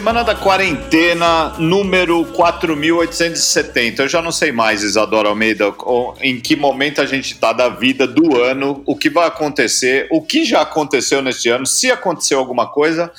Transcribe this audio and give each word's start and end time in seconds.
Semana 0.00 0.24
da 0.24 0.34
quarentena, 0.34 1.50
número 1.58 2.24
4870. 2.32 4.04
Eu 4.04 4.08
já 4.08 4.22
não 4.22 4.32
sei 4.32 4.50
mais, 4.50 4.82
Isadora 4.82 5.28
Almeida, 5.28 5.74
em 6.22 6.40
que 6.40 6.56
momento 6.56 7.02
a 7.02 7.04
gente 7.04 7.34
está 7.34 7.52
da 7.52 7.68
vida 7.68 8.06
do 8.06 8.40
ano, 8.40 8.82
o 8.86 8.96
que 8.96 9.10
vai 9.10 9.28
acontecer, 9.28 10.08
o 10.10 10.22
que 10.22 10.46
já 10.46 10.62
aconteceu 10.62 11.20
neste 11.20 11.50
ano, 11.50 11.66
se 11.66 11.92
aconteceu 11.92 12.38
alguma 12.38 12.66
coisa. 12.66 13.12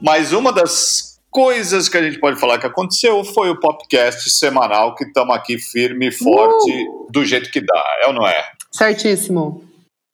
Mas 0.00 0.32
uma 0.32 0.52
das 0.52 1.18
coisas 1.28 1.88
que 1.88 1.96
a 1.96 2.02
gente 2.04 2.20
pode 2.20 2.38
falar 2.38 2.58
que 2.58 2.66
aconteceu 2.66 3.24
foi 3.24 3.50
o 3.50 3.58
podcast 3.58 4.30
semanal 4.30 4.94
que 4.94 5.02
estamos 5.02 5.34
aqui 5.34 5.58
firme 5.58 6.06
e 6.06 6.12
forte, 6.12 6.70
uh! 6.70 7.08
do 7.10 7.24
jeito 7.24 7.50
que 7.50 7.60
dá, 7.60 7.84
é 8.04 8.06
ou 8.06 8.12
não 8.12 8.24
é? 8.24 8.44
Certíssimo. 8.70 9.64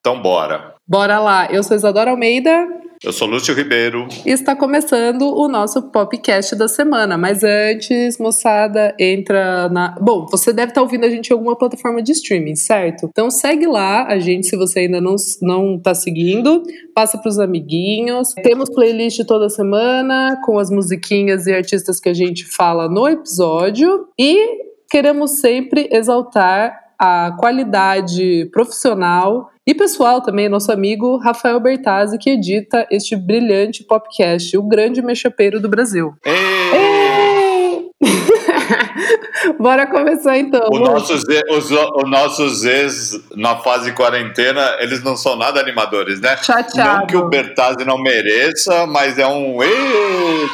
Então 0.01 0.23
bora. 0.23 0.75
Bora 0.89 1.19
lá. 1.19 1.49
Eu 1.53 1.63
sou 1.63 1.77
Isadora 1.77 2.13
Almeida. 2.13 2.67
Eu 3.05 3.13
sou 3.13 3.29
Lúcio 3.29 3.55
Ribeiro. 3.55 4.09
Está 4.25 4.57
começando 4.57 5.29
o 5.29 5.47
nosso 5.47 5.91
podcast 5.91 6.57
da 6.57 6.67
semana. 6.67 7.19
Mas 7.19 7.45
antes, 7.45 8.17
moçada, 8.17 8.97
entra 8.99 9.69
na. 9.69 9.95
Bom, 10.01 10.25
você 10.31 10.55
deve 10.55 10.71
estar 10.71 10.81
ouvindo 10.81 11.05
a 11.05 11.11
gente 11.11 11.29
em 11.29 11.35
alguma 11.35 11.55
plataforma 11.55 12.03
de 12.03 12.13
streaming, 12.13 12.57
certo? 12.57 13.07
Então 13.11 13.31
segue 13.31 13.67
lá 13.67 14.07
a 14.07 14.19
gente 14.19 14.47
se 14.47 14.57
você 14.57 14.81
ainda 14.81 15.03
não, 15.03 15.17
não 15.43 15.79
tá 15.79 15.95
seguindo. 15.95 16.63
Passa 16.95 17.19
para 17.19 17.29
os 17.29 17.39
amiguinhos. 17.39 18.33
Temos 18.43 18.71
playlist 18.71 19.23
toda 19.27 19.51
semana 19.51 20.41
com 20.43 20.59
as 20.59 20.71
musiquinhas 20.71 21.47
e 21.47 21.53
artistas 21.53 22.01
que 22.01 22.09
a 22.09 22.15
gente 22.15 22.47
fala 22.47 22.89
no 22.89 23.07
episódio. 23.07 24.09
E 24.19 24.65
queremos 24.89 25.41
sempre 25.41 25.91
exaltar 25.93 26.84
a 27.05 27.33
qualidade 27.33 28.49
profissional 28.53 29.51
e 29.67 29.75
pessoal 29.75 30.21
também, 30.21 30.49
nosso 30.49 30.71
amigo 30.71 31.17
Rafael 31.19 31.59
Bertazzi, 31.61 32.19
que 32.19 32.31
edita 32.31 32.87
este 32.91 33.17
brilhante 33.17 33.83
podcast, 33.83 34.57
o 34.57 34.63
grande 34.63 35.01
mexapeiro 35.01 35.61
do 35.61 35.69
Brasil. 35.69 36.15
Ei! 36.25 37.91
Bora 39.59 39.87
começar 39.87 40.39
então. 40.39 40.69
Os 40.71 40.81
nossos, 40.81 41.25
os, 41.51 41.71
os 41.71 42.11
nossos 42.11 42.65
ex 42.65 43.21
na 43.37 43.57
fase 43.57 43.93
quarentena, 43.93 44.77
eles 44.81 45.03
não 45.03 45.17
são 45.17 45.37
nada 45.37 45.61
animadores, 45.61 46.21
né? 46.21 46.37
Chateado. 46.39 47.01
Não 47.01 47.07
que 47.07 47.17
o 47.17 47.29
Bertazzi 47.29 47.85
não 47.85 47.99
mereça, 47.99 48.87
mas 48.87 49.19
é 49.19 49.27
um 49.27 49.59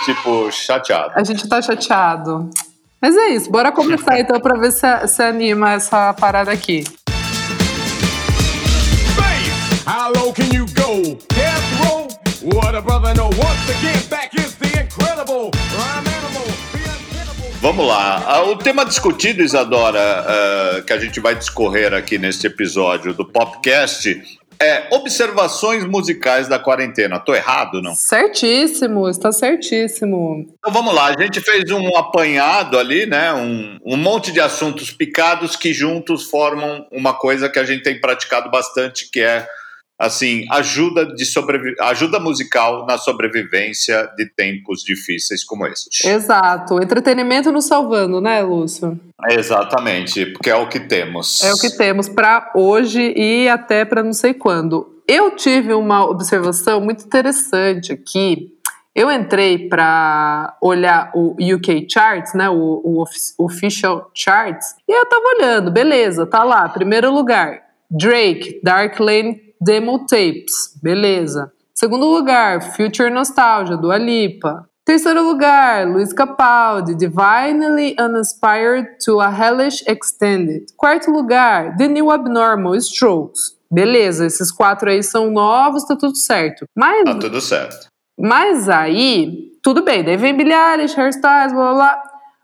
tipo 0.05 0.51
chateado. 0.51 1.12
A 1.15 1.25
gente 1.25 1.48
tá 1.48 1.61
chateado. 1.61 2.51
Mas 3.01 3.17
é 3.17 3.31
isso, 3.31 3.51
bora 3.51 3.73
começar 3.73 4.20
então 4.20 4.39
para 4.39 4.59
ver 4.59 4.73
se, 4.73 5.09
se 5.09 5.23
anima 5.23 5.73
essa 5.73 6.12
parada 6.12 6.53
aqui. 6.53 6.84
How 9.87 10.12
low 10.12 10.33
can 10.34 10.55
you 10.55 10.67
go? 10.75 11.17
Death 11.34 11.65
row? 11.81 12.09
What 12.55 12.77
a 12.77 12.83
brother 12.83 13.15
know. 13.15 13.31
Once 13.31 13.71
again, 13.71 13.98
back 14.11 14.37
is 14.39 14.55
the 14.56 14.83
incredible 14.83 15.51
rhyme 15.77 16.06
animal. 16.09 16.47
Vamos 17.61 17.87
lá. 17.87 18.23
Ah, 18.27 18.43
o 18.43 18.56
tema 18.56 18.84
discutido, 18.84 19.43
Isadora, 19.43 19.98
uh, 20.78 20.83
que 20.83 20.93
a 20.93 20.98
gente 20.98 21.21
vai 21.21 21.34
discorrer 21.34 21.93
aqui 21.95 22.19
neste 22.19 22.47
episódio 22.47 23.12
do 23.15 23.25
Popcast 23.25 24.40
é 24.61 24.89
observações 24.91 25.84
musicais 25.84 26.47
da 26.47 26.58
quarentena. 26.58 27.19
Tô 27.19 27.34
errado, 27.34 27.80
não? 27.80 27.94
Certíssimo, 27.94 29.08
está 29.08 29.33
certíssimo. 29.33 30.47
Então 30.58 30.72
vamos 30.72 30.94
lá, 30.94 31.06
a 31.06 31.22
gente 31.22 31.41
fez 31.41 31.70
um 31.70 31.97
apanhado 31.97 32.78
ali, 32.78 33.06
né? 33.06 33.33
Um, 33.33 33.78
um 33.84 33.97
monte 33.97 34.31
de 34.31 34.41
assuntos 34.41 34.91
picados 34.91 35.56
que 35.56 35.72
juntos 35.72 36.25
formam 36.25 36.86
uma 36.92 37.14
coisa 37.14 37.48
que 37.48 37.58
a 37.58 37.64
gente 37.64 37.83
tem 37.83 37.98
praticado 37.98 38.50
bastante, 38.50 39.10
que 39.10 39.20
é 39.20 39.47
assim, 40.00 40.47
ajuda 40.50 41.05
de 41.05 41.27
sobrevi 41.27 41.75
ajuda 41.78 42.19
musical 42.19 42.87
na 42.87 42.97
sobrevivência 42.97 44.11
de 44.16 44.25
tempos 44.25 44.83
difíceis 44.83 45.44
como 45.44 45.66
esses. 45.66 46.03
Exato, 46.06 46.83
entretenimento 46.83 47.53
nos 47.53 47.66
salvando, 47.66 48.19
né, 48.19 48.41
Lúcio? 48.41 48.99
Exatamente, 49.28 50.25
porque 50.27 50.49
é 50.49 50.56
o 50.56 50.66
que 50.66 50.81
temos. 50.81 51.43
É 51.43 51.53
o 51.53 51.59
que 51.59 51.77
temos 51.77 52.09
para 52.09 52.50
hoje 52.55 53.12
e 53.15 53.47
até 53.47 53.84
para 53.84 54.03
não 54.03 54.15
sei 54.15 54.33
quando. 54.33 55.03
Eu 55.06 55.37
tive 55.37 55.75
uma 55.75 56.09
observação 56.09 56.81
muito 56.81 57.05
interessante 57.05 57.93
aqui. 57.93 58.55
Eu 58.94 59.12
entrei 59.12 59.69
para 59.69 60.56
olhar 60.62 61.11
o 61.15 61.37
UK 61.38 61.87
Charts, 61.88 62.32
né, 62.32 62.49
o, 62.49 63.05
o 63.38 63.44
Official 63.44 64.11
Charts, 64.15 64.75
e 64.88 64.93
eu 64.93 65.06
tava 65.06 65.22
olhando, 65.37 65.71
beleza, 65.71 66.27
tá 66.27 66.43
lá, 66.43 66.69
primeiro 66.69 67.12
lugar, 67.12 67.62
Drake, 67.91 68.61
Dark 68.65 68.99
Lane 68.99 69.50
Demo 69.60 70.06
Tapes, 70.06 70.78
beleza. 70.82 71.53
Segundo 71.75 72.06
lugar, 72.06 72.75
Future 72.75 73.10
Nostalgia, 73.10 73.76
do 73.76 73.91
Alipa. 73.91 74.66
Terceiro 74.84 75.22
lugar, 75.22 75.87
Luiz 75.87 76.12
Capaldi, 76.12 76.94
Divinely 76.94 77.94
Uninspired 78.00 78.97
to 79.04 79.20
a 79.20 79.28
Hellish 79.28 79.84
Extended. 79.87 80.65
Quarto 80.76 81.10
lugar, 81.10 81.76
The 81.76 81.88
New 81.88 82.10
Abnormal, 82.10 82.75
Strokes. 82.76 83.54
Beleza, 83.70 84.26
esses 84.26 84.50
quatro 84.50 84.91
aí 84.91 85.03
são 85.03 85.31
novos, 85.31 85.84
tá 85.84 85.94
tudo 85.94 86.16
certo. 86.16 86.65
Mas, 86.76 87.04
tá 87.04 87.19
tudo 87.19 87.41
certo. 87.41 87.87
Mas 88.19 88.69
aí, 88.69 89.53
tudo 89.62 89.84
bem, 89.84 90.03
daí 90.03 90.16
vem 90.16 90.37
Billie 90.37 90.54
Eilish, 90.54 90.99
Hairstyles, 90.99 91.53
blá 91.53 91.72
blá 91.72 91.75
blá. 91.75 92.03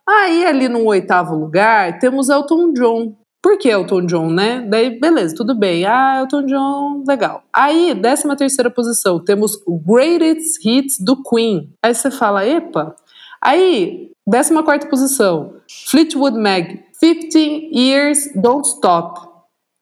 Aí 0.09 0.47
ali 0.47 0.69
no 0.69 0.85
oitavo 0.85 1.35
lugar, 1.35 1.99
temos 1.99 2.29
Elton 2.29 2.73
John. 2.75 3.17
Por 3.43 3.59
que 3.59 3.69
Elton 3.69 4.07
John, 4.07 4.31
né? 4.31 4.67
Daí, 4.69 4.99
beleza, 4.99 5.35
tudo 5.37 5.55
bem. 5.55 5.85
Ah, 5.85 6.19
Elton 6.21 6.47
John, 6.47 7.05
legal. 7.07 7.43
Aí, 7.53 7.95
décima 7.95 8.37
terceira 8.37 8.71
posição, 8.71 9.23
temos 9.23 9.57
Greatest 9.87 10.65
Hits 10.65 10.99
do 11.01 11.23
Queen. 11.23 11.73
Aí 11.83 11.95
você 11.95 12.11
fala, 12.11 12.47
epa. 12.47 12.97
Aí, 13.41 14.11
décima 14.27 14.63
quarta 14.63 14.89
posição, 14.89 15.55
Fleetwood 15.89 16.37
Mac, 16.39 16.67
15 17.01 17.71
Years 17.73 18.31
Don't 18.35 18.67
Stop. 18.67 19.21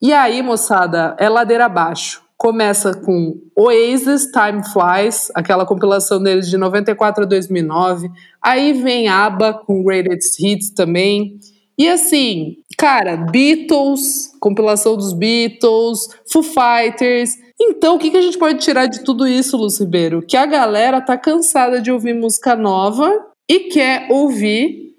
E 0.03 0.13
aí, 0.13 0.43
moçada, 0.43 1.17
é 1.19 1.29
ladeira 1.29 1.65
abaixo. 1.65 2.23
Começa 2.37 2.93
com 2.93 3.41
Oasis, 3.57 4.27
Time 4.27 4.63
Flies, 4.71 5.31
aquela 5.35 5.65
compilação 5.65 6.23
deles 6.23 6.51
de 6.51 6.59
94 6.59 7.25
a 7.25 7.27
2009. 7.27 8.11
Aí 8.43 8.75
vem 8.75 9.09
ABBA 9.09 9.55
com 9.65 9.83
Greatest 9.83 10.39
Hits 10.41 10.71
também. 10.71 11.39
E 11.79 11.89
assim, 11.89 12.57
cara, 12.77 13.17
Beatles, 13.17 14.33
compilação 14.41 14.97
dos 14.97 15.13
Beatles, 15.13 16.09
Foo 16.31 16.43
Fighters. 16.43 17.37
Então, 17.61 17.97
o 17.97 17.99
que, 17.99 18.11
que 18.11 18.17
a 18.17 18.23
gente 18.23 18.39
pode 18.39 18.59
tirar 18.59 18.87
de 18.87 19.05
tudo 19.05 19.27
isso, 19.27 19.57
Lúcio 19.57 19.85
Ribeiro? 19.85 20.23
Que 20.23 20.37
a 20.37 20.47
galera 20.47 21.01
tá 21.01 21.17
cansada 21.17 21.81
de 21.81 21.91
ouvir 21.91 22.15
música 22.15 22.57
nova 22.57 23.27
e 23.49 23.61
quer 23.71 24.07
ouvir 24.11 24.95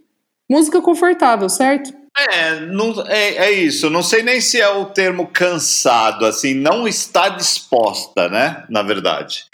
música 0.50 0.81
confortável, 0.81 1.50
certo? 1.50 1.94
É, 2.18 2.62
não, 2.62 2.94
é, 3.08 3.36
é 3.47 3.52
isso. 3.52 3.90
Não 3.90 4.02
sei 4.02 4.24
nem 4.24 4.40
se 4.40 4.62
é 4.62 4.69
o 4.69 4.86
termo 4.86 5.28
cansado, 5.28 6.25
assim, 6.25 6.53
não 6.53 6.88
está 6.88 7.30
disposta, 7.30 8.30
né? 8.30 8.63
Na 8.69 8.81
verdade 8.81 9.46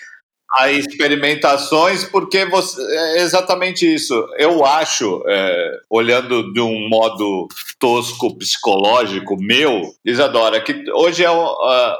a 0.53 0.69
experimentações, 0.69 2.03
porque 2.03 2.43
você, 2.45 2.81
é 2.81 3.21
exatamente 3.21 3.85
isso. 3.85 4.27
Eu 4.37 4.65
acho, 4.65 5.23
é, 5.25 5.79
olhando 5.89 6.51
de 6.51 6.59
um 6.59 6.89
modo 6.89 7.47
tosco 7.79 8.37
psicológico 8.37 9.37
meu, 9.41 9.81
Isadora, 10.03 10.59
que 10.61 10.83
hoje, 10.91 11.23
é, 11.23 11.31
uh, 11.31 11.47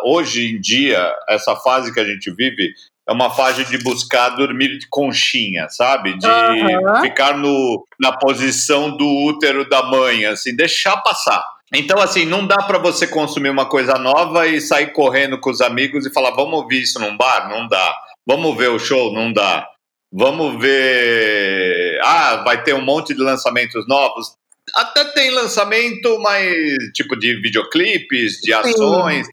hoje 0.06 0.54
em 0.54 0.60
dia, 0.60 1.14
essa 1.30 1.56
fase 1.56 1.94
que 1.94 2.00
a 2.00 2.06
gente 2.06 2.30
vive 2.32 2.74
é 3.08 3.14
uma 3.14 3.30
fase 3.30 3.66
de 3.66 3.78
buscar 3.78 4.30
dormir 4.30 4.78
de 4.78 4.88
conchinha, 4.90 5.68
sabe? 5.70 6.18
De 6.18 6.28
uhum. 6.28 7.02
ficar 7.02 7.38
no, 7.38 7.86
na 8.00 8.12
posição 8.12 8.96
do 8.96 9.08
útero 9.26 9.68
da 9.70 9.84
mãe, 9.84 10.26
assim, 10.26 10.56
deixar 10.56 10.98
passar. 10.98 11.44
Então, 11.74 12.00
assim, 12.00 12.26
não 12.26 12.46
dá 12.46 12.58
para 12.58 12.78
você 12.78 13.08
consumir 13.08 13.50
uma 13.50 13.66
coisa 13.66 13.94
nova 13.98 14.46
e 14.46 14.60
sair 14.60 14.88
correndo 14.88 15.40
com 15.40 15.50
os 15.50 15.62
amigos 15.62 16.06
e 16.06 16.14
falar, 16.14 16.32
vamos 16.32 16.54
ouvir 16.54 16.82
isso 16.82 17.00
num 17.00 17.16
bar? 17.16 17.50
Não 17.50 17.66
dá 17.68 17.96
Vamos 18.28 18.58
ver 18.58 18.70
o 18.70 18.80
show? 18.80 19.14
Não 19.14 19.32
dá. 19.32 19.68
Vamos 20.12 20.62
ver. 20.62 22.00
Ah, 22.04 22.44
vai 22.44 22.64
ter 22.64 22.74
um 22.74 22.82
monte 22.82 23.14
de 23.14 23.22
lançamentos 23.22 23.88
novos. 23.88 24.36
Até 24.76 25.04
tem 25.06 25.32
lançamento, 25.32 26.20
mas 26.20 26.54
tipo 26.94 27.18
de 27.18 27.42
videoclipes, 27.42 28.40
de 28.42 28.54
ações, 28.54 29.28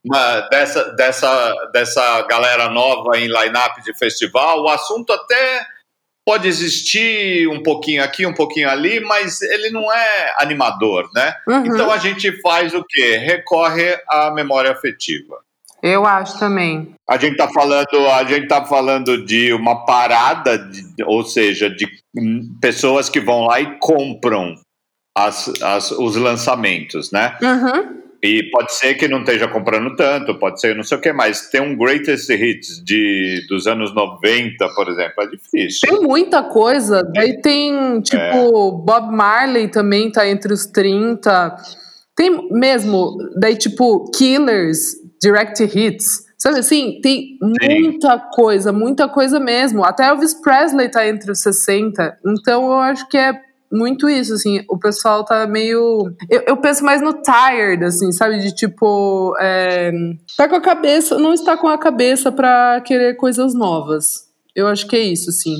dessa, 0.51 0.85
dessa, 0.95 1.55
dessa 1.73 2.23
galera 2.23 2.71
nova 2.71 3.19
em 3.19 3.27
line-up 3.27 3.83
de 3.83 3.97
festival. 3.97 4.63
O 4.63 4.69
assunto 4.69 5.13
até 5.13 5.67
pode 6.25 6.47
existir 6.47 7.49
um 7.49 7.63
pouquinho 7.63 8.03
aqui, 8.03 8.27
um 8.27 8.35
pouquinho 8.35 8.69
ali, 8.69 9.01
mas 9.01 9.41
ele 9.43 9.71
não 9.71 9.93
é 9.93 10.35
animador, 10.39 11.09
né? 11.15 11.35
Uhum. 11.47 11.67
Então 11.67 11.91
a 11.91 11.99
gente 11.99 12.33
faz 12.41 12.75
o 12.75 12.85
quê? 12.85 13.17
Recorre 13.17 13.99
à 14.09 14.31
memória 14.31 14.71
afetiva. 14.71 15.41
Eu 15.83 16.05
acho 16.05 16.39
também. 16.39 16.95
A 17.09 17.17
gente 17.17 17.33
está 17.33 17.49
falando, 17.49 18.07
a 18.13 18.25
gente 18.25 18.49
tá 18.49 18.65
falando 18.65 19.25
de 19.25 19.53
uma 19.53 19.85
parada, 19.85 20.59
de, 20.59 20.83
ou 21.05 21.25
seja, 21.25 21.71
de 21.71 21.87
pessoas 22.61 23.09
que 23.09 23.21
vão 23.21 23.47
lá 23.47 23.61
e 23.61 23.79
compram 23.79 24.55
as, 25.17 25.53
as, 25.63 25.91
os 25.93 26.17
lançamentos, 26.17 27.11
né? 27.13 27.37
Uhum. 27.43 27.99
E 28.23 28.51
pode 28.51 28.75
ser 28.75 28.95
que 28.95 29.07
não 29.07 29.21
esteja 29.21 29.47
comprando 29.47 29.95
tanto, 29.95 30.35
pode 30.35 30.61
ser 30.61 30.75
não 30.75 30.83
sei 30.83 30.99
o 30.99 31.01
que, 31.01 31.13
mas 31.13 31.49
tem 31.51 31.61
um 31.61 31.77
greatest 31.77 32.29
hits 32.29 32.83
de, 32.85 33.47
dos 33.49 33.69
anos 33.69 33.95
90, 33.95 34.69
por 34.75 34.89
exemplo, 34.89 35.23
é 35.23 35.27
difícil. 35.29 35.89
Tem 35.89 36.01
muita 36.01 36.43
coisa. 36.43 37.05
Daí 37.15 37.41
tem, 37.41 38.01
tipo, 38.01 38.19
é. 38.19 38.43
Bob 38.85 39.15
Marley 39.15 39.69
também 39.69 40.11
tá 40.11 40.29
entre 40.29 40.53
os 40.53 40.67
30. 40.67 41.57
Tem 42.17 42.51
mesmo, 42.51 43.17
daí, 43.37 43.57
tipo, 43.57 44.11
Killers, 44.11 44.97
Direct 45.21 45.63
Hits. 45.63 46.29
Sabe 46.37 46.61
assim, 46.61 47.01
tem 47.03 47.37
muita 47.43 48.17
Sim. 48.17 48.25
coisa, 48.33 48.73
muita 48.73 49.09
coisa 49.09 49.41
mesmo. 49.41 49.85
Até 49.85 50.07
Elvis 50.07 50.35
Presley 50.35 50.89
tá 50.89 51.07
entre 51.07 51.33
os 51.33 51.41
60. 51.41 52.19
Então 52.25 52.67
eu 52.67 52.79
acho 52.79 53.09
que 53.09 53.17
é 53.17 53.41
muito 53.71 54.09
isso, 54.09 54.33
assim, 54.33 54.65
o 54.69 54.79
pessoal 54.79 55.25
tá 55.25 55.47
meio. 55.47 56.11
Eu, 56.31 56.43
eu 56.47 56.57
penso 56.57 56.85
mais 56.85 57.03
no 57.03 57.13
tired, 57.13 57.85
assim, 57.85 58.11
sabe? 58.13 58.39
De 58.39 58.55
tipo. 58.55 59.35
É... 59.41 59.93
Tá 60.37 60.49
com 60.49 60.57
a 60.57 60.61
cabeça, 60.61 61.19
não 61.19 61.35
está 61.35 61.57
com 61.57 61.69
a 61.69 61.77
cabeça 61.77 62.33
para 62.33 62.81
querer 62.83 63.17
coisas 63.17 63.53
novas. 63.53 64.29
Eu 64.55 64.67
acho 64.67 64.87
que 64.87 64.97
é 64.97 65.01
isso, 65.01 65.31
sim. 65.33 65.57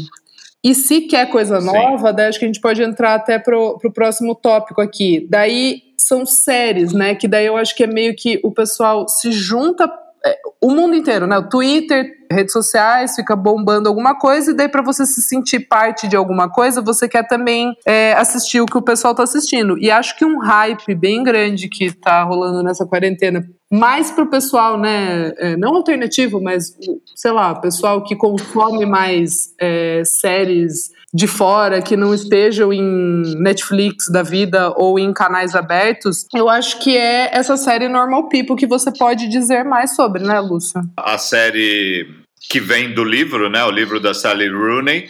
E 0.65 0.75
se 0.75 1.03
quer 1.03 1.31
coisa 1.31 1.61
nova, 1.61 2.13
daí 2.13 2.27
acho 2.27 2.39
que 2.39 2.45
a 2.45 2.49
gente 2.49 2.61
pode 2.61 2.83
entrar 2.83 3.15
até 3.15 3.39
pro, 3.39 3.79
pro 3.79 3.93
próximo 3.93 4.35
tópico 4.35 4.81
aqui. 4.81 5.27
Daí 5.31 5.83
são 5.97 6.27
séries, 6.27 6.93
né? 6.93 7.15
Que 7.15 7.29
daí 7.29 7.47
eu 7.47 7.57
acho 7.57 7.77
que 7.77 7.85
é 7.85 7.87
meio 7.87 8.15
que 8.17 8.41
o 8.43 8.51
pessoal 8.51 9.09
se 9.09 9.31
junta 9.31 9.89
é, 10.25 10.37
o 10.61 10.71
mundo 10.71 10.97
inteiro, 10.97 11.27
né? 11.27 11.39
O 11.39 11.49
Twitter, 11.49 12.11
redes 12.31 12.53
sociais, 12.53 13.15
fica 13.15 13.37
bombando 13.37 13.89
alguma 13.89 14.19
coisa, 14.19 14.51
e 14.51 14.55
daí 14.55 14.69
para 14.69 14.83
você 14.83 15.07
se 15.07 15.23
sentir 15.23 15.61
parte 15.61 16.09
de 16.09 16.17
alguma 16.17 16.51
coisa, 16.51 16.83
você 16.83 17.09
quer 17.09 17.27
também 17.27 17.73
é, 17.87 18.13
assistir 18.15 18.61
o 18.61 18.67
que 18.67 18.77
o 18.77 18.83
pessoal 18.83 19.15
tá 19.15 19.23
assistindo. 19.23 19.79
E 19.79 19.91
acho 19.91 20.17
que 20.19 20.25
um 20.25 20.39
hype 20.39 20.95
bem 20.95 21.23
grande 21.23 21.69
que 21.69 21.93
tá 21.93 22.23
rolando 22.25 22.63
nessa 22.63 22.85
quarentena, 22.85 23.45
mais 23.71 24.11
pro 24.11 24.31
pessoal, 24.31 24.79
né? 24.79 25.33
É, 25.37 25.57
não 25.57 25.75
alternativo, 25.75 26.41
mas 26.41 26.77
sei 27.15 27.31
lá, 27.31 27.55
pessoal 27.55 28.03
que 28.03 28.17
consome 28.17 28.87
mais 28.87 29.55
é, 29.61 30.03
séries 30.05 30.91
de 31.13 31.27
fora, 31.27 31.81
que 31.81 31.97
não 31.97 32.13
estejam 32.13 32.73
em 32.73 33.35
Netflix 33.37 34.11
da 34.11 34.23
vida 34.23 34.73
ou 34.77 34.99
em 34.99 35.13
canais 35.13 35.55
abertos, 35.55 36.27
eu 36.35 36.49
acho 36.49 36.79
que 36.81 36.97
é 36.97 37.31
essa 37.33 37.57
série 37.57 37.89
Normal 37.89 38.29
People 38.29 38.57
que 38.57 38.67
você 38.67 38.93
pode 38.93 39.29
dizer 39.29 39.65
mais 39.65 39.95
sobre, 39.95 40.23
né, 40.23 40.39
Lúcia? 40.39 40.83
A 40.97 41.17
série 41.17 42.07
que 42.51 42.61
vem 42.61 42.93
do 42.93 43.05
livro, 43.05 43.49
né, 43.49 43.65
o 43.65 43.71
livro 43.71 43.99
da 44.01 44.13
Sally 44.13 44.49
Rooney, 44.49 45.09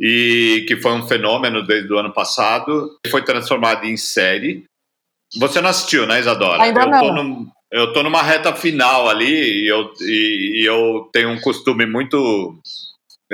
e 0.00 0.64
que 0.66 0.76
foi 0.76 0.92
um 0.92 1.06
fenômeno 1.06 1.66
desde 1.66 1.92
o 1.92 1.98
ano 1.98 2.12
passado, 2.12 2.90
foi 3.10 3.22
transformado 3.22 3.84
em 3.84 3.96
série. 3.96 4.64
Você 5.38 5.60
não 5.60 5.70
assistiu, 5.70 6.06
né, 6.06 6.20
Isadora? 6.20 6.62
Ainda 6.62 6.82
eu 6.82 6.90
não. 6.90 7.00
Tô 7.00 7.12
no, 7.12 7.52
eu 7.72 7.92
tô 7.92 8.02
numa 8.02 8.22
reta 8.22 8.54
final 8.54 9.08
ali 9.08 9.64
e 9.64 9.66
eu, 9.66 9.90
e, 10.02 10.60
e 10.60 10.66
eu 10.66 11.08
tenho 11.12 11.30
um 11.30 11.40
costume 11.40 11.86
muito 11.86 12.54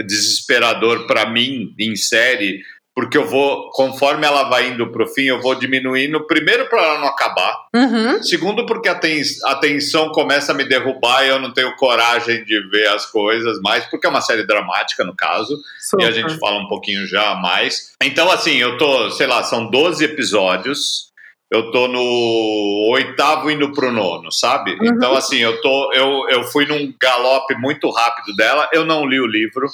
desesperador 0.06 1.06
para 1.08 1.28
mim 1.28 1.74
em 1.76 1.96
série, 1.96 2.62
porque 2.94 3.18
eu 3.18 3.26
vou, 3.26 3.70
conforme 3.70 4.24
ela 4.24 4.48
vai 4.48 4.68
indo 4.68 4.92
pro 4.92 5.08
fim, 5.08 5.22
eu 5.22 5.40
vou 5.40 5.56
diminuindo, 5.56 6.26
primeiro 6.26 6.68
para 6.68 6.82
ela 6.82 7.00
não 7.00 7.08
acabar, 7.08 7.56
uhum. 7.74 8.22
segundo 8.22 8.64
porque 8.64 8.88
a, 8.88 8.94
ten, 8.94 9.20
a 9.44 9.56
tensão 9.56 10.10
começa 10.10 10.52
a 10.52 10.54
me 10.54 10.64
derrubar 10.64 11.24
e 11.24 11.28
eu 11.28 11.40
não 11.40 11.52
tenho 11.52 11.74
coragem 11.74 12.44
de 12.44 12.60
ver 12.68 12.88
as 12.88 13.06
coisas 13.06 13.60
mais, 13.60 13.84
porque 13.86 14.06
é 14.06 14.10
uma 14.10 14.20
série 14.20 14.46
dramática 14.46 15.04
no 15.04 15.16
caso, 15.16 15.56
Super. 15.80 16.04
e 16.04 16.08
a 16.08 16.10
gente 16.12 16.38
fala 16.38 16.60
um 16.60 16.68
pouquinho 16.68 17.06
já 17.06 17.34
mais. 17.34 17.92
Então 18.02 18.30
assim, 18.30 18.56
eu 18.56 18.76
tô, 18.78 19.10
sei 19.10 19.26
lá, 19.26 19.42
são 19.42 19.68
12 19.68 20.04
episódios, 20.04 21.07
eu 21.50 21.70
tô 21.70 21.88
no 21.88 22.90
oitavo 22.92 23.50
indo 23.50 23.72
pro 23.72 23.90
nono, 23.90 24.30
sabe? 24.30 24.72
Uhum. 24.72 24.86
Então, 24.86 25.14
assim, 25.14 25.38
eu 25.38 25.60
tô. 25.60 25.92
Eu, 25.92 26.28
eu 26.28 26.44
fui 26.44 26.66
num 26.66 26.94
galope 27.00 27.54
muito 27.54 27.90
rápido 27.90 28.34
dela, 28.36 28.68
eu 28.72 28.84
não 28.84 29.06
li 29.06 29.18
o 29.20 29.26
livro. 29.26 29.66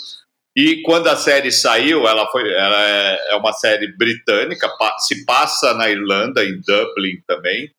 E 0.57 0.83
quando 0.83 1.09
a 1.09 1.17
série 1.17 1.51
saiu, 1.51 2.07
ela 2.07 2.29
foi. 2.29 2.49
Ela 2.49 2.89
é, 2.89 3.33
é 3.33 3.37
uma 3.37 3.53
série 3.53 3.89
britânica, 3.97 4.71
se 4.99 5.25
passa 5.25 5.75
na 5.75 5.91
Irlanda, 5.91 6.45
em 6.45 6.61
Dublin 6.61 7.21
também. 7.27 7.71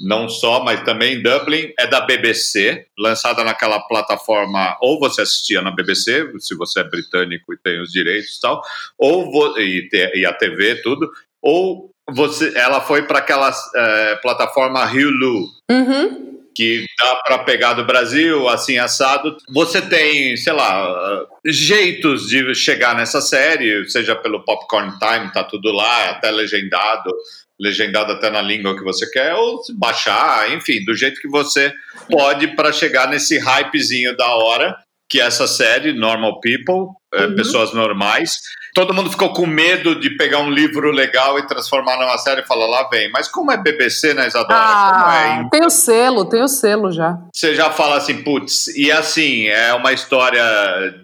Não 0.00 0.28
só, 0.28 0.64
mas 0.64 0.82
também 0.84 1.14
em 1.14 1.22
Dublin, 1.22 1.72
é 1.78 1.86
da 1.86 2.00
BBC, 2.00 2.86
lançada 2.98 3.44
naquela 3.44 3.80
plataforma, 3.80 4.76
ou 4.80 4.98
você 4.98 5.22
assistia 5.22 5.60
na 5.60 5.70
BBC, 5.70 6.32
se 6.38 6.56
você 6.56 6.80
é 6.80 6.84
britânico 6.84 7.52
e 7.52 7.58
tem 7.58 7.80
os 7.80 7.90
direitos 7.90 8.36
e 8.36 8.40
tal, 8.40 8.62
ou 8.96 9.58
e, 9.58 9.88
e 10.14 10.24
a 10.24 10.32
TV, 10.32 10.76
tudo, 10.82 11.10
ou 11.40 11.91
você, 12.14 12.52
ela 12.56 12.80
foi 12.80 13.02
para 13.02 13.18
aquela 13.18 13.52
é, 13.74 14.16
plataforma 14.16 14.84
Hulu, 14.84 15.46
uhum. 15.70 16.42
que 16.54 16.84
dá 16.98 17.16
para 17.16 17.38
pegar 17.40 17.74
do 17.74 17.84
Brasil, 17.84 18.48
assim, 18.48 18.78
assado. 18.78 19.36
Você 19.52 19.80
tem, 19.82 20.36
sei 20.36 20.52
lá, 20.52 21.24
jeitos 21.44 22.28
de 22.28 22.54
chegar 22.54 22.94
nessa 22.94 23.20
série, 23.20 23.88
seja 23.88 24.14
pelo 24.14 24.44
Popcorn 24.44 24.92
Time, 24.98 25.32
tá 25.32 25.44
tudo 25.44 25.72
lá, 25.72 26.10
até 26.10 26.30
legendado, 26.30 27.10
legendado 27.60 28.12
até 28.12 28.30
na 28.30 28.42
língua 28.42 28.76
que 28.76 28.84
você 28.84 29.08
quer, 29.10 29.34
ou 29.34 29.60
baixar, 29.76 30.52
enfim, 30.52 30.84
do 30.84 30.94
jeito 30.94 31.20
que 31.20 31.28
você 31.28 31.72
pode 32.10 32.48
para 32.56 32.72
chegar 32.72 33.08
nesse 33.08 33.38
hypezinho 33.38 34.16
da 34.16 34.34
hora 34.34 34.76
que 35.12 35.20
é 35.20 35.26
essa 35.26 35.46
série, 35.46 35.92
Normal 35.92 36.40
People, 36.40 36.94
é, 37.12 37.26
uhum. 37.26 37.36
pessoas 37.36 37.74
normais. 37.74 38.30
Todo 38.74 38.94
mundo 38.94 39.10
ficou 39.10 39.30
com 39.34 39.44
medo 39.44 40.00
de 40.00 40.16
pegar 40.16 40.38
um 40.38 40.50
livro 40.50 40.90
legal 40.90 41.38
e 41.38 41.46
transformar 41.46 41.98
numa 41.98 42.16
série 42.16 42.40
e 42.40 42.46
falar, 42.46 42.66
lá 42.66 42.88
vem. 42.88 43.10
Mas 43.12 43.28
como 43.28 43.52
é 43.52 43.58
BBC, 43.58 44.14
né, 44.14 44.26
Isadora? 44.26 44.58
Ah, 44.58 45.42
é? 45.44 45.48
Tem 45.50 45.66
o 45.66 45.68
selo, 45.68 46.24
tem 46.24 46.42
o 46.42 46.48
selo 46.48 46.90
já. 46.90 47.18
Você 47.30 47.54
já 47.54 47.70
fala 47.70 47.98
assim, 47.98 48.22
putz, 48.22 48.68
e 48.68 48.90
assim, 48.90 49.48
é 49.48 49.74
uma 49.74 49.92
história 49.92 50.42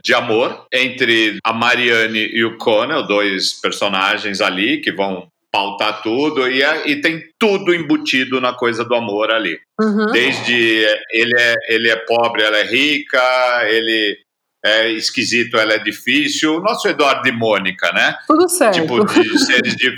de 0.03 0.15
amor 0.15 0.65
entre 0.73 1.39
a 1.45 1.53
Marianne 1.53 2.31
e 2.33 2.43
o 2.47 2.57
Conan, 2.57 3.03
dois 3.03 3.61
personagens 3.61 4.41
ali 4.41 4.81
que 4.81 4.91
vão 4.91 5.29
pautar 5.51 6.03
tudo 6.03 6.49
e, 6.49 6.63
é, 6.63 6.89
e 6.89 7.01
tem 7.01 7.23
tudo 7.39 7.75
embutido 7.75 8.41
na 8.41 8.53
coisa 8.53 8.85
do 8.85 8.95
amor 8.95 9.31
ali. 9.31 9.59
Uhum. 9.81 10.07
Desde 10.13 10.87
ele 11.11 11.35
é, 11.39 11.55
ele 11.69 11.89
é 11.89 11.97
pobre, 11.97 12.43
ela 12.43 12.59
é 12.59 12.65
rica, 12.65 13.21
ele 13.67 14.19
é 14.65 14.91
esquisito, 14.91 15.57
ela 15.57 15.75
é 15.75 15.79
difícil. 15.79 16.61
Nosso 16.61 16.89
Eduardo 16.89 17.27
e 17.29 17.33
Mônica, 17.33 17.91
né? 17.93 18.17
Tudo 18.27 18.49
certo. 18.49 18.81
Tipo, 18.81 19.05
de 19.05 19.39
seres, 19.39 19.77
dif 19.77 19.95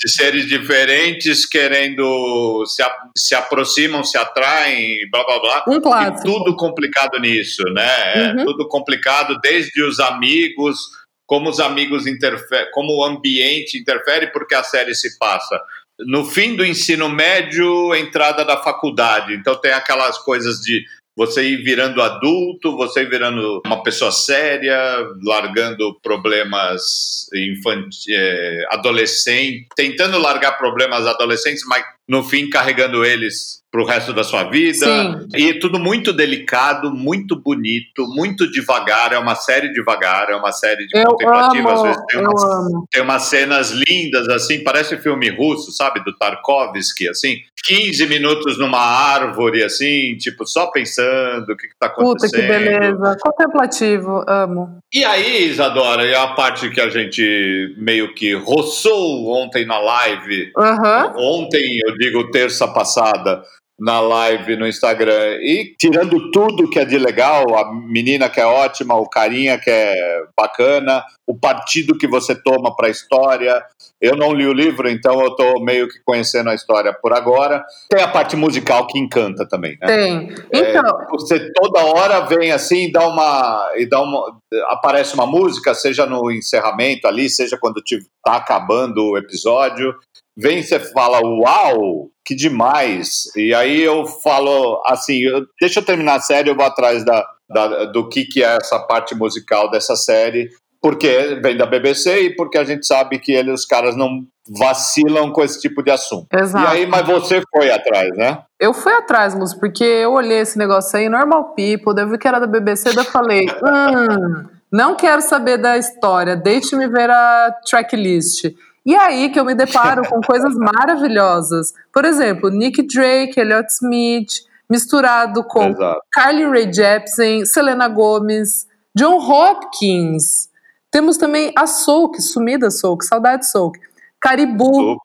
de 0.00 0.08
seres 0.08 0.46
diferentes 0.46 1.44
querendo 1.44 2.64
se, 2.66 2.82
se 3.16 3.34
aproximam, 3.34 4.04
se 4.04 4.16
atraem, 4.16 5.08
blá 5.10 5.24
blá 5.24 5.40
blá. 5.40 5.64
Um 5.68 5.80
clássico. 5.80 6.28
E 6.28 6.32
tudo 6.32 6.56
complicado 6.56 7.18
nisso, 7.18 7.62
né? 7.74 8.14
É 8.14 8.34
uhum. 8.34 8.44
tudo 8.44 8.68
complicado, 8.68 9.38
desde 9.42 9.82
os 9.82 9.98
amigos 9.98 10.78
como 11.26 11.50
os 11.50 11.60
amigos 11.60 12.06
interferem, 12.06 12.70
como 12.72 12.96
o 12.96 13.04
ambiente 13.04 13.78
interfere, 13.78 14.32
porque 14.32 14.54
a 14.54 14.62
série 14.62 14.94
se 14.94 15.18
passa 15.18 15.60
no 16.00 16.24
fim 16.24 16.54
do 16.54 16.64
ensino 16.64 17.08
médio, 17.08 17.94
entrada 17.94 18.44
da 18.44 18.56
faculdade. 18.58 19.34
Então 19.34 19.54
tem 19.56 19.72
aquelas 19.72 20.18
coisas 20.18 20.58
de 20.60 20.84
você 21.16 21.42
ir 21.42 21.62
virando 21.62 22.02
adulto, 22.02 22.76
você 22.76 23.00
ir 23.00 23.08
virando 23.08 23.62
uma 23.64 23.82
pessoa 23.82 24.12
séria, 24.12 24.78
largando 25.22 25.98
problemas 26.02 27.26
infantis, 27.34 28.04
é, 28.10 28.66
adolescentes, 28.70 29.66
tentando 29.74 30.18
largar 30.18 30.58
problemas 30.58 31.06
adolescentes, 31.06 31.64
mas 31.66 31.82
no 32.08 32.22
fim 32.22 32.48
carregando 32.48 33.04
eles 33.04 33.64
para 33.76 33.82
o 33.82 33.86
resto 33.86 34.12
da 34.12 34.24
sua 34.24 34.44
vida. 34.44 34.86
Sim. 34.86 35.26
E 35.34 35.54
tudo 35.58 35.78
muito 35.78 36.12
delicado, 36.12 36.90
muito 36.90 37.36
bonito, 37.36 38.06
muito 38.08 38.50
devagar. 38.50 39.12
É 39.12 39.18
uma 39.18 39.34
série 39.34 39.72
devagar, 39.72 40.30
é 40.30 40.36
uma 40.36 40.52
série 40.52 40.86
de 40.86 40.98
eu 40.98 41.04
contemplativa. 41.04 41.70
Amo, 41.70 41.78
Às 41.78 41.82
vezes 41.82 42.02
tem 42.06 42.20
umas, 42.20 42.88
tem 42.90 43.02
umas 43.02 43.22
cenas 43.24 43.70
lindas, 43.70 44.28
assim, 44.28 44.62
parece 44.62 44.96
filme 44.96 45.28
russo, 45.28 45.72
sabe? 45.72 46.02
Do 46.02 46.16
Tarkovsky, 46.16 47.08
assim. 47.08 47.36
15 47.66 48.06
minutos 48.06 48.58
numa 48.58 48.78
árvore, 48.78 49.62
assim, 49.64 50.16
tipo, 50.16 50.46
só 50.46 50.68
pensando 50.68 51.52
o 51.52 51.56
que, 51.56 51.66
está 51.66 51.86
acontecendo. 51.86 52.40
Puta 52.40 52.54
que 52.54 52.64
beleza. 52.64 53.16
Contemplativo, 53.20 54.24
amo. 54.28 54.78
E 54.94 55.04
aí, 55.04 55.48
Isadora, 55.48 56.06
é 56.06 56.16
a 56.16 56.28
parte 56.28 56.70
que 56.70 56.80
a 56.80 56.88
gente 56.88 57.74
meio 57.76 58.14
que 58.14 58.34
roçou 58.34 59.26
ontem 59.26 59.66
na 59.66 59.78
live. 59.78 60.52
Uhum. 60.56 61.40
Ontem, 61.42 61.80
eu 61.84 61.95
digo 61.96 62.30
terça 62.30 62.68
passada, 62.68 63.42
na 63.78 64.00
live 64.00 64.56
no 64.56 64.66
Instagram. 64.66 65.38
E 65.40 65.74
tirando 65.78 66.30
tudo 66.30 66.68
que 66.68 66.78
é 66.78 66.84
de 66.84 66.98
legal, 66.98 67.56
a 67.56 67.72
menina 67.72 68.28
que 68.28 68.40
é 68.40 68.46
ótima, 68.46 68.94
o 68.94 69.08
carinha 69.08 69.58
que 69.58 69.70
é 69.70 69.94
bacana, 70.38 71.04
o 71.26 71.38
partido 71.38 71.96
que 71.96 72.06
você 72.06 72.34
toma 72.34 72.74
para 72.74 72.86
a 72.86 72.90
história. 72.90 73.62
Eu 74.00 74.16
não 74.16 74.32
li 74.32 74.46
o 74.46 74.52
livro, 74.52 74.88
então 74.88 75.20
eu 75.20 75.28
estou 75.28 75.62
meio 75.62 75.88
que 75.88 75.98
conhecendo 76.04 76.50
a 76.50 76.54
história 76.54 76.92
por 76.92 77.12
agora. 77.12 77.64
Tem 77.90 78.02
a 78.02 78.08
parte 78.08 78.36
musical 78.36 78.86
que 78.86 78.98
encanta 78.98 79.46
também, 79.46 79.76
né? 79.80 79.86
Tem. 79.86 80.34
Então, 80.52 81.00
é, 81.00 81.06
você 81.10 81.50
toda 81.52 81.84
hora 81.84 82.20
vem 82.20 82.52
assim, 82.52 82.90
dá 82.90 83.06
uma 83.06 83.72
e 83.76 83.86
dá 83.86 84.00
uma 84.00 84.38
aparece 84.68 85.14
uma 85.14 85.26
música, 85.26 85.74
seja 85.74 86.06
no 86.06 86.30
encerramento 86.30 87.06
ali, 87.06 87.28
seja 87.28 87.58
quando 87.58 87.82
está 87.86 88.36
acabando 88.36 89.02
o 89.02 89.18
episódio 89.18 89.94
vem 90.36 90.62
você 90.62 90.78
fala, 90.78 91.20
uau, 91.20 92.10
que 92.24 92.34
demais. 92.34 93.30
E 93.36 93.54
aí 93.54 93.82
eu 93.82 94.04
falo 94.06 94.82
assim, 94.86 95.20
eu, 95.20 95.46
deixa 95.60 95.80
eu 95.80 95.84
terminar 95.84 96.16
a 96.16 96.20
série, 96.20 96.50
eu 96.50 96.56
vou 96.56 96.66
atrás 96.66 97.04
da, 97.04 97.24
da, 97.48 97.84
do 97.86 98.08
que, 98.08 98.24
que 98.24 98.42
é 98.42 98.56
essa 98.56 98.78
parte 98.80 99.14
musical 99.14 99.70
dessa 99.70 99.96
série, 99.96 100.50
porque 100.82 101.40
vem 101.42 101.56
da 101.56 101.66
BBC 101.66 102.20
e 102.22 102.36
porque 102.36 102.58
a 102.58 102.64
gente 102.64 102.86
sabe 102.86 103.18
que 103.18 103.32
eles, 103.32 103.60
os 103.60 103.66
caras 103.66 103.96
não 103.96 104.24
vacilam 104.48 105.32
com 105.32 105.42
esse 105.42 105.60
tipo 105.60 105.82
de 105.82 105.90
assunto. 105.90 106.26
Exato. 106.32 106.64
E 106.64 106.68
aí, 106.68 106.86
mas 106.86 107.06
você 107.06 107.42
foi 107.50 107.70
atrás, 107.70 108.10
né? 108.16 108.42
Eu 108.60 108.72
fui 108.72 108.92
atrás, 108.92 109.34
Lúcio, 109.34 109.58
porque 109.58 109.84
eu 109.84 110.12
olhei 110.12 110.38
esse 110.38 110.56
negócio 110.56 110.98
aí, 110.98 111.08
Normal 111.08 111.54
People, 111.54 112.00
eu 112.00 112.08
vi 112.08 112.18
que 112.18 112.28
era 112.28 112.38
da 112.38 112.46
BBC, 112.46 112.92
daí 112.92 113.04
eu 113.04 113.10
falei, 113.10 113.46
hum, 113.46 114.44
não 114.70 114.94
quero 114.94 115.22
saber 115.22 115.58
da 115.58 115.76
história, 115.76 116.36
deixe-me 116.36 116.86
ver 116.88 117.10
a 117.10 117.54
tracklist. 117.68 118.44
E 118.86 118.94
aí 118.94 119.30
que 119.30 119.40
eu 119.40 119.44
me 119.44 119.54
deparo 119.54 120.08
com 120.08 120.20
coisas 120.24 120.54
maravilhosas. 120.54 121.74
Por 121.92 122.04
exemplo, 122.04 122.48
Nick 122.48 122.82
Drake, 122.86 123.38
Elliott 123.38 123.68
Smith, 123.72 124.30
misturado 124.70 125.42
com 125.42 125.64
Exato. 125.64 126.00
Carly 126.12 126.44
Rae 126.44 126.72
Jepsen, 126.72 127.44
Selena 127.44 127.88
Gomez, 127.88 128.66
John 128.96 129.18
Hopkins. 129.18 130.48
Temos 130.90 131.16
também 131.16 131.52
a 131.58 131.66
Soak, 131.66 132.22
sumida 132.22 132.70
Soak, 132.70 133.04
saudade 133.04 133.50
Soak. 133.50 133.78
Caribou. 134.20 134.96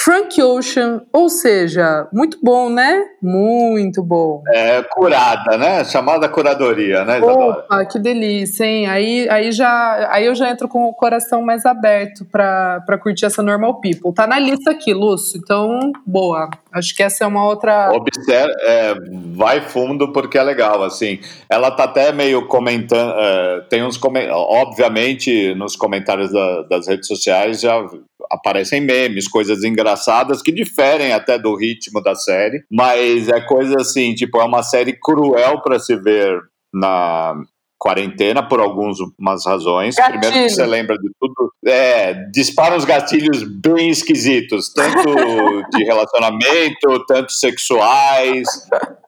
Frank 0.00 0.40
Ocean, 0.40 1.02
ou 1.12 1.28
seja, 1.28 2.06
muito 2.12 2.38
bom, 2.40 2.70
né? 2.70 3.04
Muito 3.20 4.00
bom. 4.00 4.44
É 4.48 4.80
curada, 4.82 5.58
né? 5.58 5.84
Chamada 5.84 6.28
curadoria, 6.28 7.04
né, 7.04 7.18
Isadora? 7.18 7.58
Opa, 7.58 7.84
que 7.84 7.98
delícia, 7.98 8.64
hein? 8.64 8.86
Aí, 8.86 9.28
aí, 9.28 9.50
já, 9.50 10.08
aí 10.12 10.26
eu 10.26 10.36
já 10.36 10.50
entro 10.50 10.68
com 10.68 10.84
o 10.84 10.94
coração 10.94 11.42
mais 11.42 11.66
aberto 11.66 12.24
pra, 12.24 12.80
pra 12.86 12.96
curtir 12.96 13.26
essa 13.26 13.42
Normal 13.42 13.80
People. 13.80 14.14
Tá 14.14 14.24
na 14.24 14.38
lista 14.38 14.70
aqui, 14.70 14.94
Lúcio, 14.94 15.40
então, 15.42 15.90
boa. 16.06 16.48
Acho 16.72 16.94
que 16.94 17.02
essa 17.02 17.24
é 17.24 17.26
uma 17.26 17.44
outra. 17.44 17.90
Observe, 17.92 18.52
é, 18.62 18.94
vai 19.34 19.60
fundo 19.60 20.12
porque 20.12 20.36
é 20.38 20.42
legal, 20.42 20.82
assim. 20.82 21.18
Ela 21.48 21.70
tá 21.70 21.84
até 21.84 22.12
meio 22.12 22.46
comentando, 22.46 23.14
é, 23.18 23.60
tem 23.70 23.82
uns 23.82 23.98
obviamente 24.30 25.54
nos 25.54 25.76
comentários 25.76 26.32
da- 26.32 26.62
das 26.62 26.86
redes 26.86 27.06
sociais 27.08 27.60
já 27.60 27.84
aparecem 28.30 28.80
memes, 28.80 29.26
coisas 29.28 29.64
engraçadas 29.64 30.42
que 30.42 30.52
diferem 30.52 31.12
até 31.12 31.38
do 31.38 31.56
ritmo 31.56 32.02
da 32.02 32.14
série, 32.14 32.62
mas 32.70 33.28
é 33.28 33.40
coisa 33.40 33.76
assim, 33.80 34.14
tipo, 34.14 34.38
é 34.38 34.44
uma 34.44 34.62
série 34.62 34.92
cruel 34.92 35.62
para 35.62 35.78
se 35.78 35.96
ver 35.96 36.38
na 36.72 37.34
quarentena 37.78 38.42
por 38.42 38.60
algumas 38.60 39.46
razões. 39.46 39.94
Gatilho. 39.94 40.20
Primeiro 40.20 40.46
que 40.46 40.50
você 40.50 40.66
lembra 40.66 40.96
de 40.98 41.10
tudo, 41.18 41.52
é, 41.64 42.14
dispara 42.32 42.76
uns 42.76 42.84
gatilhos 42.84 43.42
bem 43.44 43.90
esquisitos, 43.90 44.72
tanto 44.72 45.04
de 45.70 45.84
relacionamento, 45.84 47.04
tanto 47.06 47.32
sexuais. 47.32 48.48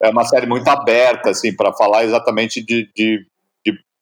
É 0.01 0.11
uma 0.11 0.25
série 0.25 0.47
muito 0.47 0.69
aberta, 0.69 1.31
assim, 1.31 1.55
para 1.55 1.73
falar 1.73 2.05
exatamente 2.05 2.65
de, 2.65 2.89
de, 2.95 3.27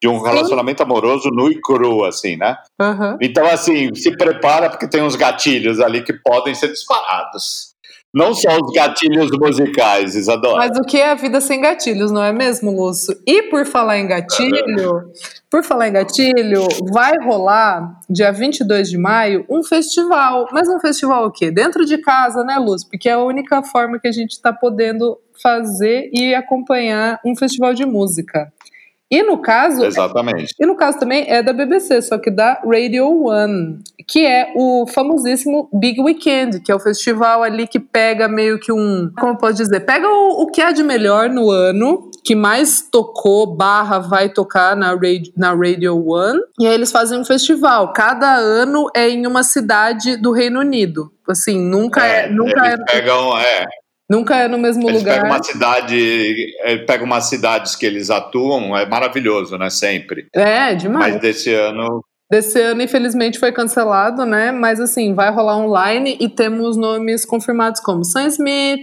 de, 0.01 0.07
um 0.07 0.21
relacionamento 0.21 0.83
amoroso 0.83 1.29
nu 1.29 1.51
e 1.51 1.59
cru, 1.59 2.05
assim, 2.05 2.37
né? 2.37 2.55
Aham. 2.79 3.17
Então, 3.21 3.45
assim, 3.47 3.93
se 3.95 4.15
prepara 4.15 4.69
porque 4.69 4.87
tem 4.87 5.01
uns 5.01 5.15
gatilhos 5.15 5.79
ali 5.79 6.03
que 6.03 6.13
podem 6.13 6.53
ser 6.53 6.69
disparados. 6.69 7.68
Não 8.13 8.33
só 8.33 8.57
os 8.57 8.71
gatilhos 8.73 9.29
musicais, 9.37 10.15
Isadora. 10.15 10.57
Mas 10.57 10.77
o 10.79 10.81
que 10.81 10.97
é 10.97 11.11
a 11.11 11.15
vida 11.15 11.39
sem 11.39 11.61
gatilhos, 11.61 12.11
não 12.11 12.23
é 12.23 12.33
mesmo, 12.33 12.71
Lúcio? 12.71 13.15
E 13.25 13.43
por 13.43 13.65
falar 13.67 13.99
em 13.99 14.07
gatilho, 14.07 15.11
por 15.49 15.63
falar 15.63 15.89
em 15.89 15.93
gatilho, 15.93 16.67
vai 16.91 17.13
rolar 17.23 17.99
dia 18.09 18.31
22 18.31 18.89
de 18.89 18.97
maio 18.97 19.45
um 19.47 19.63
festival. 19.63 20.47
Mas 20.51 20.67
um 20.67 20.79
festival 20.79 21.27
o 21.27 21.31
quê? 21.31 21.51
Dentro 21.51 21.85
de 21.85 21.99
casa, 21.99 22.43
né, 22.43 22.57
Lúcio? 22.57 22.89
Porque 22.89 23.07
é 23.07 23.13
a 23.13 23.23
única 23.23 23.61
forma 23.61 23.99
que 23.99 24.07
a 24.07 24.11
gente 24.11 24.31
está 24.31 24.51
podendo 24.51 25.19
fazer 25.41 26.09
e 26.11 26.33
acompanhar 26.33 27.19
um 27.23 27.35
festival 27.35 27.75
de 27.75 27.85
música. 27.85 28.51
E 29.11 29.23
no 29.23 29.39
caso, 29.39 29.83
Exatamente. 29.83 30.53
e 30.59 30.65
no 30.65 30.75
caso 30.75 30.99
também 30.99 31.25
é 31.27 31.41
da 31.41 31.51
BBC, 31.51 32.01
só 32.03 32.19
que 32.19 32.29
da 32.29 32.61
Radio 32.63 33.25
One, 33.25 33.79
que 34.07 34.23
é 34.23 34.53
o 34.55 34.85
famosíssimo 34.85 35.67
Big 35.73 35.99
Weekend, 35.99 36.59
que 36.61 36.71
é 36.71 36.75
o 36.75 36.79
festival 36.79 37.41
ali 37.41 37.67
que 37.67 37.79
pega 37.79 38.27
meio 38.27 38.59
que 38.59 38.71
um, 38.71 39.11
como 39.17 39.33
eu 39.33 39.37
posso 39.37 39.55
dizer, 39.55 39.79
pega 39.79 40.07
o, 40.07 40.43
o 40.43 40.47
que 40.51 40.61
há 40.61 40.71
de 40.71 40.83
melhor 40.83 41.27
no 41.27 41.49
ano, 41.49 42.11
que 42.23 42.35
mais 42.35 42.87
tocou, 42.91 43.47
barra, 43.55 43.97
vai 43.97 44.29
tocar 44.29 44.75
na, 44.75 44.91
radio, 44.93 45.33
na 45.35 45.55
Radio 45.55 46.07
One, 46.07 46.39
e 46.59 46.67
aí 46.67 46.73
eles 46.73 46.91
fazem 46.91 47.19
um 47.19 47.25
festival. 47.25 47.91
Cada 47.93 48.35
ano 48.35 48.91
é 48.95 49.09
em 49.09 49.25
uma 49.25 49.41
cidade 49.41 50.17
do 50.17 50.31
Reino 50.31 50.59
Unido. 50.59 51.11
Assim, 51.27 51.59
nunca 51.59 52.05
é, 52.05 52.29
nunca 52.29 52.67
eles 52.67 52.79
é, 52.79 52.91
pegam, 52.91 53.37
é, 53.37 53.65
nunca 54.09 54.35
é 54.37 54.47
no 54.47 54.57
mesmo 54.57 54.89
eles 54.89 55.01
lugar. 55.01 55.15
pegam 55.15 55.29
uma 55.29 55.43
cidade, 55.43 56.55
é, 56.61 56.77
pegam 56.77 57.05
umas 57.05 57.25
cidades 57.25 57.75
que 57.75 57.85
eles 57.85 58.09
atuam, 58.09 58.75
é 58.75 58.85
maravilhoso, 58.85 59.57
né? 59.57 59.69
Sempre. 59.69 60.27
É, 60.33 60.73
demais. 60.75 61.13
Mas 61.13 61.21
desse 61.21 61.53
ano 61.53 62.03
Desse 62.31 62.61
ano, 62.61 62.83
infelizmente, 62.83 63.39
foi 63.39 63.51
cancelado, 63.51 64.23
né? 64.23 64.51
Mas 64.51 64.79
assim, 64.79 65.15
vai 65.15 65.31
rolar 65.31 65.57
online 65.57 66.15
e 66.19 66.29
temos 66.29 66.77
nomes 66.77 67.25
confirmados 67.25 67.81
como 67.81 68.05
Sam 68.05 68.27
Smith, 68.27 68.79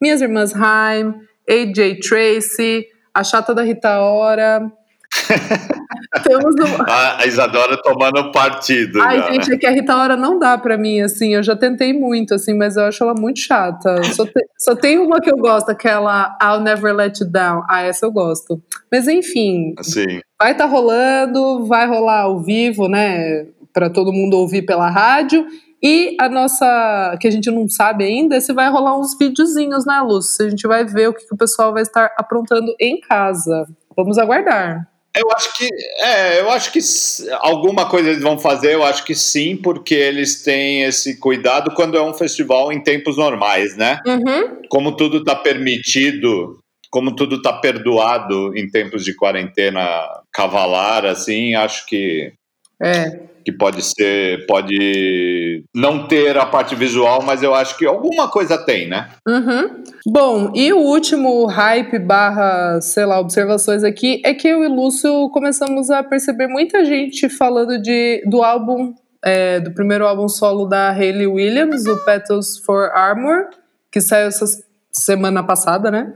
Minhas 0.00 0.22
Irmãs 0.22 0.54
Haim, 0.54 1.12
AJ 1.50 1.98
Tracy, 1.98 2.86
a 3.12 3.24
chata 3.24 3.52
da 3.52 3.62
Rita 3.62 3.98
Ora. 4.00 4.70
temos 6.24 6.54
um... 6.56 6.82
a, 6.86 7.26
Isadora 7.26 7.80
tomando 7.82 8.30
partido. 8.30 9.00
Ai, 9.02 9.18
já, 9.18 9.32
gente, 9.32 9.52
é 9.52 9.56
que 9.56 9.66
a 9.66 9.70
Rita 9.70 9.96
Ora 9.96 10.16
não 10.16 10.38
dá 10.38 10.56
pra 10.58 10.76
mim, 10.76 11.00
assim. 11.00 11.34
Eu 11.34 11.42
já 11.42 11.56
tentei 11.56 11.92
muito, 11.92 12.34
assim, 12.34 12.54
mas 12.54 12.76
eu 12.76 12.84
acho 12.84 13.02
ela 13.02 13.14
muito 13.14 13.40
chata. 13.40 14.02
Só, 14.14 14.24
te- 14.24 14.46
só 14.58 14.74
tem 14.74 14.98
uma 14.98 15.20
que 15.20 15.30
eu 15.30 15.36
gosto, 15.36 15.70
aquela 15.70 16.36
I'll 16.42 16.60
Never 16.60 16.94
Let 16.94 17.20
You 17.20 17.30
Down. 17.30 17.64
Ah, 17.68 17.82
essa 17.82 18.06
eu 18.06 18.12
gosto. 18.12 18.62
Mas 18.90 19.08
enfim, 19.08 19.74
Sim. 19.82 20.20
vai 20.40 20.52
estar 20.52 20.66
rolando, 20.66 21.66
vai 21.66 21.86
rolar 21.86 22.22
ao 22.22 22.40
vivo, 22.40 22.88
né? 22.88 23.46
Para 23.72 23.90
todo 23.90 24.12
mundo 24.12 24.36
ouvir 24.36 24.62
pela 24.62 24.88
rádio. 24.90 25.46
E 25.82 26.16
a 26.18 26.30
nossa, 26.30 27.14
que 27.20 27.28
a 27.28 27.30
gente 27.30 27.50
não 27.50 27.68
sabe 27.68 28.04
ainda, 28.04 28.36
é 28.36 28.40
se 28.40 28.54
vai 28.54 28.70
rolar 28.70 28.98
uns 28.98 29.18
videozinhos, 29.18 29.84
né, 29.84 30.00
Lúcia? 30.00 30.46
A 30.46 30.48
gente 30.48 30.66
vai 30.66 30.82
ver 30.84 31.08
o 31.08 31.12
que, 31.12 31.26
que 31.26 31.34
o 31.34 31.36
pessoal 31.36 31.74
vai 31.74 31.82
estar 31.82 32.10
aprontando 32.16 32.74
em 32.80 32.98
casa. 33.00 33.66
Vamos 33.94 34.16
aguardar. 34.16 34.88
Eu 35.16 35.30
acho 35.30 35.56
que 35.56 35.68
é, 36.00 36.40
eu 36.40 36.50
acho 36.50 36.72
que 36.72 36.80
alguma 37.38 37.88
coisa 37.88 38.10
eles 38.10 38.22
vão 38.22 38.36
fazer, 38.36 38.74
eu 38.74 38.82
acho 38.82 39.04
que 39.04 39.14
sim, 39.14 39.56
porque 39.56 39.94
eles 39.94 40.42
têm 40.42 40.82
esse 40.82 41.18
cuidado 41.18 41.72
quando 41.72 41.96
é 41.96 42.02
um 42.02 42.12
festival 42.12 42.72
em 42.72 42.82
tempos 42.82 43.16
normais, 43.16 43.76
né? 43.76 44.00
Uhum. 44.04 44.62
Como 44.68 44.96
tudo 44.96 45.18
está 45.18 45.36
permitido, 45.36 46.58
como 46.90 47.14
tudo 47.14 47.36
está 47.36 47.52
perdoado 47.52 48.56
em 48.56 48.68
tempos 48.68 49.04
de 49.04 49.14
quarentena 49.14 50.04
cavalar, 50.32 51.04
assim, 51.04 51.54
acho 51.54 51.86
que 51.86 52.32
É. 52.82 53.33
que 53.44 53.52
pode 53.52 53.82
ser, 53.82 54.46
pode 54.46 55.64
não 55.74 56.08
ter 56.08 56.36
a 56.38 56.46
parte 56.46 56.74
visual, 56.74 57.22
mas 57.22 57.42
eu 57.42 57.54
acho 57.54 57.76
que 57.76 57.84
alguma 57.84 58.28
coisa 58.28 58.56
tem, 58.56 58.88
né? 58.88 59.10
Uhum. 59.28 59.82
Bom, 60.06 60.52
e 60.54 60.72
o 60.72 60.78
último 60.78 61.44
hype 61.46 61.98
barra, 61.98 62.80
sei 62.80 63.04
lá, 63.04 63.20
observações 63.20 63.84
aqui 63.84 64.22
é 64.24 64.32
que 64.32 64.48
eu 64.48 64.64
e 64.64 64.68
Lúcio 64.68 65.28
começamos 65.30 65.90
a 65.90 66.02
perceber 66.02 66.46
muita 66.46 66.84
gente 66.84 67.28
falando 67.28 67.80
de, 67.80 68.22
do 68.26 68.42
álbum, 68.42 68.94
é, 69.22 69.60
do 69.60 69.72
primeiro 69.72 70.06
álbum 70.06 70.28
solo 70.28 70.66
da 70.66 70.90
Hayley 70.90 71.26
Williams, 71.26 71.86
o 71.86 72.02
Petals 72.04 72.58
for 72.64 72.90
Armor, 72.94 73.48
que 73.92 74.00
saiu 74.00 74.28
essa 74.28 74.46
semana 74.90 75.42
passada, 75.42 75.90
né? 75.90 76.14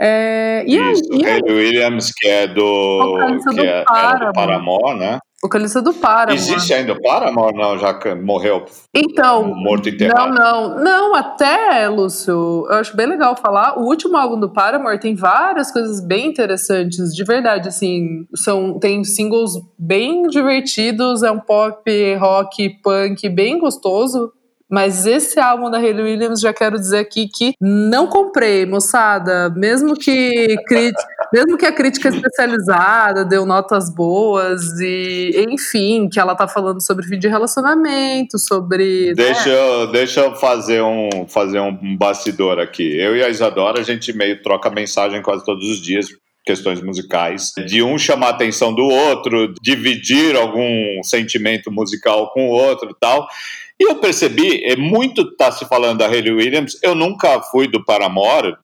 É, 0.00 0.64
e 0.66 0.76
Isso, 0.76 1.02
e 1.12 1.26
aí, 1.26 1.34
Hayley 1.34 1.54
Williams, 1.54 2.12
que 2.12 2.26
é 2.26 2.46
do, 2.48 3.16
que 3.48 3.56
do 3.56 3.64
é, 3.64 3.84
Paramore. 3.84 4.26
do 4.26 4.32
Paramore, 4.32 4.98
né? 4.98 5.18
Vocalista 5.42 5.82
do 5.82 5.92
Paramore. 5.92 6.34
Existe 6.36 6.72
ainda 6.72 6.92
o 6.92 7.02
Paramore? 7.02 7.56
Não, 7.56 7.76
já 7.76 7.98
morreu, 8.22 8.64
Então, 8.94 9.52
morto 9.54 9.86
Não, 9.88 9.94
enterrado. 9.94 10.34
não, 10.34 10.78
não, 10.78 11.14
até, 11.16 11.88
Lúcio, 11.88 12.32
eu 12.70 12.74
acho 12.76 12.96
bem 12.96 13.06
legal 13.06 13.34
falar. 13.36 13.78
O 13.78 13.82
último 13.86 14.16
álbum 14.16 14.38
do 14.38 14.48
Paramore 14.52 15.00
tem 15.00 15.14
várias 15.16 15.72
coisas 15.72 16.00
bem 16.00 16.28
interessantes, 16.28 17.12
de 17.14 17.24
verdade, 17.24 17.68
assim, 17.68 18.26
são, 18.36 18.78
tem 18.78 19.02
singles 19.02 19.52
bem 19.76 20.28
divertidos, 20.28 21.22
é 21.22 21.30
um 21.30 21.40
pop, 21.40 22.14
rock, 22.16 22.68
punk 22.82 23.28
bem 23.28 23.58
gostoso. 23.58 24.32
Mas 24.74 25.04
esse 25.04 25.38
álbum 25.38 25.70
da 25.70 25.76
Hayley 25.76 26.02
Williams, 26.02 26.40
já 26.40 26.50
quero 26.50 26.78
dizer 26.80 27.00
aqui 27.00 27.28
que 27.28 27.52
não 27.60 28.06
comprei, 28.06 28.64
moçada. 28.64 29.50
Mesmo 29.54 29.94
que, 29.94 30.56
crit- 30.66 30.94
mesmo 31.32 31.56
que 31.56 31.66
a 31.66 31.72
crítica 31.72 32.08
especializada 32.08 33.24
deu 33.24 33.46
notas 33.46 33.92
boas 33.92 34.60
e, 34.80 35.46
enfim, 35.48 36.08
que 36.08 36.20
ela 36.20 36.34
tá 36.34 36.46
falando 36.46 36.80
sobre 36.80 37.06
fim 37.06 37.18
de 37.18 37.28
relacionamento, 37.28 38.38
sobre... 38.38 39.08
né? 39.08 39.14
Deixa, 39.14 39.48
eu, 39.48 39.92
deixa 39.92 40.20
eu 40.20 40.34
fazer 40.36 40.82
um, 40.82 41.26
fazer 41.28 41.60
um 41.60 41.96
bastidor 41.96 42.58
aqui. 42.58 42.96
Eu 42.98 43.16
e 43.16 43.24
a 43.24 43.28
Isadora, 43.28 43.80
a 43.80 43.84
gente 43.84 44.12
meio 44.12 44.42
troca 44.42 44.70
mensagem 44.70 45.22
quase 45.22 45.44
todos 45.44 45.68
os 45.68 45.80
dias. 45.80 46.08
questões 46.44 46.82
musicais, 46.82 47.52
de 47.68 47.82
um 47.82 47.96
chamar 47.96 48.26
a 48.26 48.30
atenção 48.30 48.74
do 48.74 48.82
outro, 48.82 49.54
dividir 49.62 50.36
algum 50.36 51.00
sentimento 51.04 51.70
musical 51.70 52.32
com 52.32 52.48
o 52.48 52.50
outro 52.50 52.90
e 52.90 52.94
tal. 53.00 53.28
E 53.82 53.84
eu 53.84 53.96
percebi, 53.96 54.62
é 54.62 54.76
muito 54.76 55.22
está 55.22 55.50
se 55.50 55.64
falando 55.64 55.98
da 55.98 56.06
Hayley 56.06 56.30
Williams, 56.30 56.78
eu 56.84 56.94
nunca 56.94 57.42
fui 57.42 57.66
do 57.66 57.84
Paramore, 57.84 58.54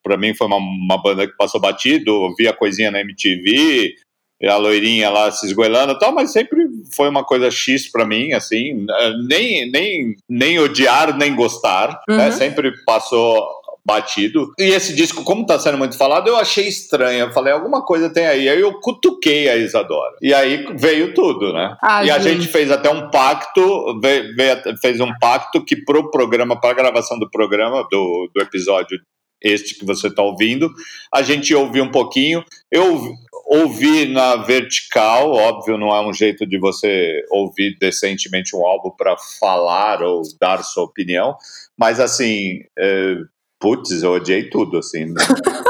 para 0.00 0.16
mim 0.16 0.32
foi 0.32 0.46
uma, 0.46 0.58
uma, 0.58 1.02
banda 1.02 1.26
que 1.26 1.36
passou 1.36 1.60
batido, 1.60 2.32
vi 2.38 2.46
a 2.46 2.52
coisinha 2.52 2.88
na 2.88 3.00
MTV, 3.00 3.96
a 4.44 4.56
loirinha 4.56 5.10
lá 5.10 5.28
se 5.32 5.44
esgoelando 5.44 5.94
e 5.94 5.98
tal, 5.98 6.14
mas 6.14 6.32
sempre 6.32 6.68
foi 6.94 7.08
uma 7.08 7.24
coisa 7.24 7.50
X 7.50 7.90
para 7.90 8.06
mim, 8.06 8.32
assim, 8.32 8.86
nem, 9.28 9.68
nem, 9.72 10.14
nem 10.28 10.60
odiar, 10.60 11.18
nem 11.18 11.34
gostar, 11.34 11.88
né? 12.08 12.14
uhum. 12.14 12.16
né? 12.16 12.30
sempre 12.30 12.72
passou 12.84 13.44
batido. 13.84 14.52
E 14.58 14.64
esse 14.64 14.94
disco, 14.94 15.24
como 15.24 15.46
tá 15.46 15.58
sendo 15.58 15.78
muito 15.78 15.96
falado, 15.96 16.28
eu 16.28 16.36
achei 16.36 16.68
estranho. 16.68 17.26
Eu 17.26 17.32
falei, 17.32 17.52
alguma 17.52 17.84
coisa 17.84 18.12
tem 18.12 18.26
aí. 18.26 18.48
Aí 18.48 18.60
eu 18.60 18.80
cutuquei 18.80 19.48
a 19.48 19.56
Isadora. 19.56 20.16
E 20.20 20.32
aí 20.32 20.66
veio 20.76 21.14
tudo, 21.14 21.52
né? 21.52 21.76
Ai, 21.82 22.06
e 22.06 22.10
a 22.10 22.18
gente. 22.18 22.42
gente 22.42 22.52
fez 22.52 22.70
até 22.70 22.90
um 22.90 23.10
pacto, 23.10 24.00
veio, 24.00 24.34
veio, 24.34 24.56
fez 24.80 25.00
um 25.00 25.12
pacto 25.18 25.64
que 25.64 25.76
pro 25.84 26.10
programa, 26.10 26.60
para 26.60 26.70
a 26.70 26.74
gravação 26.74 27.18
do 27.18 27.30
programa, 27.30 27.86
do, 27.90 28.30
do 28.34 28.42
episódio 28.42 28.98
este 29.42 29.74
que 29.74 29.84
você 29.84 30.08
está 30.08 30.22
ouvindo, 30.22 30.70
a 31.12 31.22
gente 31.22 31.54
ouviu 31.54 31.84
um 31.84 31.90
pouquinho. 31.90 32.44
Eu 32.70 33.16
ouvi 33.46 34.06
na 34.06 34.36
vertical, 34.36 35.32
óbvio, 35.32 35.76
não 35.76 35.88
é 35.88 36.06
um 36.06 36.12
jeito 36.12 36.46
de 36.46 36.58
você 36.58 37.24
ouvir 37.30 37.76
decentemente 37.80 38.54
um 38.54 38.64
álbum 38.64 38.90
para 38.90 39.16
falar 39.40 40.02
ou 40.02 40.22
dar 40.40 40.62
sua 40.62 40.84
opinião, 40.84 41.36
mas 41.76 41.98
assim, 41.98 42.60
é, 42.78 43.16
putz, 43.60 44.02
eu 44.02 44.12
odiei 44.12 44.48
tudo, 44.48 44.78
assim. 44.78 45.04
Né? 45.04 45.22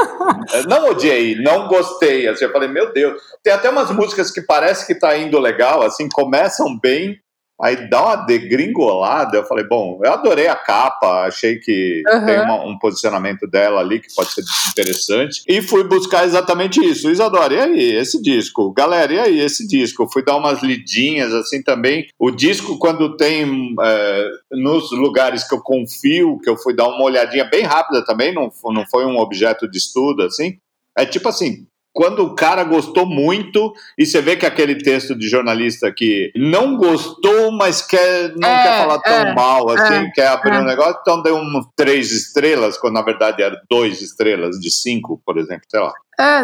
não 0.67 0.89
odiei, 0.89 1.35
não 1.35 1.67
gostei, 1.67 2.27
assim, 2.27 2.45
eu 2.45 2.51
falei, 2.51 2.69
meu 2.69 2.91
Deus. 2.93 3.21
Tem 3.43 3.53
até 3.53 3.69
umas 3.69 3.91
músicas 3.91 4.31
que 4.31 4.41
parece 4.41 4.87
que 4.87 4.95
tá 4.95 5.15
indo 5.17 5.37
legal, 5.37 5.83
assim, 5.83 6.07
começam 6.09 6.79
bem, 6.79 7.19
Aí 7.61 7.89
dá 7.89 8.03
uma 8.03 8.15
degringolada, 8.15 9.37
eu 9.37 9.45
falei, 9.45 9.65
bom, 9.67 9.99
eu 10.03 10.11
adorei 10.11 10.47
a 10.47 10.55
capa, 10.55 11.25
achei 11.25 11.57
que 11.57 12.01
uhum. 12.07 12.25
tem 12.25 12.39
uma, 12.39 12.65
um 12.65 12.77
posicionamento 12.77 13.47
dela 13.47 13.79
ali 13.79 13.99
que 13.99 14.13
pode 14.13 14.31
ser 14.31 14.43
interessante. 14.71 15.43
E 15.47 15.61
fui 15.61 15.83
buscar 15.83 16.25
exatamente 16.25 16.83
isso. 16.83 17.09
Isadora, 17.09 17.53
e 17.53 17.59
aí, 17.59 17.95
esse 17.95 18.21
disco? 18.21 18.71
Galera, 18.73 19.13
e 19.13 19.19
aí, 19.19 19.39
esse 19.39 19.67
disco? 19.67 20.09
fui 20.11 20.23
dar 20.23 20.37
umas 20.37 20.61
lidinhas 20.61 21.33
assim 21.33 21.61
também. 21.61 22.07
O 22.17 22.31
disco, 22.31 22.77
quando 22.77 23.15
tem 23.15 23.75
é, 23.81 24.29
nos 24.51 24.91
lugares 24.91 25.47
que 25.47 25.53
eu 25.53 25.61
confio, 25.61 26.39
que 26.39 26.49
eu 26.49 26.57
fui 26.57 26.75
dar 26.75 26.87
uma 26.87 27.03
olhadinha 27.03 27.45
bem 27.45 27.63
rápida 27.63 28.03
também, 28.03 28.33
não, 28.33 28.51
não 28.65 28.85
foi 28.89 29.05
um 29.05 29.17
objeto 29.17 29.69
de 29.69 29.77
estudo 29.77 30.23
assim. 30.23 30.57
É 30.97 31.05
tipo 31.05 31.29
assim, 31.29 31.65
quando 31.93 32.23
o 32.23 32.35
cara 32.35 32.63
gostou 32.63 33.05
muito 33.05 33.73
e 33.97 34.05
você 34.05 34.21
vê 34.21 34.35
que 34.35 34.45
aquele 34.45 34.75
texto 34.75 35.15
de 35.15 35.27
jornalista 35.27 35.91
que 35.91 36.31
não 36.35 36.77
gostou, 36.77 37.51
mas 37.51 37.81
quer, 37.81 38.33
não 38.35 38.47
é, 38.49 38.63
quer 38.63 38.77
falar 38.79 38.99
tão 38.99 39.13
é, 39.13 39.35
mal 39.35 39.69
assim, 39.69 39.93
é, 39.93 40.11
quer 40.11 40.27
abrir 40.27 40.53
um 40.53 40.61
é. 40.61 40.65
negócio, 40.65 40.97
então 41.01 41.21
deu 41.21 41.35
um 41.35 41.61
três 41.75 42.11
estrelas, 42.11 42.77
quando 42.77 42.93
na 42.93 43.01
verdade 43.01 43.43
era 43.43 43.59
dois 43.69 44.01
estrelas 44.01 44.57
de 44.57 44.71
cinco, 44.71 45.21
por 45.25 45.37
exemplo, 45.37 45.65
sei 45.69 45.79
lá. 45.79 45.93
É, 46.19 46.43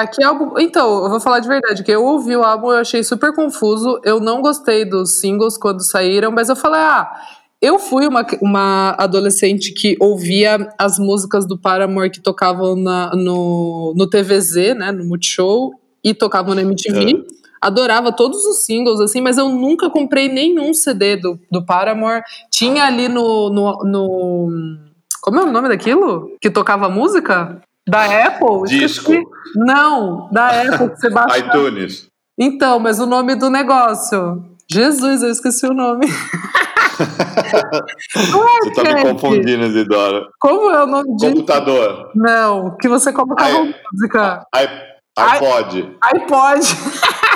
aqui 0.00 0.22
é 0.22 0.26
álbum. 0.26 0.58
Então, 0.58 1.04
eu 1.04 1.10
vou 1.10 1.20
falar 1.20 1.38
de 1.38 1.46
verdade, 1.46 1.84
que 1.84 1.92
eu 1.92 2.04
ouvi 2.04 2.36
o 2.36 2.42
álbum, 2.42 2.72
eu 2.72 2.78
achei 2.78 3.04
super 3.04 3.32
confuso. 3.32 4.00
Eu 4.02 4.18
não 4.18 4.42
gostei 4.42 4.84
dos 4.84 5.20
singles 5.20 5.56
quando 5.56 5.84
saíram, 5.84 6.32
mas 6.32 6.48
eu 6.48 6.56
falei, 6.56 6.80
ah 6.80 7.08
eu 7.64 7.78
fui 7.78 8.06
uma, 8.06 8.26
uma 8.42 8.94
adolescente 8.98 9.72
que 9.72 9.96
ouvia 9.98 10.68
as 10.78 10.98
músicas 10.98 11.46
do 11.46 11.56
Paramore 11.56 12.10
que 12.10 12.20
tocavam 12.20 12.76
na, 12.76 13.10
no, 13.16 13.94
no 13.96 14.06
TVZ, 14.06 14.76
né, 14.76 14.92
no 14.92 15.02
Multishow, 15.02 15.72
e 16.04 16.12
tocavam 16.12 16.54
na 16.54 16.60
MTV. 16.60 17.16
É. 17.16 17.44
Adorava 17.62 18.12
todos 18.12 18.44
os 18.44 18.66
singles, 18.66 19.00
assim, 19.00 19.22
mas 19.22 19.38
eu 19.38 19.48
nunca 19.48 19.88
comprei 19.88 20.28
nenhum 20.28 20.74
CD 20.74 21.16
do, 21.16 21.40
do 21.50 21.64
Paramore. 21.64 22.22
Tinha 22.50 22.84
ali 22.84 23.08
no, 23.08 23.48
no, 23.48 23.82
no 23.82 24.48
Como 25.22 25.38
é 25.38 25.44
o 25.44 25.50
nome 25.50 25.70
daquilo? 25.70 26.36
Que 26.42 26.50
tocava 26.50 26.90
música? 26.90 27.62
Da 27.88 28.26
Apple? 28.26 28.64
Disco. 28.66 29.10
Esqueci. 29.10 29.26
Não, 29.56 30.28
da 30.30 30.48
Apple 30.50 30.90
que 30.90 31.00
você 31.00 31.08
baixa. 31.08 31.38
iTunes. 31.38 32.08
Então, 32.38 32.78
mas 32.78 33.00
o 33.00 33.06
nome 33.06 33.34
do 33.34 33.48
negócio. 33.48 34.44
Jesus, 34.70 35.22
eu 35.22 35.30
esqueci 35.30 35.64
o 35.66 35.72
nome. 35.72 36.06
Você 36.94 38.70
tá 38.74 38.94
me 38.94 39.02
confundindo, 39.02 39.66
Isidora. 39.66 40.26
Como 40.40 40.70
é 40.70 40.82
o 40.82 40.86
nome 40.86 41.16
disso? 41.16 41.32
Computador. 41.34 42.10
Não, 42.14 42.76
que 42.76 42.88
você 42.88 43.12
colocava 43.12 43.50
I, 43.50 43.74
música. 43.92 44.46
I, 44.54 44.68
iPod. 45.18 45.96
iPod. 46.14 46.60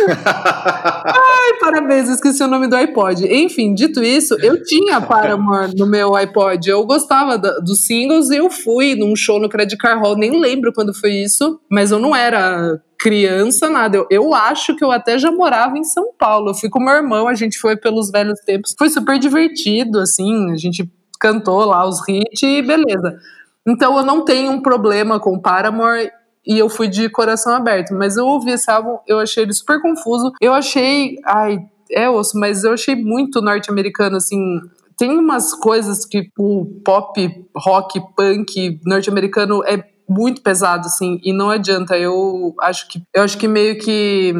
Ai, 1.50 1.58
parabéns, 1.58 2.08
esqueci 2.08 2.42
o 2.44 2.48
nome 2.48 2.68
do 2.68 2.76
iPod. 2.76 3.26
Enfim, 3.26 3.74
dito 3.74 4.02
isso, 4.02 4.36
eu 4.40 4.62
tinha 4.62 5.00
Paramore 5.02 5.74
no 5.76 5.86
meu 5.86 6.14
iPod. 6.14 6.68
Eu 6.68 6.86
gostava 6.86 7.36
dos 7.36 7.84
singles 7.84 8.30
e 8.30 8.36
eu 8.36 8.48
fui 8.48 8.94
num 8.94 9.16
show 9.16 9.40
no 9.40 9.48
Credit 9.48 9.76
Car 9.76 10.00
Hall. 10.00 10.16
Nem 10.16 10.38
lembro 10.38 10.72
quando 10.72 10.94
foi 10.94 11.12
isso, 11.12 11.60
mas 11.68 11.90
eu 11.90 11.98
não 11.98 12.14
era 12.14 12.80
criança, 12.98 13.68
nada. 13.68 13.96
Eu, 13.96 14.06
eu 14.10 14.34
acho 14.34 14.76
que 14.76 14.84
eu 14.84 14.92
até 14.92 15.18
já 15.18 15.32
morava 15.32 15.76
em 15.76 15.84
São 15.84 16.12
Paulo. 16.16 16.50
Eu 16.50 16.54
fui 16.54 16.68
com 16.68 16.78
meu 16.78 16.94
irmão, 16.94 17.26
a 17.26 17.34
gente 17.34 17.58
foi 17.58 17.76
pelos 17.76 18.10
velhos 18.10 18.38
tempos. 18.40 18.74
Foi 18.78 18.88
super 18.88 19.18
divertido, 19.18 19.98
assim. 19.98 20.52
A 20.52 20.56
gente 20.56 20.88
cantou 21.18 21.64
lá 21.64 21.86
os 21.86 22.00
hits 22.08 22.42
e 22.42 22.62
beleza. 22.62 23.18
Então 23.66 23.96
eu 23.96 24.04
não 24.04 24.24
tenho 24.24 24.52
um 24.52 24.62
problema 24.62 25.18
com 25.18 25.38
Paramore 25.38 26.10
e 26.50 26.58
eu 26.58 26.68
fui 26.68 26.88
de 26.88 27.08
coração 27.08 27.54
aberto. 27.54 27.94
Mas 27.94 28.16
eu 28.16 28.26
ouvi 28.26 28.50
esse 28.50 28.68
álbum, 28.68 28.98
eu 29.06 29.20
achei 29.20 29.44
ele 29.44 29.52
super 29.52 29.80
confuso. 29.80 30.32
Eu 30.40 30.52
achei. 30.52 31.16
Ai, 31.24 31.60
é 31.88 32.10
osso, 32.10 32.36
mas 32.36 32.64
eu 32.64 32.72
achei 32.72 32.96
muito 32.96 33.40
norte-americano, 33.40 34.16
assim. 34.16 34.60
Tem 34.98 35.16
umas 35.16 35.54
coisas 35.54 36.04
que 36.04 36.28
o 36.36 36.66
pop, 36.84 37.46
rock, 37.56 38.02
punk 38.16 38.80
norte-americano 38.84 39.62
é 39.64 39.84
muito 40.08 40.42
pesado, 40.42 40.88
assim, 40.88 41.20
e 41.22 41.32
não 41.32 41.50
adianta. 41.50 41.96
Eu 41.96 42.52
acho 42.60 42.88
que 42.88 43.00
eu 43.14 43.22
acho 43.22 43.38
que 43.38 43.46
meio 43.46 43.78
que 43.78 44.34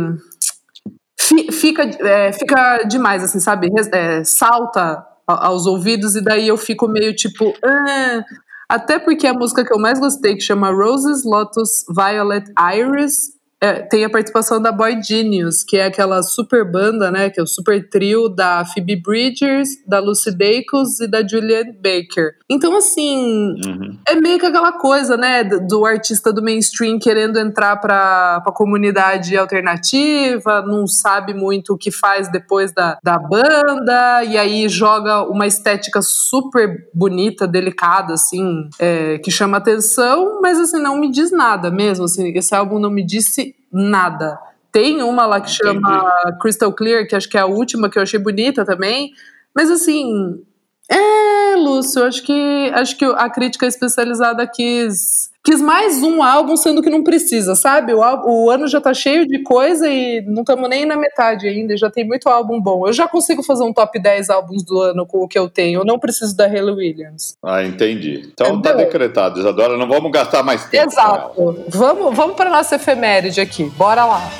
fica, 1.52 1.84
é, 1.84 2.32
fica 2.32 2.82
demais, 2.82 3.22
assim, 3.22 3.38
sabe? 3.38 3.68
É, 3.92 4.24
salta 4.24 5.06
aos 5.28 5.64
ouvidos 5.64 6.16
e 6.16 6.20
daí 6.20 6.48
eu 6.48 6.56
fico 6.56 6.88
meio 6.88 7.14
tipo. 7.14 7.54
Ah. 7.64 8.24
Até 8.70 9.00
porque 9.00 9.26
a 9.26 9.34
música 9.34 9.64
que 9.64 9.72
eu 9.74 9.80
mais 9.80 9.98
gostei, 9.98 10.36
que 10.36 10.42
chama 10.42 10.70
Roses, 10.70 11.24
Lotus, 11.24 11.84
Violet, 11.88 12.44
Iris, 12.72 13.32
é, 13.62 13.74
tem 13.82 14.04
a 14.04 14.10
participação 14.10 14.60
da 14.60 14.72
Boy 14.72 15.02
Genius, 15.02 15.62
que 15.62 15.76
é 15.76 15.84
aquela 15.84 16.22
super 16.22 16.64
banda, 16.64 17.10
né? 17.10 17.28
Que 17.28 17.38
é 17.38 17.42
o 17.42 17.46
super 17.46 17.86
trio 17.90 18.28
da 18.28 18.64
Phoebe 18.64 18.96
Bridgers, 18.96 19.68
da 19.86 19.98
Lucy 19.98 20.30
Dacus 20.30 20.98
e 21.00 21.06
da 21.06 21.26
Julianne 21.26 21.72
Baker. 21.72 22.36
Então, 22.48 22.74
assim, 22.74 23.54
uhum. 23.66 23.98
é 24.08 24.14
meio 24.14 24.38
que 24.38 24.46
aquela 24.46 24.72
coisa, 24.72 25.16
né? 25.16 25.44
Do, 25.44 25.84
artista 25.84 26.32
do 26.32 26.42
mainstream 26.42 26.98
querendo 26.98 27.38
entrar 27.38 27.76
pra, 27.76 28.40
pra 28.40 28.52
comunidade 28.52 29.36
alternativa, 29.36 30.62
não 30.62 30.86
sabe 30.86 31.34
muito 31.34 31.74
o 31.74 31.78
que 31.78 31.90
faz 31.90 32.30
depois 32.30 32.72
da, 32.72 32.98
da 33.02 33.18
banda, 33.18 34.24
e 34.24 34.38
aí 34.38 34.68
joga 34.68 35.22
uma 35.24 35.46
estética 35.46 36.00
super 36.00 36.88
bonita, 36.94 37.46
delicada, 37.46 38.14
assim, 38.14 38.68
é, 38.78 39.18
que 39.18 39.30
chama 39.30 39.58
atenção, 39.58 40.40
mas 40.40 40.58
assim, 40.58 40.80
não 40.80 40.98
me 40.98 41.10
diz 41.10 41.30
nada 41.30 41.70
mesmo. 41.70 42.06
Assim, 42.06 42.32
esse 42.36 42.54
álbum 42.54 42.78
não 42.78 42.90
me 42.90 43.04
disse 43.04 43.49
nada. 43.72 44.38
Tem 44.72 45.02
uma 45.02 45.26
lá 45.26 45.40
que 45.40 45.50
chama 45.50 46.20
Entendi. 46.22 46.38
Crystal 46.40 46.72
Clear, 46.72 47.06
que 47.06 47.16
acho 47.16 47.28
que 47.28 47.36
é 47.36 47.40
a 47.40 47.46
última, 47.46 47.90
que 47.90 47.98
eu 47.98 48.02
achei 48.02 48.18
bonita 48.18 48.64
também. 48.64 49.10
Mas 49.54 49.70
assim, 49.70 50.42
é, 50.88 51.56
Lúcio, 51.56 52.04
acho 52.04 52.22
que 52.22 52.70
acho 52.74 52.96
que 52.96 53.04
a 53.04 53.28
crítica 53.30 53.66
especializada 53.66 54.46
quis 54.46 55.29
quis 55.44 55.60
mais 55.60 56.02
um 56.02 56.22
álbum, 56.22 56.56
sendo 56.56 56.82
que 56.82 56.90
não 56.90 57.02
precisa, 57.02 57.54
sabe? 57.54 57.92
O, 57.94 58.00
o 58.00 58.50
ano 58.50 58.68
já 58.68 58.80
tá 58.80 58.92
cheio 58.92 59.26
de 59.26 59.42
coisa 59.42 59.88
e 59.88 60.20
não 60.22 60.42
estamos 60.42 60.68
nem 60.68 60.84
na 60.84 60.96
metade 60.96 61.48
ainda, 61.48 61.76
já 61.76 61.90
tem 61.90 62.04
muito 62.06 62.28
álbum 62.28 62.60
bom. 62.60 62.86
Eu 62.86 62.92
já 62.92 63.08
consigo 63.08 63.42
fazer 63.42 63.64
um 63.64 63.72
top 63.72 63.98
10 63.98 64.30
álbuns 64.30 64.62
do 64.62 64.80
ano 64.80 65.06
com 65.06 65.18
o 65.18 65.28
que 65.28 65.38
eu 65.38 65.48
tenho, 65.48 65.80
eu 65.80 65.84
não 65.84 65.98
preciso 65.98 66.36
da 66.36 66.46
Hayley 66.46 66.74
Williams. 66.74 67.36
Ah, 67.42 67.64
entendi. 67.64 68.30
Então 68.32 68.46
tá 68.46 68.70
Entendeu? 68.70 68.72
tá 68.72 68.84
decretado, 68.84 69.40
Isadora, 69.40 69.76
não 69.76 69.88
vamos 69.88 70.10
gastar 70.10 70.42
mais 70.42 70.64
tempo. 70.64 70.90
Exato. 70.90 71.64
Vamos, 71.68 72.16
vamos 72.16 72.36
para 72.36 72.50
nossa 72.50 72.76
efeméride 72.76 73.40
aqui, 73.40 73.64
bora 73.76 74.04
lá. 74.04 74.30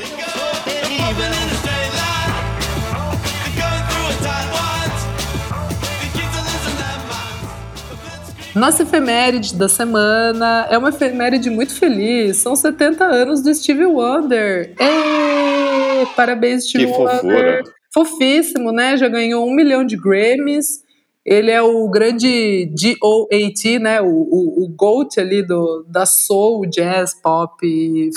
Nossa 8.54 8.82
efeméride 8.82 9.54
da 9.54 9.68
semana 9.68 10.66
é 10.70 10.76
uma 10.76 10.88
efeméride 10.88 11.48
muito 11.48 11.72
feliz. 11.74 12.38
São 12.38 12.56
70 12.56 13.04
anos 13.04 13.42
do 13.42 13.54
Stevie 13.54 13.86
Wonder. 13.86 14.74
Êêê, 14.78 16.06
parabéns, 16.16 16.64
Stevie 16.64 16.86
que 16.86 16.92
Wonder. 16.92 17.14
Fofura. 17.20 17.62
Fofíssimo, 17.92 18.72
né? 18.72 18.96
Já 18.96 19.08
ganhou 19.08 19.46
um 19.46 19.54
milhão 19.54 19.84
de 19.84 19.96
Grammys. 19.96 20.80
Ele 21.24 21.50
é 21.50 21.62
o 21.62 21.88
grande 21.88 22.72
G-O-A-T, 22.76 23.78
né? 23.78 24.00
O, 24.00 24.06
o, 24.06 24.64
o 24.64 24.68
GOAT 24.74 25.18
ali 25.18 25.46
do, 25.46 25.84
da 25.88 26.06
soul, 26.06 26.66
jazz, 26.66 27.14
pop, 27.22 27.54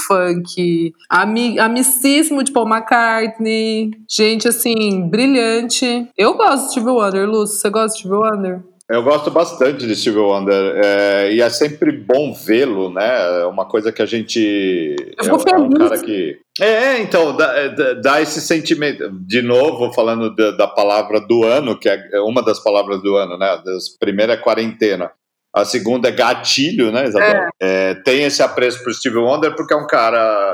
funk, 0.08 0.94
ami, 1.10 1.60
amicíssimo 1.60 2.44
de 2.44 2.52
Paul 2.52 2.68
McCartney. 2.68 3.92
Gente, 4.10 4.48
assim, 4.48 5.08
brilhante. 5.10 6.08
Eu 6.18 6.34
gosto 6.36 6.66
de 6.66 6.72
Steve 6.72 6.90
Wonder, 6.90 7.30
Lúcio. 7.30 7.58
Você 7.58 7.70
gosta 7.70 7.90
de 7.90 8.00
Steve 8.00 8.16
Wonder? 8.16 8.73
Eu 8.90 9.02
gosto 9.02 9.32
bastante 9.32 9.88
de 9.88 9.96
Steve 9.96 10.18
Wonder 10.18 10.76
é, 10.76 11.34
e 11.34 11.42
é 11.42 11.50
sempre 11.50 11.92
bom 11.92 12.34
vê-lo, 12.34 12.92
né? 12.92 13.42
É 13.42 13.46
uma 13.46 13.66
coisa 13.66 13.94
que 13.94 14.02
a 14.02 14.06
gente. 14.06 14.96
Eu 15.18 15.26
é, 15.26 15.30
é 15.30 15.58
um 15.58 15.70
cara 15.70 16.00
que. 16.00 16.38
É, 16.60 17.02
então, 17.02 17.36
dá, 17.36 17.70
dá, 18.02 18.22
esse 18.22 18.42
sentimento. 18.42 19.10
De 19.26 19.42
novo, 19.42 19.94
falando 19.94 20.36
da, 20.36 20.52
da, 20.52 20.68
palavra 20.68 21.22
do 21.22 21.46
ano, 21.46 21.80
que 21.80 21.88
é 21.88 22.20
uma 22.20 22.44
das 22.44 22.62
palavras 22.62 23.02
do 23.02 23.16
ano, 23.16 23.38
né? 23.38 23.48
A 23.48 23.64
primeira 24.00 24.34
é 24.34 24.38
quarentena. 24.38 25.12
A 25.56 25.64
segunda 25.64 26.10
é 26.10 26.12
gatilho, 26.12 26.92
né, 26.92 27.08
Isabel? 27.08 27.50
É. 27.62 27.92
É, 27.92 27.96
tem 27.96 28.24
esse 28.24 28.44
apreço 28.44 28.84
por 28.84 28.94
Steve 28.94 29.18
Wonder 29.18 29.56
porque 29.56 29.74
é 29.74 29.78
um 29.78 29.88
cara 29.88 30.54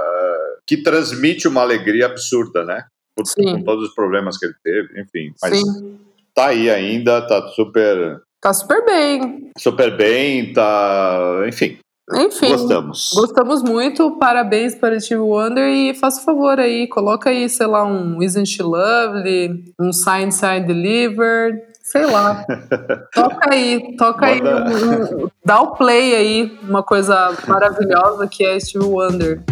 que 0.67 0.77
transmite 0.83 1.47
uma 1.47 1.61
alegria 1.61 2.05
absurda, 2.05 2.63
né? 2.63 2.85
Por, 3.15 3.25
com 3.35 3.63
todos 3.63 3.89
os 3.89 3.95
problemas 3.95 4.37
que 4.37 4.45
ele 4.45 4.55
teve, 4.63 5.01
enfim. 5.01 5.33
Mas 5.41 5.57
Sim 5.57 6.08
tá 6.39 6.47
aí 6.47 6.69
ainda, 6.69 7.21
tá 7.21 7.47
super. 7.49 8.21
Tá 8.41 8.53
super 8.53 8.85
bem. 8.85 9.49
Super 9.57 9.95
bem, 9.97 10.53
tá. 10.53 11.43
Enfim. 11.47 11.77
Enfim. 12.15 12.49
Gostamos. 12.49 13.09
Gostamos 13.13 13.61
muito. 13.61 14.17
Parabéns 14.17 14.73
para 14.73 14.99
Steve 14.99 15.21
Wonder 15.21 15.67
e 15.67 15.93
faça 15.93 16.23
favor 16.23 16.59
aí, 16.59 16.87
coloca 16.87 17.29
aí, 17.29 17.47
sei 17.49 17.67
lá, 17.67 17.85
um 17.85 18.23
Isn't 18.23 18.47
She 18.49 18.63
Lovely, 18.63 19.65
um 19.79 19.91
Sign 19.91 20.31
Sign 20.31 20.65
Delivered, 20.65 21.61
sei 21.83 22.05
lá. 22.05 22.45
toca 23.13 23.53
aí, 23.53 23.95
toca 23.95 24.25
aí, 24.25 24.41
um, 24.41 25.25
um, 25.25 25.29
dá 25.45 25.61
o 25.61 25.75
play 25.75 26.15
aí, 26.15 26.59
uma 26.63 26.81
coisa 26.81 27.35
maravilhosa 27.47 28.27
que 28.27 28.43
é 28.43 28.59
Steve 28.59 28.85
Wonder. 28.85 29.43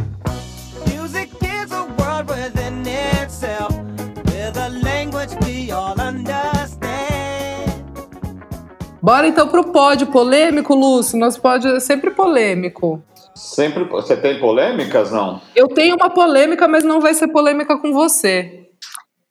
Bora 9.08 9.26
então 9.26 9.48
pro 9.48 9.72
pódio 9.72 10.08
polêmico, 10.08 10.76
Lúcio. 10.76 11.18
Nosso 11.18 11.40
pódio 11.40 11.78
é 11.78 11.80
sempre 11.80 12.12
polêmico. 12.12 13.02
Sempre. 13.34 13.86
Você 13.86 14.18
tem 14.18 14.38
polêmicas, 14.38 15.14
não? 15.14 15.40
Eu 15.56 15.70
tenho 15.70 15.96
uma 15.96 16.10
polêmica, 16.10 16.68
mas 16.68 16.84
não 16.84 17.00
vai 17.00 17.14
ser 17.14 17.30
polêmica 17.30 17.78
com 17.78 17.94
você. 17.94 18.68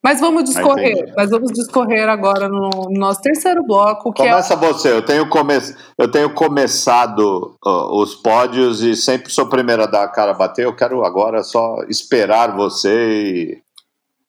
Mas 0.02 0.18
vamos 0.18 0.44
discorrer. 0.44 1.12
Mas 1.14 1.28
vamos 1.28 1.52
discorrer 1.52 2.08
agora 2.08 2.48
no, 2.48 2.88
nosso 2.90 3.20
terceiro 3.20 3.62
bloco. 3.64 4.14
Que 4.14 4.22
é 4.22 4.30
Começa 4.30 4.54
é... 4.54 4.56
você. 4.56 4.92
Eu 4.92 5.02
tenho, 5.02 5.28
come... 5.28 5.52
eu 5.98 6.10
tenho 6.10 6.32
começado 6.32 7.54
uh, 7.62 8.00
os 8.00 8.14
pódios 8.14 8.82
e 8.82 8.96
sempre 8.96 9.30
sou 9.30 9.46
a 9.46 9.86
dar 9.86 10.04
a 10.04 10.08
cara 10.08 10.30
a 10.30 10.34
bater. 10.34 10.64
Eu 10.64 10.74
quero 10.74 11.04
agora 11.04 11.42
só 11.42 11.82
esperar 11.86 12.56
você 12.56 13.10
e 13.10 13.65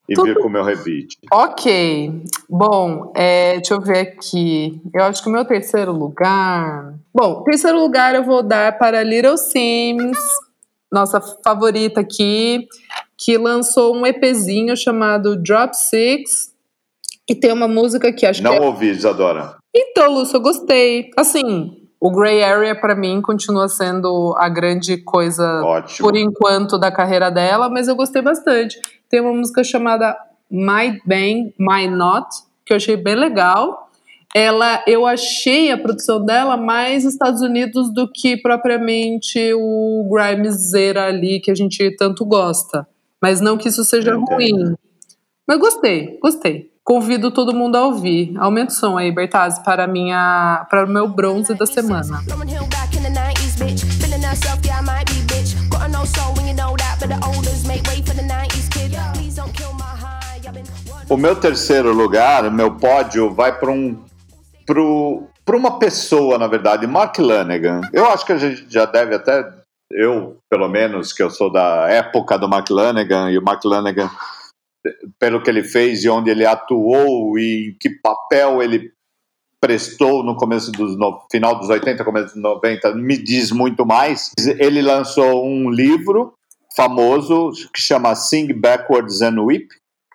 e 0.08 0.14
Tudo... 0.14 0.26
vir 0.26 0.36
com 0.36 0.48
o 0.48 0.50
meu 0.50 0.62
rebite. 0.62 1.18
Ok. 1.30 2.22
Bom, 2.48 3.12
é, 3.14 3.56
deixa 3.56 3.74
eu 3.74 3.80
ver 3.80 3.98
aqui. 3.98 4.80
Eu 4.94 5.04
acho 5.04 5.22
que 5.22 5.28
o 5.28 5.32
meu 5.32 5.44
terceiro 5.44 5.92
lugar. 5.92 6.94
Bom, 7.14 7.42
terceiro 7.42 7.78
lugar 7.78 8.14
eu 8.14 8.24
vou 8.24 8.42
dar 8.42 8.78
para 8.78 9.02
Little 9.02 9.36
Sims, 9.36 10.18
nossa 10.90 11.20
favorita 11.44 12.00
aqui, 12.00 12.66
que 13.18 13.36
lançou 13.36 13.94
um 13.94 14.06
EPzinho 14.06 14.76
chamado 14.76 15.36
Drop 15.36 15.76
Six. 15.76 16.56
E 17.28 17.34
tem 17.34 17.52
uma 17.52 17.68
música 17.68 18.10
que 18.10 18.24
acho 18.24 18.42
Não 18.42 18.52
que. 18.52 18.58
Não 18.58 18.64
é... 18.64 18.68
ouvi, 18.68 18.88
Isadora. 18.88 19.58
Então, 19.74 20.10
Lúcio, 20.10 20.36
eu 20.36 20.40
gostei. 20.40 21.10
Assim, 21.14 21.87
o 22.00 22.10
Grey 22.10 22.42
Area 22.42 22.74
para 22.74 22.94
mim 22.94 23.20
continua 23.20 23.68
sendo 23.68 24.34
a 24.38 24.48
grande 24.48 24.96
coisa 24.98 25.62
Ótimo. 25.64 26.08
por 26.08 26.16
enquanto 26.16 26.78
da 26.78 26.92
carreira 26.92 27.30
dela, 27.30 27.68
mas 27.68 27.88
eu 27.88 27.96
gostei 27.96 28.22
bastante. 28.22 28.80
Tem 29.08 29.20
uma 29.20 29.32
música 29.32 29.64
chamada 29.64 30.16
My 30.50 31.00
Bang, 31.04 31.52
My 31.58 31.88
Not, 31.88 32.28
que 32.64 32.72
eu 32.72 32.76
achei 32.76 32.96
bem 32.96 33.16
legal. 33.16 33.88
Ela, 34.34 34.84
eu 34.86 35.06
achei 35.06 35.72
a 35.72 35.78
produção 35.78 36.24
dela 36.24 36.56
mais 36.56 37.04
Estados 37.04 37.40
Unidos 37.40 37.92
do 37.92 38.10
que 38.10 38.36
propriamente 38.36 39.52
o 39.54 40.08
Grimezeira 40.10 41.06
ali 41.06 41.40
que 41.40 41.50
a 41.50 41.54
gente 41.54 41.96
tanto 41.96 42.24
gosta. 42.24 42.86
Mas 43.20 43.40
não 43.40 43.56
que 43.58 43.68
isso 43.68 43.82
seja 43.84 44.14
ruim. 44.14 44.74
Mas 45.46 45.58
gostei, 45.58 46.18
gostei. 46.22 46.67
Convido 46.88 47.30
todo 47.30 47.52
mundo 47.52 47.76
a 47.76 47.84
ouvir. 47.84 48.32
Aumenta 48.38 48.72
o 48.72 48.74
som 48.74 48.96
aí, 48.96 49.12
Bertazzi, 49.12 49.62
para, 49.62 49.86
minha, 49.86 50.66
para 50.70 50.86
o 50.86 50.88
meu 50.88 51.06
bronze 51.06 51.54
da 51.54 51.66
semana. 51.66 52.22
O 61.10 61.16
meu 61.18 61.36
terceiro 61.36 61.92
lugar, 61.92 62.50
meu 62.50 62.74
pódio, 62.76 63.34
vai 63.34 63.52
para 63.52 63.70
um. 63.70 64.02
para 65.44 65.56
uma 65.58 65.78
pessoa, 65.78 66.38
na 66.38 66.46
verdade, 66.46 66.86
Mark 66.86 67.18
Lanegan. 67.18 67.82
Eu 67.92 68.06
acho 68.06 68.24
que 68.24 68.32
a 68.32 68.38
gente 68.38 68.64
já 68.66 68.86
deve 68.86 69.14
até. 69.14 69.46
Eu, 69.90 70.38
pelo 70.48 70.70
menos, 70.70 71.12
que 71.12 71.22
eu 71.22 71.28
sou 71.28 71.52
da 71.52 71.86
época 71.90 72.38
do 72.38 72.48
Mark 72.48 72.70
Lanegan, 72.70 73.30
e 73.30 73.36
o 73.36 73.42
Mark 73.42 73.62
Lanegan, 73.62 74.10
pelo 75.18 75.42
que 75.42 75.50
ele 75.50 75.64
fez 75.64 76.04
e 76.04 76.08
onde 76.08 76.30
ele 76.30 76.46
atuou 76.46 77.38
e 77.38 77.70
em 77.70 77.78
que 77.78 77.90
papel 77.90 78.62
ele 78.62 78.92
prestou 79.60 80.22
no 80.22 80.36
começo 80.36 80.70
dos 80.70 80.96
no, 80.96 81.20
final 81.30 81.58
dos 81.58 81.68
80, 81.68 82.04
começo 82.04 82.34
dos 82.34 82.42
90, 82.42 82.94
me 82.94 83.16
diz 83.16 83.50
muito 83.50 83.84
mais. 83.84 84.30
Ele 84.58 84.80
lançou 84.80 85.44
um 85.44 85.68
livro 85.70 86.34
famoso 86.76 87.50
que 87.74 87.80
chama 87.80 88.14
Sing 88.14 88.52
Backwards 88.52 89.20
and 89.20 89.40
Weep, 89.42 89.68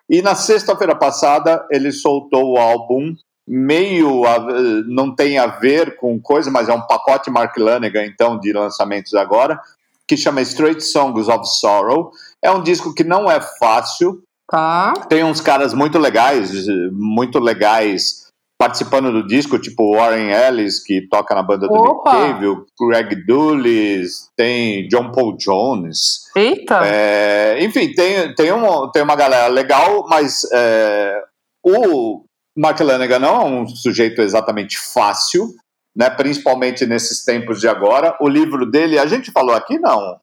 e 0.08 0.22
na 0.22 0.34
sexta-feira 0.34 0.94
passada 0.94 1.66
ele 1.70 1.92
soltou 1.92 2.52
o 2.52 2.58
álbum 2.58 3.14
meio 3.46 4.24
a, 4.24 4.38
não 4.86 5.14
tem 5.14 5.38
a 5.38 5.46
ver 5.46 5.96
com 5.96 6.20
coisa, 6.20 6.50
mas 6.50 6.68
é 6.68 6.72
um 6.72 6.86
pacote 6.86 7.30
Mark 7.30 7.56
Lanegan 7.56 8.04
então 8.04 8.38
de 8.38 8.52
lançamentos 8.52 9.14
agora, 9.14 9.60
que 10.08 10.16
chama 10.16 10.42
Straight 10.42 10.82
Songs 10.82 11.28
of 11.28 11.46
Sorrow. 11.46 12.10
É 12.42 12.50
um 12.50 12.62
disco 12.62 12.94
que 12.94 13.04
não 13.04 13.30
é 13.30 13.40
fácil. 13.40 14.22
Tá. 14.50 14.92
Tem 15.08 15.24
uns 15.24 15.40
caras 15.40 15.72
muito 15.72 15.98
legais, 15.98 16.66
muito 16.92 17.38
legais 17.38 18.24
participando 18.58 19.10
do 19.10 19.26
disco, 19.26 19.58
tipo 19.58 19.96
Warren 19.96 20.30
Ellis, 20.30 20.82
que 20.82 21.06
toca 21.08 21.34
na 21.34 21.42
banda 21.42 21.66
do 21.66 21.74
Opa. 21.74 22.12
Nick 22.12 22.32
Cave, 22.32 22.46
o 22.46 22.66
Greg 22.88 23.26
Dulles, 23.26 24.28
tem 24.36 24.86
John 24.88 25.10
Paul 25.12 25.36
Jones. 25.36 26.30
Eita! 26.36 26.80
É, 26.84 27.62
enfim, 27.62 27.92
tem, 27.92 28.34
tem, 28.34 28.52
uma, 28.52 28.90
tem 28.92 29.02
uma 29.02 29.16
galera 29.16 29.48
legal, 29.48 30.06
mas 30.08 30.46
é, 30.52 31.22
o 31.62 32.24
Mark 32.56 32.80
Lanegan 32.80 33.18
não 33.18 33.42
é 33.42 33.44
um 33.44 33.66
sujeito 33.66 34.22
exatamente 34.22 34.78
fácil, 34.78 35.48
né, 35.96 36.08
principalmente 36.08 36.86
nesses 36.86 37.24
tempos 37.24 37.60
de 37.60 37.68
agora. 37.68 38.16
O 38.20 38.28
livro 38.28 38.64
dele, 38.64 38.98
a 38.98 39.06
gente 39.06 39.30
falou 39.30 39.54
aqui, 39.54 39.78
não? 39.78 40.18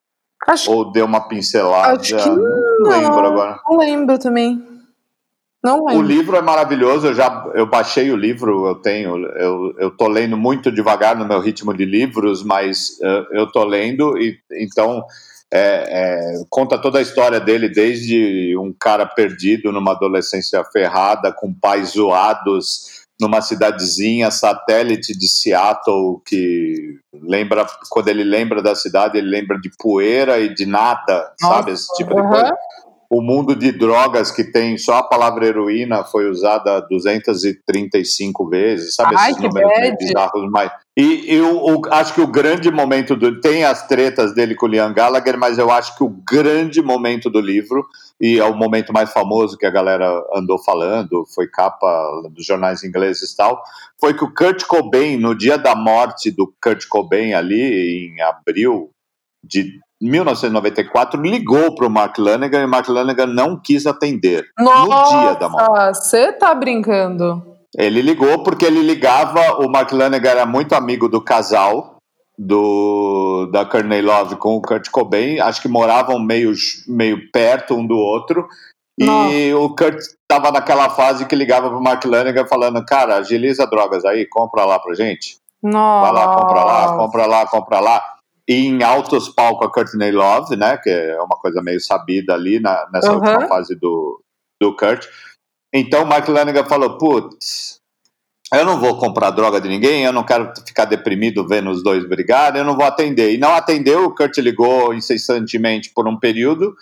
Acho, 0.47 0.71
Ou 0.71 0.91
deu 0.91 1.05
uma 1.05 1.27
pincelada? 1.27 1.99
Acho 1.99 2.15
que 2.15 2.29
não, 2.29 2.37
não 2.79 2.89
lembro 2.89 3.25
agora. 3.27 3.59
Não 3.69 3.77
lembro 3.77 4.19
também. 4.19 4.71
Não 5.63 5.85
O 5.85 6.01
livro 6.01 6.35
é 6.35 6.41
maravilhoso, 6.41 7.07
eu 7.07 7.13
já 7.13 7.45
eu 7.53 7.67
baixei 7.67 8.11
o 8.11 8.15
livro, 8.15 8.65
eu 8.65 8.75
tenho, 8.75 9.15
eu, 9.37 9.75
eu 9.77 9.91
tô 9.91 10.07
lendo 10.07 10.35
muito 10.35 10.71
devagar 10.71 11.15
no 11.15 11.23
meu 11.23 11.39
ritmo 11.39 11.71
de 11.71 11.85
livros, 11.85 12.43
mas 12.43 12.97
uh, 12.99 13.27
eu 13.31 13.45
tô 13.45 13.63
lendo 13.63 14.17
e 14.17 14.39
então 14.53 15.05
é, 15.53 16.39
é, 16.39 16.43
conta 16.49 16.79
toda 16.79 16.97
a 16.97 17.01
história 17.01 17.39
dele 17.39 17.69
desde 17.69 18.55
um 18.57 18.73
cara 18.73 19.05
perdido 19.05 19.71
numa 19.71 19.91
adolescência 19.91 20.63
ferrada, 20.63 21.31
com 21.31 21.53
pais 21.53 21.89
zoados, 21.89 23.00
numa 23.21 23.39
cidadezinha 23.39 24.31
satélite 24.31 25.15
de 25.15 25.29
Seattle 25.29 26.19
que 26.25 26.99
lembra 27.13 27.67
quando 27.91 28.07
ele 28.07 28.23
lembra 28.23 28.63
da 28.63 28.73
cidade 28.73 29.19
ele 29.19 29.29
lembra 29.29 29.59
de 29.61 29.69
poeira 29.77 30.39
e 30.39 30.51
de 30.51 30.65
nada, 30.65 31.31
Nossa, 31.39 31.55
sabe? 31.55 31.71
Esse 31.71 31.93
tipo 31.95 32.15
de 32.15 32.27
coisa 32.27 32.57
o 33.11 33.21
mundo 33.21 33.53
de 33.53 33.73
drogas 33.73 34.31
que 34.31 34.41
tem 34.41 34.77
só 34.77 34.99
a 34.99 35.03
palavra 35.03 35.45
heroína 35.45 36.01
foi 36.01 36.29
usada 36.29 36.79
235 36.79 38.47
vezes, 38.47 38.95
sabe? 38.95 39.13
Ai, 39.17 39.31
esses 39.31 39.43
números 39.43 39.69
meio 39.79 39.97
bizarros. 39.97 40.49
Mas... 40.49 40.71
E 40.95 41.25
eu, 41.27 41.67
eu, 41.67 41.81
acho 41.91 42.13
que 42.13 42.21
o 42.21 42.27
grande 42.27 42.71
momento 42.71 43.13
do. 43.17 43.41
Tem 43.41 43.65
as 43.65 43.85
tretas 43.85 44.33
dele 44.33 44.55
com 44.55 44.65
o 44.65 44.69
Liam 44.69 44.93
Gallagher, 44.93 45.37
mas 45.37 45.57
eu 45.57 45.69
acho 45.69 45.97
que 45.97 46.05
o 46.05 46.09
grande 46.09 46.81
momento 46.81 47.29
do 47.29 47.41
livro, 47.41 47.85
e 48.19 48.39
é 48.39 48.45
o 48.45 48.55
momento 48.55 48.93
mais 48.93 49.11
famoso 49.11 49.57
que 49.57 49.65
a 49.65 49.71
galera 49.71 50.09
andou 50.33 50.57
falando, 50.57 51.25
foi 51.35 51.47
capa 51.47 52.21
dos 52.31 52.45
jornais 52.45 52.81
ingleses 52.81 53.33
e 53.33 53.35
tal, 53.35 53.61
foi 53.99 54.13
que 54.13 54.23
o 54.23 54.33
Kurt 54.33 54.63
Cobain, 54.63 55.17
no 55.17 55.35
dia 55.35 55.57
da 55.57 55.75
morte 55.75 56.31
do 56.31 56.53
Kurt 56.63 56.87
Cobain, 56.87 57.33
ali 57.33 58.07
em 58.07 58.21
abril 58.21 58.89
de 59.43 59.81
1994, 60.01 61.21
ligou 61.21 61.75
para 61.75 61.85
o 61.85 61.89
Mark 61.89 62.17
Lanegan 62.17 62.61
e 62.61 62.65
o 62.65 62.69
Mark 62.69 62.87
Lanegan 62.89 63.27
não 63.27 63.55
quis 63.55 63.85
atender 63.85 64.47
Nossa, 64.57 65.15
no 65.15 65.21
dia 65.21 65.35
da 65.35 65.49
morte. 65.49 65.97
Você 65.97 66.33
tá 66.33 66.55
brincando? 66.55 67.43
Ele 67.77 68.01
ligou 68.01 68.43
porque 68.43 68.65
ele 68.65 68.81
ligava, 68.81 69.63
o 69.63 69.69
Mark 69.69 69.91
Lanegan 69.91 70.29
era 70.29 70.45
muito 70.45 70.73
amigo 70.73 71.07
do 71.07 71.21
casal, 71.21 71.97
do 72.37 73.47
da 73.51 73.63
Courtney 73.63 74.01
Love 74.01 74.35
com 74.37 74.55
o 74.55 74.61
Kurt 74.61 74.89
Cobain, 74.89 75.39
acho 75.39 75.61
que 75.61 75.67
moravam 75.67 76.19
meio, 76.19 76.51
meio 76.87 77.31
perto 77.31 77.75
um 77.75 77.85
do 77.85 77.95
outro, 77.95 78.47
e 78.99 79.53
o 79.53 79.69
Kurt 79.75 79.97
estava 79.97 80.51
naquela 80.51 80.89
fase 80.89 81.25
que 81.25 81.35
ligava 81.35 81.69
pro 81.69 81.81
Mark 81.81 82.03
Lanegan 82.05 82.45
falando, 82.45 82.83
cara, 82.85 83.17
agiliza 83.17 83.65
drogas 83.65 84.03
aí, 84.05 84.27
compra 84.27 84.65
lá 84.65 84.79
pra 84.79 84.93
gente. 84.93 85.37
Nossa. 85.63 86.11
Vai 86.11 86.25
lá, 86.25 86.35
compra 86.35 86.63
lá, 86.63 86.97
compra 86.97 87.25
lá, 87.25 87.45
compra 87.47 87.79
lá. 87.79 88.03
E 88.47 88.67
em 88.67 88.83
altos 88.83 89.29
palcos 89.29 89.67
a 89.67 89.71
Courtney 89.71 90.11
Love, 90.11 90.55
né, 90.55 90.77
que 90.77 90.89
é 90.89 91.15
uma 91.21 91.37
coisa 91.37 91.61
meio 91.61 91.79
sabida 91.79 92.33
ali 92.33 92.59
na, 92.59 92.87
nessa 92.91 93.09
Uhum. 93.11 93.17
última 93.19 93.47
fase 93.47 93.75
do, 93.75 94.21
do 94.61 94.75
Kurt. 94.75 95.05
Então 95.73 96.03
o 96.03 96.07
Mark 96.07 96.27
Lanegan 96.27 96.65
falou, 96.65 96.97
putz, 96.97 97.77
eu 98.53 98.65
não 98.65 98.79
vou 98.79 98.97
comprar 98.97 99.29
droga 99.31 99.61
de 99.61 99.69
ninguém, 99.69 100.03
eu 100.03 100.11
não 100.11 100.25
quero 100.25 100.51
ficar 100.67 100.83
deprimido 100.85 101.47
vendo 101.47 101.69
os 101.69 101.81
dois 101.81 102.05
brigarem, 102.07 102.59
eu 102.59 102.65
não 102.65 102.75
vou 102.75 102.85
atender. 102.85 103.33
E 103.33 103.37
não 103.37 103.53
atendeu, 103.53 104.05
o 104.05 104.13
Kurt 104.15 104.37
ligou 104.39 104.93
incessantemente 104.93 105.91
por 105.93 106.07
um 106.07 106.17
período 106.19 106.75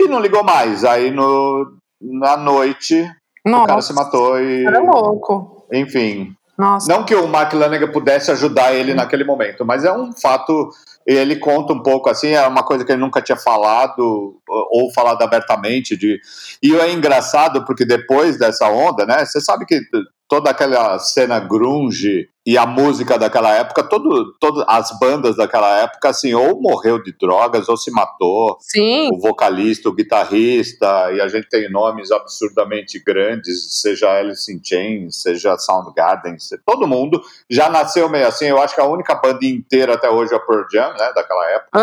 e 0.00 0.08
não 0.08 0.20
ligou 0.20 0.42
mais. 0.42 0.84
Aí 0.84 1.10
no, 1.10 1.76
na 2.00 2.36
noite 2.38 3.02
o 3.46 3.50
cara 3.66 3.82
se 3.82 3.92
Nossa. 3.92 3.94
matou 3.94 4.40
e. 4.40 4.64
Era 4.64 4.80
louco. 4.80 5.66
Enfim. 5.72 6.34
Nossa. 6.60 6.92
Não 6.92 7.04
que 7.04 7.14
o 7.14 7.26
Mark 7.26 7.54
Lanegan 7.54 7.90
pudesse 7.90 8.30
ajudar 8.30 8.74
ele 8.74 8.92
naquele 8.92 9.24
momento, 9.24 9.64
mas 9.64 9.82
é 9.82 9.90
um 9.90 10.12
fato. 10.12 10.68
Ele 11.06 11.36
conta 11.36 11.72
um 11.72 11.82
pouco 11.82 12.10
assim, 12.10 12.28
é 12.28 12.46
uma 12.46 12.62
coisa 12.62 12.84
que 12.84 12.92
ele 12.92 13.00
nunca 13.00 13.22
tinha 13.22 13.36
falado 13.36 13.98
ou 13.98 14.66
ou 14.70 14.92
falado 14.92 15.22
abertamente. 15.22 15.96
De... 15.96 16.20
E 16.62 16.76
é 16.76 16.92
engraçado 16.92 17.64
porque 17.64 17.86
depois 17.86 18.38
dessa 18.38 18.68
onda, 18.68 19.06
né? 19.06 19.24
Você 19.24 19.40
sabe 19.40 19.64
que 19.64 19.80
toda 20.28 20.50
aquela 20.50 20.98
cena 20.98 21.40
grunge 21.40 22.28
e 22.50 22.58
a 22.58 22.66
música 22.66 23.16
daquela 23.16 23.54
época, 23.54 23.80
todo, 23.84 24.34
todo, 24.40 24.64
as 24.66 24.98
bandas 24.98 25.36
daquela 25.36 25.82
época, 25.82 26.08
assim, 26.08 26.34
ou 26.34 26.60
morreu 26.60 27.00
de 27.00 27.12
drogas 27.12 27.68
ou 27.68 27.76
se 27.76 27.92
matou 27.92 28.56
Sim. 28.58 29.08
o 29.12 29.20
vocalista, 29.20 29.88
o 29.88 29.92
guitarrista, 29.92 31.12
e 31.12 31.20
a 31.20 31.28
gente 31.28 31.48
tem 31.48 31.70
nomes 31.70 32.10
absurdamente 32.10 32.98
grandes, 32.98 33.80
seja 33.80 34.10
Alice 34.10 34.52
in 34.52 34.60
Chains, 34.64 35.22
seja 35.22 35.56
Soundgarden, 35.58 36.36
todo 36.66 36.88
mundo 36.88 37.22
já 37.48 37.70
nasceu 37.70 38.08
meio 38.08 38.26
assim. 38.26 38.46
Eu 38.46 38.60
acho 38.60 38.74
que 38.74 38.80
a 38.80 38.86
única 38.86 39.14
banda 39.14 39.46
inteira 39.46 39.94
até 39.94 40.10
hoje 40.10 40.34
é 40.34 40.36
a 40.36 40.40
Pearl 40.40 40.64
Jam, 40.72 40.92
né, 40.94 41.12
daquela 41.14 41.50
época, 41.50 41.78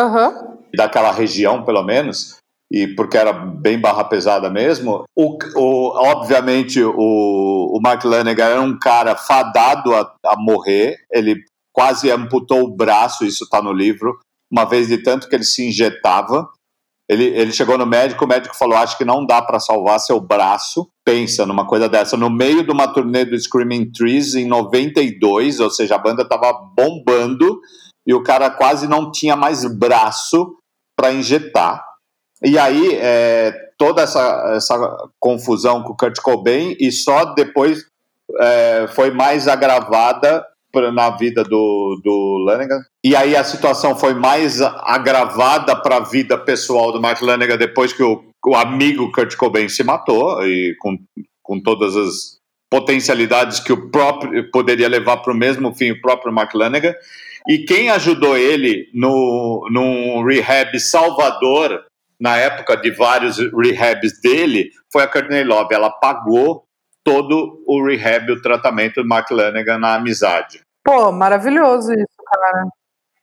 daquela 0.75 1.12
região 1.13 1.63
pelo 1.63 1.82
menos, 1.82 2.37
e 2.71 2.88
porque 2.95 3.17
era 3.17 3.32
bem 3.34 3.80
barra 3.80 4.03
pesada 4.03 4.49
mesmo. 4.49 5.03
O, 5.15 5.38
o- 5.56 5.91
obviamente 6.10 6.84
o, 6.84 6.93
o 6.97 7.80
Mark 7.82 8.03
Lanegan 8.03 8.45
era 8.45 8.62
um 8.62 8.77
cara 8.77 9.15
fadado 9.15 9.93
a, 9.95 10.13
a 10.25 10.36
morrer, 10.38 10.95
ele 11.12 11.36
quase 11.73 12.10
amputou 12.12 12.63
o 12.63 12.75
braço, 12.75 13.23
isso 13.25 13.43
está 13.43 13.62
no 13.62 13.71
livro, 13.71 14.17
uma 14.51 14.65
vez 14.65 14.88
de 14.88 14.97
tanto 14.97 15.30
que 15.30 15.36
ele 15.36 15.43
se 15.43 15.67
injetava. 15.67 16.49
Ele, 17.10 17.23
ele 17.23 17.53
chegou 17.53 17.77
no 17.77 17.86
médico, 17.86 18.25
o 18.25 18.27
médico 18.27 18.53
falou: 18.58 18.75
Acho 18.77 18.97
que 18.97 19.06
não 19.06 19.25
dá 19.25 19.41
para 19.41 19.62
salvar 19.62 19.97
seu 19.97 20.19
braço. 20.19 20.89
Pensa 21.06 21.45
numa 21.45 21.65
coisa 21.65 21.88
dessa. 21.88 22.17
No 22.17 22.30
meio 22.30 22.63
de 22.65 22.71
uma 22.71 22.86
turnê 22.91 23.23
do 23.23 23.39
Screaming 23.39 23.91
Trees 23.91 24.36
em 24.36 24.45
92, 24.45 25.62
ou 25.62 25.69
seja, 25.71 25.95
a 25.95 25.99
banda 25.99 26.23
estava 26.23 26.51
bombando 26.77 27.62
e 28.06 28.13
o 28.13 28.21
cara 28.21 28.49
quase 28.49 28.89
não 28.89 29.10
tinha 29.10 29.38
mais 29.38 29.63
braço 29.77 30.58
para 30.97 31.13
injetar. 31.13 31.87
E 32.43 32.58
aí, 32.58 32.95
é, 32.95 33.52
toda 33.78 34.04
essa, 34.04 34.54
essa 34.56 35.10
confusão 35.19 35.84
com 35.84 35.93
o 35.93 35.97
Kurt 35.97 36.19
Cobain, 36.21 36.76
e 36.80 36.91
só 36.91 37.34
depois 37.34 37.86
é, 38.39 38.88
foi 38.93 39.12
mais 39.12 39.47
agravada 39.47 40.45
pra- 40.71 40.91
na 40.91 41.10
vida 41.10 41.43
do, 41.43 42.00
do. 42.04 42.45
E 43.04 43.15
aí 43.15 43.36
a 43.36 43.43
situação 43.43 43.95
foi 43.95 44.13
mais 44.13 44.62
agravada 44.62 45.76
para 45.76 45.97
a 45.97 46.04
vida 46.04 46.38
pessoal 46.38 46.91
do 46.91 47.02
Mark 47.02 47.21
Lanegan 47.21 47.58
depois 47.58 47.93
que 47.93 48.04
o, 48.04 48.23
o 48.45 48.56
amigo 48.56 49.12
Kurt 49.12 49.36
Cobain 49.36 49.69
se 49.69 49.84
matou, 49.84 50.45
e 50.45 50.76
com, 50.80 50.97
com 51.41 51.60
todas 51.60 51.95
as 51.95 52.38
potencialidades 52.69 53.60
que 53.62 53.71
o 53.71 53.89
próprio 53.89 54.52
poderia 54.52 54.89
levar 54.89 55.17
para 55.17 55.34
o 55.34 55.38
mesmo 55.38 55.73
fim 55.73 55.91
o 55.91 56.02
próprio 56.02 56.34
Mark 56.34 56.54
Lanegan. 56.54 56.93
E 57.47 57.60
quem 57.60 57.89
ajudou 57.89 58.38
ele 58.38 58.89
no, 58.93 59.65
no 59.71 60.26
rehab 60.28 60.78
Salvador, 60.80 61.82
na 62.19 62.38
época 62.38 62.75
de 62.77 62.91
vários 62.91 63.38
rehabs 63.38 64.19
dele, 64.21 64.71
foi 64.91 65.03
a 65.03 65.08
Courtney 65.08 65.43
Love. 65.43 65.73
Ela 65.73 65.91
pagou 65.91 66.63
todo 67.03 67.63
o 67.65 67.86
rehab, 67.86 68.32
o 68.32 68.41
tratamento 68.41 69.01
do 69.01 69.08
Mark 69.08 69.32
Lanegan 69.32 69.77
na 69.77 69.95
amizade. 69.95 70.62
Pô, 70.84 71.12
maravilhoso 71.12 71.93
isso, 71.93 72.23
cara. 72.25 72.67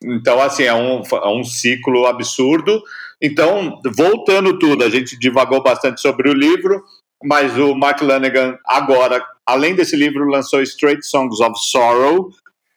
Então, 0.02 0.40
assim, 0.40 0.64
é 0.64 0.74
um, 0.74 1.02
é 1.02 1.28
um 1.28 1.44
ciclo 1.44 2.06
absurdo. 2.06 2.82
Então, 3.20 3.80
voltando 3.96 4.58
tudo, 4.58 4.84
a 4.84 4.90
gente 4.90 5.18
divagou 5.18 5.62
bastante 5.62 6.00
sobre 6.00 6.28
o 6.28 6.34
livro, 6.34 6.82
mas 7.22 7.58
o 7.58 7.74
Mark 7.74 8.00
Lanegan, 8.02 8.58
agora, 8.66 9.24
além 9.46 9.74
desse 9.74 9.96
livro, 9.96 10.26
lançou 10.26 10.62
Straight 10.62 11.06
Songs 11.06 11.40
of 11.40 11.54
Sorrow, 11.70 12.30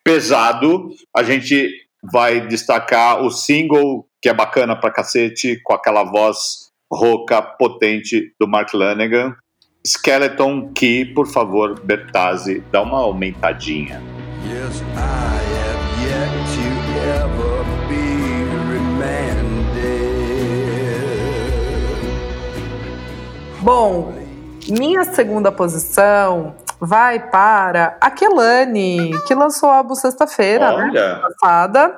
pesado. 0.03 0.89
A 1.15 1.21
gente 1.23 1.86
vai 2.11 2.41
destacar 2.47 3.21
o 3.21 3.29
single, 3.29 4.05
que 4.21 4.29
é 4.29 4.33
bacana 4.33 4.75
pra 4.75 4.91
cacete, 4.91 5.59
com 5.63 5.73
aquela 5.73 6.03
voz 6.03 6.67
rouca, 6.91 7.41
potente 7.41 8.33
do 8.39 8.47
Mark 8.47 8.73
Lanegan. 8.73 9.35
Skeleton 9.85 10.73
Key, 10.73 11.05
por 11.13 11.27
favor, 11.27 11.79
Bertazzi, 11.79 12.63
dá 12.71 12.81
uma 12.81 12.99
aumentadinha. 12.99 14.01
Yes, 14.45 14.81
I 14.81 15.39
have 15.55 15.83
yet 16.03 16.31
to 16.55 16.67
ever 17.13 17.63
be 17.87 18.05
remanded. 18.69 19.57
Bom, 23.61 24.13
minha 24.67 25.03
segunda 25.05 25.51
posição 25.51 26.55
vai 26.79 27.29
para 27.29 27.97
a 27.99 28.11
Kelane, 28.11 29.11
que 29.27 29.33
lançou 29.33 29.69
o 29.69 29.71
álbum 29.71 29.95
sexta-feira, 29.95 30.77
né? 30.77 31.21
Passada. 31.21 31.97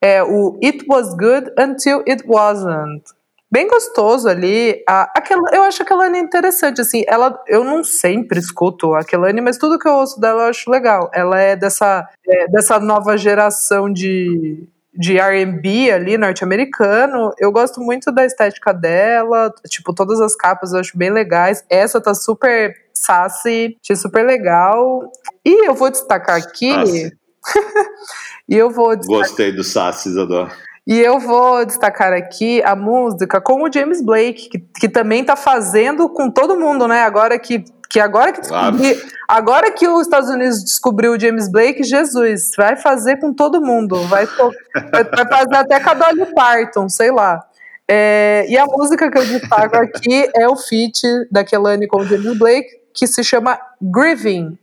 É 0.00 0.22
o 0.22 0.58
It 0.62 0.84
Was 0.88 1.14
Good 1.14 1.52
Until 1.58 2.02
It 2.06 2.24
Wasn't. 2.26 3.04
Bem 3.50 3.68
gostoso 3.68 4.28
ali. 4.28 4.82
A, 4.88 5.12
eu 5.52 5.62
acho 5.62 5.82
a 5.82 5.86
Kelane 5.86 6.18
interessante, 6.18 6.80
assim. 6.80 7.04
Ela, 7.06 7.40
eu 7.46 7.62
não 7.62 7.84
sempre 7.84 8.38
escuto 8.38 8.94
a 8.94 9.04
Kelane, 9.04 9.40
mas 9.40 9.56
tudo 9.56 9.78
que 9.78 9.86
eu 9.86 9.92
ouço 9.92 10.20
dela 10.20 10.42
eu 10.42 10.48
acho 10.48 10.70
legal. 10.70 11.08
Ela 11.14 11.40
é 11.40 11.54
dessa, 11.54 12.08
é, 12.26 12.48
dessa 12.48 12.80
nova 12.80 13.16
geração 13.16 13.90
de, 13.90 14.66
de 14.96 15.18
R&B 15.18 15.90
ali, 15.90 16.16
norte-americano. 16.16 17.32
Eu 17.38 17.50
gosto 17.50 17.80
muito 17.80 18.12
da 18.12 18.24
estética 18.24 18.72
dela. 18.72 19.52
Tipo, 19.68 19.94
todas 19.94 20.20
as 20.20 20.36
capas 20.36 20.72
eu 20.72 20.80
acho 20.80 20.96
bem 20.96 21.10
legais. 21.10 21.64
Essa 21.68 22.00
tá 22.00 22.14
super 22.14 22.74
sassy, 22.92 23.76
achei 23.82 23.96
super 23.96 24.24
legal. 24.24 25.10
E 25.44 25.68
eu 25.68 25.74
vou 25.74 25.90
destacar 25.90 26.36
aqui... 26.36 26.72
Sassy. 26.72 27.12
e 28.48 28.56
eu 28.56 28.70
vou 28.70 28.96
gostei 28.96 29.52
do 29.52 29.62
Sassi, 29.62 30.08
Isadora. 30.08 30.50
E 30.86 31.00
eu 31.00 31.18
vou 31.18 31.64
destacar 31.64 32.12
aqui 32.12 32.62
a 32.62 32.76
música 32.76 33.40
com 33.40 33.62
o 33.62 33.72
James 33.72 34.02
Blake, 34.02 34.50
que, 34.50 34.58
que 34.80 34.88
também 34.88 35.24
tá 35.24 35.34
fazendo 35.34 36.08
com 36.10 36.30
todo 36.30 36.58
mundo, 36.58 36.86
né? 36.86 37.02
Agora 37.02 37.38
que, 37.38 37.64
que 37.88 37.98
agora 37.98 38.32
que 38.32 38.42
descobri, 38.42 38.94
agora 39.26 39.70
que 39.70 39.88
os 39.88 40.02
Estados 40.02 40.28
Unidos 40.28 40.62
descobriu 40.62 41.12
o 41.12 41.18
James 41.18 41.50
Blake, 41.50 41.82
Jesus, 41.82 42.50
vai 42.56 42.76
fazer 42.76 43.16
com 43.16 43.32
todo 43.32 43.62
mundo, 43.62 43.96
vai, 44.08 44.26
vai 44.26 45.04
vai 45.04 45.26
fazer 45.26 45.56
até 45.56 45.80
com 45.80 45.90
a 45.90 45.94
Dolly 45.94 46.26
Parton, 46.34 46.88
sei 46.88 47.10
lá. 47.10 47.42
É, 47.88 48.44
e 48.48 48.56
a 48.56 48.66
música 48.66 49.10
que 49.10 49.18
eu 49.18 49.24
destaco 49.24 49.76
aqui 49.76 50.28
é 50.34 50.46
o 50.48 50.56
feat 50.56 51.00
da 51.30 51.44
Kelani 51.44 51.86
com 51.86 51.98
o 51.98 52.04
James 52.04 52.38
Blake, 52.38 52.68
que 52.94 53.06
se 53.06 53.24
chama 53.24 53.58
Grieving. 53.80 54.58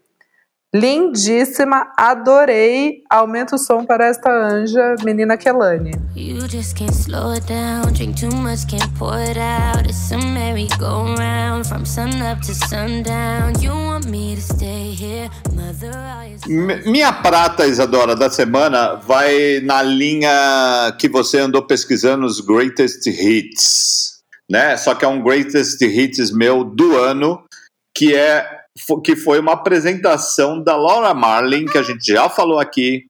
Lindíssima, 0.73 1.91
adorei. 1.97 3.03
Aumenta 3.09 3.57
o 3.57 3.59
som 3.59 3.85
para 3.85 4.07
esta 4.07 4.31
anja, 4.31 4.95
menina 5.03 5.35
Kelani. 5.35 5.91
You 6.15 6.47
just 6.47 6.77
can't 6.77 6.93
slow 6.93 7.33
it 7.33 7.45
down. 7.45 7.91
Drink 7.91 8.15
too 8.15 8.33
much, 8.33 8.65
can't 8.67 8.89
pour 8.97 9.17
it 9.17 9.37
out. 9.37 9.85
It's 9.85 10.13
a 10.13 10.17
merry-go-round 10.17 11.67
from 11.67 11.85
sun 11.85 12.21
up 12.21 12.39
to 12.43 12.53
sundown. 12.53 13.61
You 13.61 13.71
want 13.73 14.05
me 14.05 14.35
to 14.35 14.41
stay 14.41 14.95
here, 14.95 15.29
mother? 15.53 15.91
Minha 16.85 17.11
prata, 17.11 17.67
Isadora, 17.67 18.15
da 18.15 18.29
semana 18.29 18.95
vai 18.95 19.59
na 19.59 19.81
linha 19.81 20.95
que 20.97 21.09
você 21.09 21.39
andou 21.39 21.63
pesquisando 21.63 22.25
os 22.25 22.39
greatest 22.39 23.05
hits, 23.07 24.21
né? 24.49 24.77
Só 24.77 24.95
que 24.95 25.03
é 25.03 25.07
um 25.09 25.21
greatest 25.21 25.81
hits 25.81 26.31
meu 26.31 26.63
do 26.63 26.97
ano, 26.97 27.43
que 27.93 28.15
é 28.15 28.60
que 29.03 29.15
foi 29.15 29.39
uma 29.39 29.53
apresentação 29.53 30.61
da 30.61 30.75
Laura 30.75 31.13
Marlin, 31.13 31.65
que 31.65 31.77
a 31.77 31.83
gente 31.83 32.05
já 32.05 32.29
falou 32.29 32.59
aqui, 32.59 33.05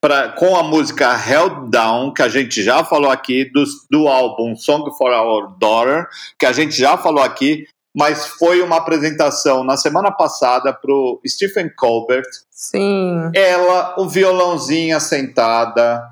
pra, 0.00 0.30
com 0.30 0.56
a 0.56 0.62
música 0.62 1.12
Held 1.14 1.70
Down, 1.70 2.12
que 2.12 2.22
a 2.22 2.28
gente 2.28 2.62
já 2.62 2.84
falou 2.84 3.10
aqui, 3.10 3.44
do, 3.52 3.64
do 3.90 4.08
álbum 4.08 4.56
Song 4.56 4.90
for 4.96 5.12
Our 5.12 5.58
Daughter, 5.58 6.06
que 6.38 6.46
a 6.46 6.52
gente 6.52 6.76
já 6.76 6.96
falou 6.96 7.22
aqui, 7.22 7.66
mas 7.94 8.26
foi 8.26 8.62
uma 8.62 8.76
apresentação 8.76 9.64
na 9.64 9.76
semana 9.76 10.10
passada 10.10 10.72
para 10.72 10.92
o 10.92 11.20
Stephen 11.26 11.70
Colbert. 11.76 12.26
Sim. 12.50 13.30
Ela, 13.34 13.96
o 13.98 14.08
violãozinho 14.08 14.98
sentada, 15.00 16.02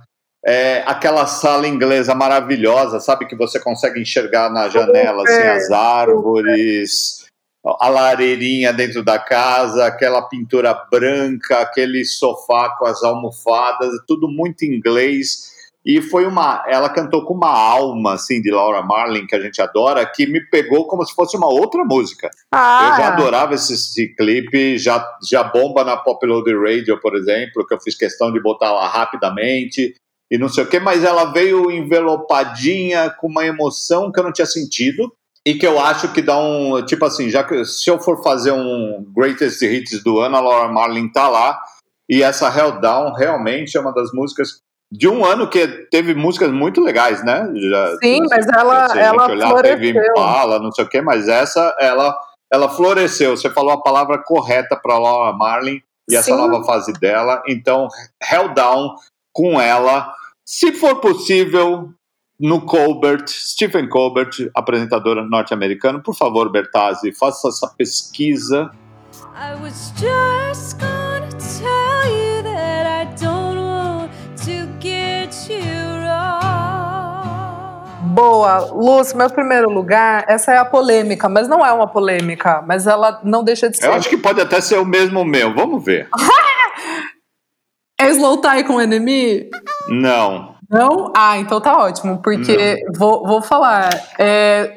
é, 0.45 0.83
aquela 0.87 1.27
sala 1.27 1.69
inglesa 1.69 2.15
maravilhosa, 2.15 3.01
sabe 3.01 3.27
que 3.27 3.37
você 3.37 3.61
consegue 3.61 4.01
enxergar 4.01 4.51
na 4.51 4.69
janela 4.69 5.23
assim, 5.23 5.43
as 5.43 5.71
árvores, 5.71 7.18
a 7.65 7.89
lareirinha 7.89 8.73
dentro 8.73 9.03
da 9.03 9.19
casa, 9.19 9.87
aquela 9.87 10.23
pintura 10.23 10.75
branca, 10.91 11.61
aquele 11.61 12.05
sofá 12.05 12.75
com 12.79 12.87
as 12.87 13.03
almofadas, 13.03 13.91
tudo 14.07 14.29
muito 14.29 14.65
inglês. 14.65 15.57
E 15.85 16.03
foi 16.03 16.27
uma. 16.27 16.65
Ela 16.69 16.91
cantou 16.91 17.25
com 17.25 17.35
uma 17.35 17.51
alma, 17.51 18.15
assim, 18.15 18.43
de 18.43 18.51
Laura 18.51 18.83
Marlin, 18.83 19.27
que 19.27 19.35
a 19.35 19.41
gente 19.41 19.61
adora, 19.63 20.05
que 20.05 20.27
me 20.27 20.41
pegou 20.51 20.87
como 20.87 21.05
se 21.05 21.15
fosse 21.15 21.37
uma 21.37 21.47
outra 21.49 21.83
música. 21.85 22.29
Ah, 22.53 22.91
Eu 22.91 22.97
já 22.97 23.09
adorava 23.09 23.55
esse, 23.55 23.73
esse 23.73 24.15
clipe, 24.15 24.77
já, 24.77 25.07
já 25.29 25.43
bomba 25.43 25.85
na 25.85 25.97
Pop 25.97 26.25
Load 26.27 26.53
Radio, 26.55 27.01
por 27.01 27.17
exemplo, 27.17 27.67
que 27.67 27.73
eu 27.73 27.81
fiz 27.81 27.97
questão 27.97 28.31
de 28.33 28.41
botar 28.41 28.71
lá 28.73 28.87
rapidamente 28.87 29.95
e 30.31 30.37
não 30.37 30.49
sei 30.49 30.65
o 30.65 30.69
que, 30.69 30.79
mas 30.79 31.05
ela 31.05 31.33
veio 31.33 31.71
envelopadinha 31.71 33.11
com 33.11 33.29
uma 33.29 33.47
emoção 33.47 34.13
que 34.13 34.21
eu 34.21 34.25
não 34.25 34.33
tinha 34.33 34.47
sentido 34.47 35.11
e 35.49 35.55
que 35.59 35.67
eu 35.67 35.81
acho 35.81 36.13
que 36.13 36.21
dá 36.21 36.39
um. 36.39 36.85
Tipo 36.85 37.07
assim, 37.07 37.31
já 37.31 37.43
que 37.43 37.65
se 37.65 37.89
eu 37.91 37.99
for 37.99 38.23
fazer 38.23 38.53
um 38.53 39.05
Greatest 39.17 39.63
Hits 39.63 40.03
do 40.03 40.19
ano, 40.19 40.37
a 40.37 40.41
Laura 40.41 40.69
Marlin 40.71 41.11
tá 41.11 41.27
lá. 41.29 41.59
E 42.11 42.23
essa 42.23 42.49
Hell 42.55 42.81
Down 42.81 43.13
realmente 43.15 43.77
é 43.77 43.81
uma 43.81 43.93
das 43.93 44.13
músicas 44.13 44.61
de 44.93 45.07
um 45.09 45.25
ano 45.25 45.49
que 45.49 45.67
teve 45.91 46.15
músicas 46.15 46.51
muito 46.51 46.81
legais, 46.83 47.23
né? 47.25 47.47
Já, 47.55 47.97
Sim, 48.03 48.23
mas 48.31 48.47
ela- 48.49 48.89
se 48.89 48.99
a 48.99 49.05
gente 49.05 49.15
ela 49.15 49.31
olhar, 49.31 49.63
teve 49.63 49.93
floresceu. 49.93 50.13
Impala, 50.13 50.59
não 50.59 50.73
sei 50.73 50.85
o 50.85 50.89
que, 50.89 51.01
mas 51.03 51.29
essa, 51.29 51.75
ela, 51.79 52.17
ela 52.53 52.69
floresceu. 52.71 53.37
Você 53.37 53.51
falou 53.51 53.73
a 53.73 53.83
palavra 53.83 54.19
correta 54.25 54.75
para 54.77 54.99
Laura 54.99 55.37
Marlin 55.37 55.81
e 56.11 56.17
essa 56.17 56.31
Sim. 56.31 56.37
nova 56.37 56.65
fase 56.65 56.93
dela. 56.95 57.43
Então, 57.47 57.89
Hell 58.31 58.55
Down 58.55 58.95
com 59.35 59.61
ela, 59.61 60.13
se 60.47 60.73
for 60.73 60.97
possível, 61.01 61.91
no 62.39 62.61
Colbert, 62.61 63.27
Stephen 63.29 63.89
Colbert, 63.89 64.51
apresentadora 64.55 65.25
norte-americana. 65.25 65.99
Por 66.01 66.15
favor, 66.15 66.51
Bertazzi, 66.51 67.13
faça 67.13 67.49
essa 67.49 67.67
pesquisa. 67.77 68.71
I 69.35 69.55
was 69.61 69.93
just 69.97 70.79
gonna 70.79 71.29
tell 71.39 72.07
you 72.11 72.43
that 72.45 72.87
I 72.87 73.07
don't 73.21 73.59
want 73.59 74.11
to 74.45 74.69
get 74.81 75.35
you 75.49 76.03
wrong. 76.03 76.45
Boa. 78.15 78.71
Lúcio, 78.73 79.17
meu 79.17 79.31
primeiro 79.31 79.71
lugar, 79.71 80.25
essa 80.29 80.53
é 80.53 80.59
a 80.59 80.65
polêmica, 80.65 81.29
mas 81.29 81.49
não 81.49 81.65
é 81.65 81.73
uma 81.73 81.89
polêmica, 81.89 82.63
mas 82.67 82.87
ela 82.87 83.21
não 83.25 83.43
deixa 83.43 83.69
de 83.69 83.77
ser. 83.77 83.87
Eu 83.87 83.95
acho 83.95 84.09
que 84.09 84.17
pode 84.17 84.41
até 84.41 84.61
ser 84.61 84.79
o 84.79 84.85
mesmo 84.85 85.25
meu. 85.25 85.55
Vamos 85.55 85.85
ver. 85.85 86.09
É 88.01 88.11
Slow 88.11 88.41
Tie 88.41 88.63
com 88.63 88.81
Enemy? 88.81 89.51
Não. 89.89 90.55
Não? 90.71 91.11
Ah, 91.17 91.39
então 91.39 91.61
tá 91.63 91.79
ótimo, 91.79 92.21
porque 92.23 92.85
vou, 92.95 93.27
vou 93.27 93.41
falar. 93.41 93.89
É, 94.19 94.75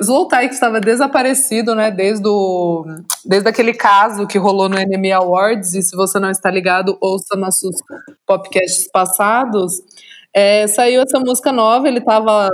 que 0.48 0.54
estava 0.54 0.80
desaparecido, 0.80 1.76
né, 1.76 1.92
desde, 1.92 2.26
o, 2.28 2.86
desde 3.26 3.50
aquele 3.50 3.74
caso 3.74 4.26
que 4.26 4.38
rolou 4.38 4.70
no 4.70 4.80
Enemy 4.80 5.12
Awards, 5.12 5.76
e 5.76 5.82
se 5.82 5.94
você 5.96 6.18
não 6.18 6.32
está 6.32 6.50
ligado, 6.50 6.98
ouça 7.02 7.36
nossos 7.36 7.76
podcasts 8.26 8.90
passados. 8.90 9.74
É, 10.34 10.66
saiu 10.68 11.02
essa 11.02 11.20
música 11.20 11.52
nova, 11.52 11.90
ele 11.90 12.00
tava 12.00 12.50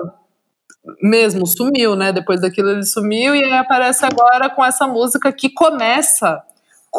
mesmo, 1.01 1.45
sumiu, 1.45 1.95
né? 1.95 2.11
Depois 2.11 2.41
daquilo 2.41 2.71
ele 2.71 2.85
sumiu, 2.85 3.35
e 3.35 3.43
aí 3.43 3.53
aparece 3.53 4.03
agora 4.03 4.49
com 4.49 4.65
essa 4.65 4.87
música 4.87 5.31
que 5.31 5.49
começa 5.53 6.41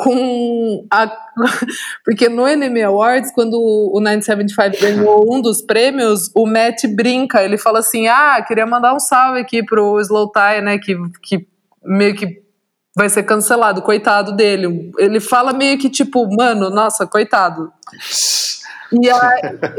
com 0.02 0.86
a. 0.90 1.10
Porque 2.04 2.28
no 2.28 2.46
Enemy 2.46 2.82
Awards, 2.82 3.32
quando 3.32 3.54
o 3.60 4.00
975 4.00 4.80
ganhou 4.80 5.34
um 5.34 5.40
dos 5.40 5.60
prêmios, 5.60 6.30
o 6.34 6.46
Matt 6.46 6.84
brinca, 6.94 7.42
ele 7.42 7.58
fala 7.58 7.80
assim: 7.80 8.06
ah, 8.06 8.42
queria 8.46 8.66
mandar 8.66 8.94
um 8.94 9.00
salve 9.00 9.40
aqui 9.40 9.62
pro 9.62 10.00
Slow 10.00 10.30
Tie, 10.30 10.60
né? 10.62 10.78
Que, 10.78 10.96
que 11.22 11.46
meio 11.84 12.14
que 12.14 12.42
vai 12.96 13.08
ser 13.08 13.24
cancelado, 13.24 13.82
coitado 13.82 14.32
dele. 14.32 14.92
Ele 14.98 15.20
fala 15.20 15.52
meio 15.52 15.78
que 15.78 15.90
tipo, 15.90 16.28
mano, 16.36 16.70
nossa, 16.70 17.06
coitado. 17.06 17.72
E, 18.92 19.10
a, 19.10 19.30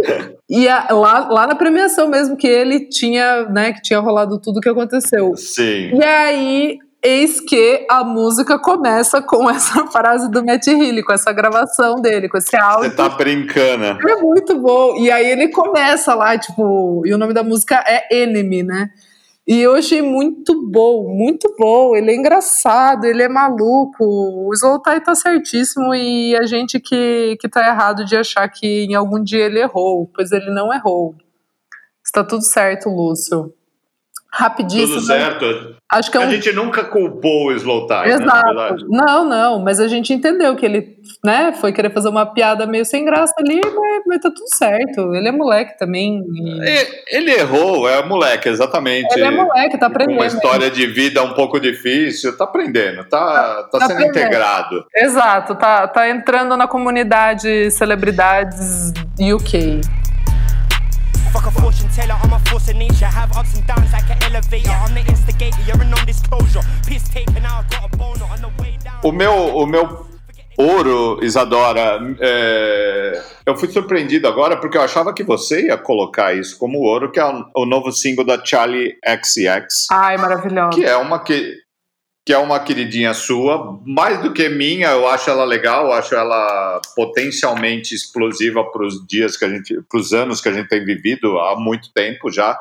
e 0.49 0.67
a- 0.67 0.87
lá, 0.91 1.29
lá 1.29 1.47
na 1.47 1.55
premiação 1.55 2.07
mesmo, 2.07 2.37
que 2.37 2.47
ele 2.47 2.87
tinha, 2.87 3.43
né, 3.49 3.73
que 3.73 3.81
tinha 3.81 3.99
rolado 3.99 4.39
tudo 4.39 4.61
que 4.61 4.69
aconteceu. 4.69 5.35
Sim. 5.35 5.95
E 5.97 6.03
aí, 6.03 6.77
eis 7.01 7.39
que 7.39 7.85
a 7.89 8.03
música 8.03 8.59
começa 8.59 9.21
com 9.21 9.47
essa 9.51 9.87
frase 9.87 10.29
do 10.29 10.45
Matt 10.45 10.67
Healy, 10.67 11.03
com 11.03 11.13
essa 11.13 11.31
gravação 11.31 11.95
dele, 11.95 12.29
com 12.29 12.37
esse 12.37 12.49
Você 12.49 12.57
áudio. 12.57 12.95
tá 12.95 13.09
brincando. 13.09 13.85
É 13.85 14.15
muito 14.21 14.59
bom. 14.59 14.95
E 14.97 15.09
aí 15.11 15.27
ele 15.27 15.49
começa 15.49 16.13
lá, 16.13 16.37
tipo, 16.37 17.03
e 17.05 17.13
o 17.13 17.17
nome 17.17 17.33
da 17.33 17.43
música 17.43 17.83
é 17.87 18.21
Enemy, 18.23 18.63
né? 18.63 18.89
E 19.47 19.61
eu 19.61 19.73
achei 19.73 19.99
muito 19.99 20.69
bom, 20.69 21.07
muito 21.09 21.55
bom. 21.57 21.95
Ele 21.95 22.11
é 22.11 22.15
engraçado, 22.15 23.05
ele 23.05 23.23
é 23.23 23.27
maluco. 23.27 24.05
O 24.05 24.55
Zoltai 24.55 25.01
tá 25.01 25.15
certíssimo 25.15 25.95
e 25.95 26.35
a 26.35 26.45
gente 26.45 26.79
que, 26.79 27.35
que 27.41 27.49
tá 27.49 27.67
errado 27.67 28.05
de 28.05 28.15
achar 28.15 28.47
que 28.47 28.85
em 28.85 28.93
algum 28.93 29.23
dia 29.23 29.45
ele 29.45 29.59
errou, 29.59 30.07
pois 30.13 30.31
ele 30.31 30.51
não 30.51 30.71
errou. 30.71 31.15
Está 32.05 32.23
tudo 32.23 32.43
certo, 32.43 32.89
Lúcio. 32.89 33.51
Rapidíssimo. 34.31 34.95
Tudo 34.95 35.01
certo. 35.07 35.75
Acho 35.91 36.11
que 36.11 36.17
é 36.17 36.19
um 36.19 36.23
A 36.23 36.29
gente 36.29 36.51
nunca 36.51 36.83
culpou 36.83 37.47
o 37.47 37.51
Slow 37.53 37.87
Tie, 37.87 37.95
né, 37.97 38.13
Exato. 38.13 38.45
verdade. 38.45 38.85
Não, 38.87 39.25
não, 39.25 39.59
mas 39.59 39.79
a 39.79 39.87
gente 39.87 40.13
entendeu 40.13 40.55
que 40.55 40.63
ele, 40.63 40.97
né, 41.25 41.51
foi 41.59 41.73
querer 41.73 41.91
fazer 41.91 42.09
uma 42.09 42.27
piada 42.27 42.67
meio 42.67 42.85
sem 42.85 43.03
graça 43.05 43.33
ali, 43.39 43.59
mas, 43.59 44.03
mas 44.05 44.19
tá 44.21 44.29
tudo 44.29 44.45
certo. 44.53 45.15
Ele 45.15 45.27
é 45.27 45.31
moleque 45.31 45.79
também. 45.79 46.21
e- 46.31 46.69
E- 46.69 46.87
Ele 47.17 47.31
errou, 47.31 47.89
é 47.89 48.05
moleque, 48.05 48.47
exatamente. 48.49 49.11
Ele 49.15 49.25
é 49.25 49.31
moleque, 49.31 49.79
tá 49.79 49.87
Com 49.89 49.95
uma 49.95 50.03
aprendendo. 50.03 50.25
história 50.27 50.69
de 50.69 50.85
vida 50.85 51.23
um 51.23 51.33
pouco 51.33 51.59
difícil, 51.59 52.37
tá 52.37 52.43
aprendendo, 52.43 53.03
tá, 53.05 53.63
tá, 53.63 53.79
tá 53.79 53.87
sendo 53.87 53.93
aprendendo. 53.93 54.09
integrado. 54.15 54.85
Exato, 54.95 55.55
tá, 55.55 55.87
tá 55.87 56.07
entrando 56.07 56.55
na 56.55 56.67
comunidade 56.67 57.71
celebridades 57.71 58.93
UK. 59.19 59.81
Fuck 61.33 61.47
a 61.47 61.51
fortune 61.51 61.89
teller, 61.95 62.15
I'm 62.23 62.33
a 62.33 62.39
force 62.49 62.69
of 62.71 62.77
nature. 62.77 63.05
Have 63.05 63.31
ups 63.39 63.55
and 63.57 63.61
downs 63.65 63.91
I 63.93 64.01
O 69.03 69.11
meu, 69.11 69.33
o 69.55 69.65
meu 69.67 70.07
ouro, 70.57 71.23
Isadora, 71.23 71.99
é, 72.19 73.23
eu 73.45 73.55
fui 73.55 73.69
surpreendido 73.69 74.27
agora 74.27 74.57
porque 74.57 74.77
eu 74.77 74.81
achava 74.81 75.13
que 75.13 75.23
você 75.23 75.67
ia 75.67 75.77
colocar 75.77 76.33
isso 76.33 76.57
como 76.57 76.79
ouro, 76.79 77.11
que 77.11 77.19
é 77.19 77.25
o, 77.55 77.65
novo 77.65 77.91
single 77.91 78.25
da 78.25 78.43
Charlie 78.43 78.97
XX, 79.07 79.87
Ai, 79.91 80.17
maravilhosa. 80.17 80.71
que 80.71 80.83
é 80.83 80.97
uma 80.97 81.19
que, 81.19 81.55
que 82.25 82.33
é 82.33 82.37
uma 82.37 82.59
queridinha 82.59 83.13
sua, 83.13 83.79
mais 83.85 84.21
do 84.21 84.33
que 84.33 84.49
minha, 84.49 84.89
eu 84.89 85.07
acho 85.07 85.29
ela 85.29 85.45
legal, 85.45 85.85
eu 85.85 85.93
acho 85.93 86.13
ela 86.13 86.81
potencialmente 86.95 87.95
explosiva 87.95 88.63
para 88.63 88.85
os 88.85 89.05
dias 89.07 89.37
que 89.37 89.45
a 89.45 89.49
gente, 89.49 89.79
para 89.89 89.99
os 89.99 90.11
anos 90.11 90.41
que 90.41 90.49
a 90.49 90.53
gente 90.53 90.67
tem 90.67 90.83
vivido 90.83 91.39
há 91.39 91.55
muito 91.57 91.93
tempo 91.93 92.29
já. 92.29 92.59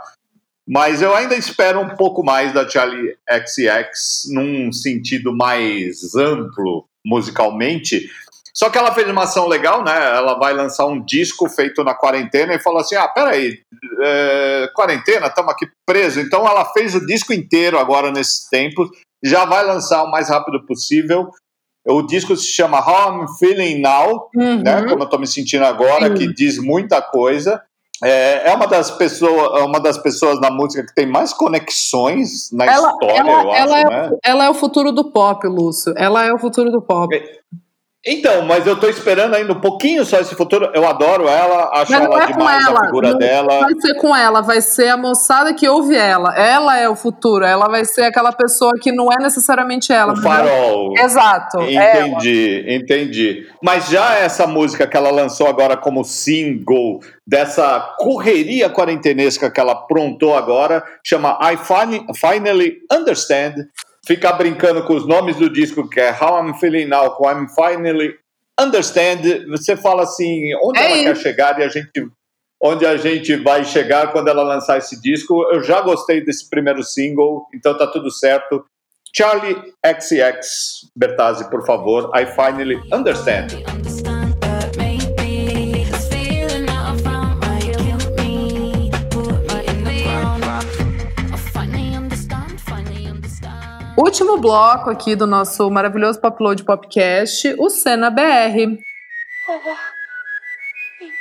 Mas 0.68 1.00
eu 1.00 1.14
ainda 1.14 1.34
espero 1.34 1.80
um 1.80 1.96
pouco 1.96 2.22
mais 2.22 2.52
da 2.52 2.68
Charlie 2.68 3.16
XX 3.26 4.30
num 4.34 4.70
sentido 4.70 5.34
mais 5.34 6.14
amplo 6.14 6.84
musicalmente. 7.06 8.06
Só 8.54 8.68
que 8.68 8.76
ela 8.76 8.92
fez 8.92 9.08
uma 9.08 9.22
ação 9.22 9.46
legal, 9.46 9.82
né? 9.82 9.94
Ela 9.94 10.38
vai 10.38 10.52
lançar 10.52 10.84
um 10.86 11.02
disco 11.02 11.48
feito 11.48 11.82
na 11.82 11.94
quarentena 11.94 12.52
e 12.54 12.58
falou 12.60 12.80
assim: 12.80 12.96
ah, 12.96 13.08
peraí, 13.08 13.60
é, 14.02 14.68
quarentena, 14.74 15.28
estamos 15.28 15.52
aqui 15.52 15.66
presos. 15.86 16.22
Então 16.22 16.46
ela 16.46 16.64
fez 16.72 16.94
o 16.94 17.06
disco 17.06 17.32
inteiro 17.32 17.78
agora 17.78 18.10
nesses 18.10 18.48
tempos, 18.48 18.90
já 19.24 19.44
vai 19.44 19.64
lançar 19.64 20.02
o 20.04 20.10
mais 20.10 20.28
rápido 20.28 20.66
possível. 20.66 21.30
O 21.86 22.02
disco 22.02 22.36
se 22.36 22.48
chama 22.48 22.80
How 22.86 23.22
I'm 23.22 23.26
Feeling 23.38 23.80
Now, 23.80 24.28
Uhum. 24.34 24.62
né? 24.62 24.82
Como 24.82 25.00
eu 25.02 25.04
estou 25.04 25.18
me 25.20 25.26
sentindo 25.26 25.64
agora, 25.64 26.12
que 26.12 26.26
diz 26.34 26.58
muita 26.58 27.00
coisa. 27.00 27.62
É, 28.02 28.50
é 28.50 28.54
uma 28.54 28.66
das 28.66 28.90
pessoas, 28.92 29.60
é 29.60 29.64
uma 29.64 29.80
das 29.80 29.98
pessoas 29.98 30.40
na 30.40 30.50
música 30.50 30.86
que 30.86 30.94
tem 30.94 31.06
mais 31.06 31.32
conexões 31.32 32.50
na 32.52 32.64
Ela, 32.64 32.90
história, 32.90 33.18
ela, 33.18 33.30
eu 33.30 33.50
acho, 33.50 33.60
ela, 33.60 33.80
é, 33.80 33.84
né? 33.84 34.18
ela 34.24 34.44
é 34.44 34.50
o 34.50 34.54
futuro 34.54 34.92
do 34.92 35.10
pop, 35.10 35.46
Lúcio. 35.48 35.92
Ela 35.96 36.24
é 36.24 36.32
o 36.32 36.38
futuro 36.38 36.70
do 36.70 36.80
pop. 36.80 37.08
Então, 38.06 38.42
mas 38.42 38.64
eu 38.66 38.78
tô 38.78 38.88
esperando 38.88 39.34
ainda 39.34 39.52
um 39.52 39.60
pouquinho 39.60 40.04
só 40.04 40.18
esse 40.20 40.34
futuro. 40.34 40.70
Eu 40.72 40.86
adoro 40.86 41.28
ela, 41.28 41.68
acho 41.80 41.90
Mas 41.90 42.00
ela 42.04 42.22
é 42.22 42.26
com 42.28 42.32
demais 42.38 42.66
ela. 42.66 42.80
a 42.80 42.84
figura 42.86 43.10
não 43.10 43.18
dela. 43.18 43.60
vai 43.60 43.74
ser 43.80 43.94
com 43.94 44.16
ela, 44.16 44.40
vai 44.40 44.60
ser 44.60 44.88
a 44.88 44.96
moçada 44.96 45.52
que 45.52 45.68
ouve 45.68 45.96
ela. 45.96 46.32
Ela 46.36 46.78
é 46.78 46.88
o 46.88 46.94
futuro, 46.94 47.44
ela 47.44 47.66
vai 47.68 47.84
ser 47.84 48.04
aquela 48.04 48.30
pessoa 48.32 48.72
que 48.80 48.92
não 48.92 49.12
é 49.12 49.16
necessariamente 49.20 49.92
ela. 49.92 50.12
O 50.12 50.16
farol. 50.22 50.94
Exato. 50.96 51.58
é 51.60 51.74
ela. 51.74 52.06
Entendi, 52.08 52.64
entendi. 52.68 53.46
Mas 53.62 53.88
já 53.88 54.14
essa 54.14 54.46
música 54.46 54.86
que 54.86 54.96
ela 54.96 55.10
lançou 55.10 55.48
agora 55.48 55.76
como 55.76 56.04
single 56.04 57.00
dessa 57.26 57.80
correria 57.98 58.70
quarentenesca 58.70 59.50
que 59.50 59.60
ela 59.60 59.72
aprontou 59.72 60.36
agora, 60.36 60.82
chama 61.04 61.36
I 61.42 61.56
Fin- 61.56 62.06
Finally 62.14 62.76
Understand. 62.90 63.66
Ficar 64.08 64.32
brincando 64.32 64.82
com 64.84 64.94
os 64.94 65.06
nomes 65.06 65.36
do 65.36 65.50
disco, 65.50 65.86
que 65.86 66.00
é 66.00 66.10
How 66.10 66.42
I'm 66.42 66.58
Feeling 66.58 66.86
Now, 66.86 67.10
com 67.10 67.30
I'm 67.30 67.46
Finally 67.46 68.16
Understand, 68.58 69.46
você 69.46 69.76
fala 69.76 70.02
assim, 70.02 70.52
onde 70.64 70.80
É 70.80 70.90
ela 70.90 71.02
quer 71.04 71.16
chegar 71.16 71.60
e 71.60 71.62
a 71.62 71.68
gente 71.68 72.08
onde 72.60 72.84
a 72.84 72.96
gente 72.96 73.36
vai 73.36 73.64
chegar 73.64 74.10
quando 74.10 74.26
ela 74.26 74.42
lançar 74.42 74.78
esse 74.78 75.00
disco. 75.00 75.44
Eu 75.52 75.62
já 75.62 75.80
gostei 75.80 76.24
desse 76.24 76.50
primeiro 76.50 76.82
single, 76.82 77.46
então 77.54 77.76
tá 77.76 77.86
tudo 77.86 78.10
certo. 78.10 78.64
Charlie 79.14 79.54
XX 79.86 80.90
Bertazzi, 80.96 81.48
por 81.48 81.64
favor. 81.64 82.10
I 82.16 82.26
finally. 82.26 82.80
Understand 82.92 83.77
Último 93.98 94.38
bloco 94.38 94.90
aqui 94.90 95.16
do 95.16 95.26
nosso 95.26 95.68
maravilhoso 95.68 96.20
Popload 96.20 96.62
Popcast, 96.62 97.56
o 97.58 97.68
Cena 97.68 98.08
BR. 98.08 98.78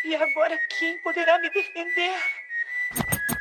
E 0.06 0.16
agora 0.16 0.56
quem 0.78 0.96
poderá 1.00 1.40
me 1.40 1.50
defender? 1.50 2.14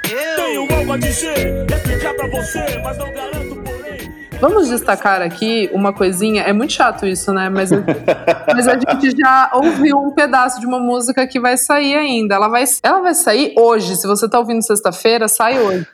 Tenho 0.02 0.74
algo 0.74 0.90
a 0.90 0.96
dizer, 0.96 1.66
explicar 1.70 2.14
pra 2.14 2.26
você, 2.28 2.78
mas 2.82 2.96
não 2.96 3.12
garanto, 3.12 3.56
porém. 3.56 4.28
Vamos 4.40 4.70
destacar 4.70 5.20
aqui 5.20 5.68
uma 5.70 5.92
coisinha. 5.92 6.40
É 6.40 6.54
muito 6.54 6.72
chato 6.72 7.04
isso, 7.06 7.30
né? 7.34 7.50
Mas, 7.50 7.68
mas 8.48 8.66
a 8.66 8.78
gente 8.78 9.18
já 9.18 9.50
ouviu 9.52 9.98
um 9.98 10.14
pedaço 10.14 10.60
de 10.60 10.66
uma 10.66 10.80
música 10.80 11.26
que 11.26 11.38
vai 11.38 11.58
sair 11.58 11.94
ainda. 11.94 12.36
Ela 12.36 12.48
vai, 12.48 12.64
ela 12.82 13.00
vai 13.02 13.14
sair 13.14 13.52
hoje. 13.58 13.96
Se 13.96 14.06
você 14.06 14.26
tá 14.30 14.38
ouvindo 14.38 14.62
sexta-feira, 14.62 15.28
sai 15.28 15.60
hoje. 15.60 15.86